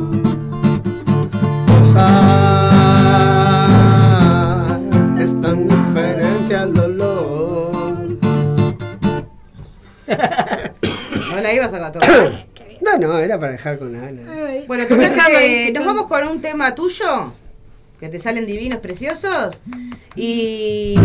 [1.68, 2.02] Gozar
[5.18, 8.20] es tan diferente al dolor.
[11.30, 12.04] No la ibas a gatar.
[12.84, 14.24] No, no, era para dejar con Ana.
[14.68, 17.32] Bueno, que nos vamos con un tema tuyo,
[17.98, 19.64] que te salen divinos, preciosos.
[20.18, 20.96] Y,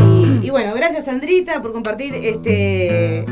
[0.42, 3.24] y bueno, gracias Sandrita por compartir este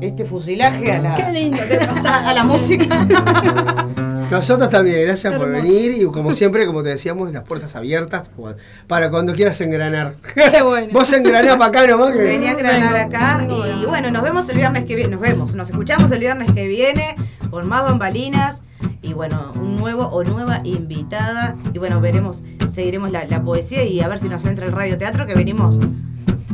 [0.00, 3.06] este fusilaje a la, Qué lindo que a la música.
[4.30, 8.28] Nosotros también, gracias por venir y como siempre, como te decíamos, las puertas abiertas
[8.86, 10.16] para cuando quieras engranar.
[10.34, 10.88] Qué bueno.
[10.92, 12.18] Vos engraná para acá nomás que...
[12.18, 15.70] Venía a granar acá y bueno, nos vemos el viernes que viene, nos vemos, nos
[15.70, 17.16] escuchamos el viernes que viene
[17.50, 18.62] con más bambalinas
[19.00, 24.00] y bueno, un nuevo o nueva invitada y bueno, veremos, seguiremos la, la poesía y
[24.00, 25.78] a ver si nos entra el radioteatro que venimos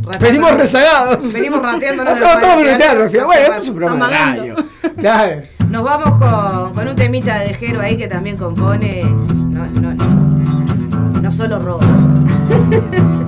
[0.04, 1.32] rateando- Venimos rezagados.
[1.32, 3.24] Venimos rateándonos Hacemos todo.
[3.26, 4.56] Bueno, esto es un programa de radio.
[4.98, 5.42] Claro.
[5.70, 11.20] Nos vamos con, con un temita de Jero ahí que también compone, no, no, no,
[11.20, 11.80] no solo robo.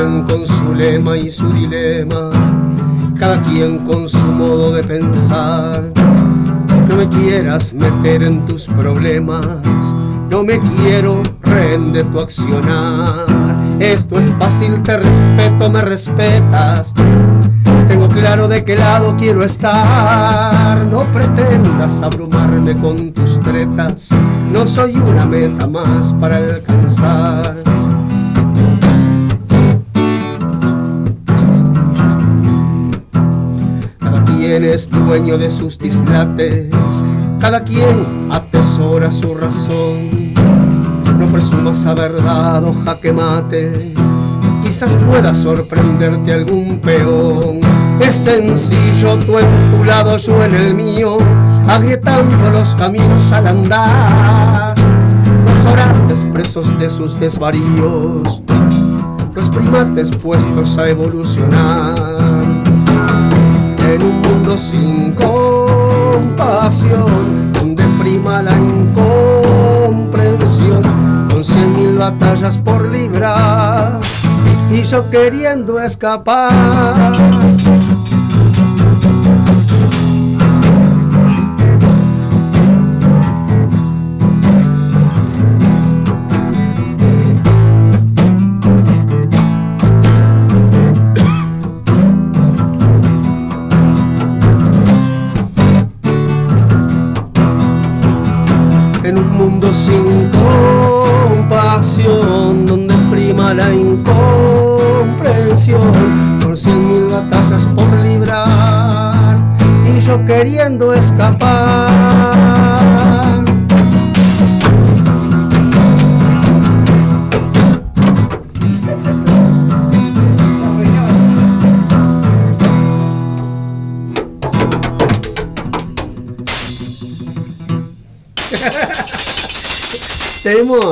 [0.00, 2.30] con su lema y su dilema,
[3.18, 5.92] cada quien con su modo de pensar.
[6.88, 9.44] No me quieras meter en tus problemas,
[10.30, 13.26] no me quiero rehén tu accionar.
[13.78, 16.94] Esto es fácil, te respeto, me respetas.
[17.86, 20.78] Tengo claro de qué lado quiero estar.
[20.86, 24.08] No pretendas abrumarme con tus tretas.
[24.50, 27.69] No soy una meta más para alcanzar.
[34.50, 36.74] Quien es dueño de sus dislates,
[37.38, 37.86] cada quien
[38.32, 40.34] atesora su razón.
[41.20, 43.94] No presumas haber dado jaque mate,
[44.64, 47.60] quizás pueda sorprenderte algún peón.
[48.00, 51.18] Es sencillo, tú en tu lado, yo en el mío,
[51.68, 54.74] agrietando los caminos al andar.
[55.46, 58.42] Los orantes presos de sus desvaríos,
[59.32, 62.39] los primates puestos a evolucionar
[63.94, 65.52] en un mundo sin compasión,
[67.52, 70.82] donde prima la incomprensión,
[71.28, 73.98] con cien mil batallas por librar,
[74.70, 77.12] y yo queriendo escapar.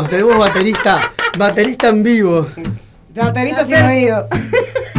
[0.08, 1.00] Tenemos, baterista,
[1.36, 2.46] baterista en vivo.
[3.14, 4.28] Baterista sin oído.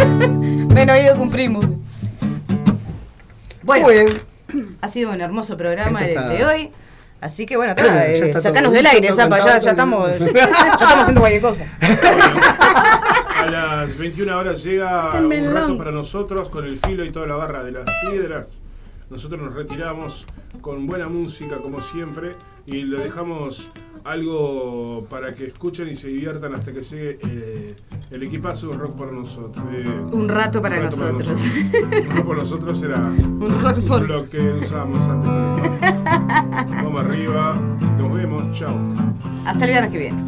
[0.74, 1.60] Menos oído que un primo.
[3.64, 4.22] Bueno, Muy bien.
[4.82, 6.72] ha sido un hermoso programa de hoy.
[7.22, 11.42] Así que bueno, está, eh, sacanos del aire, Zapa, ya, estamos, ya estamos haciendo cualquier
[11.42, 11.66] cosa.
[13.36, 17.36] A las 21 horas llega un rato para nosotros con el filo y toda la
[17.36, 18.62] barra de las piedras.
[19.10, 20.28] Nosotros nos retiramos
[20.62, 22.34] con buena música como siempre
[22.66, 23.70] y le dejamos
[24.04, 27.76] algo para que escuchen y se diviertan hasta que llegue eh,
[28.12, 29.66] el equipazo de rock por nosotros.
[29.72, 31.30] eh, Un rato para nosotros.
[31.84, 35.32] Un rock por nosotros era Un rock por- lo que usábamos antes.
[36.84, 37.56] Vamos arriba,
[37.98, 38.76] nos vemos, chao.
[39.46, 40.24] Hasta el viernes que viene.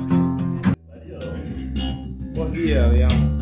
[2.33, 3.40] Buen día, digamos.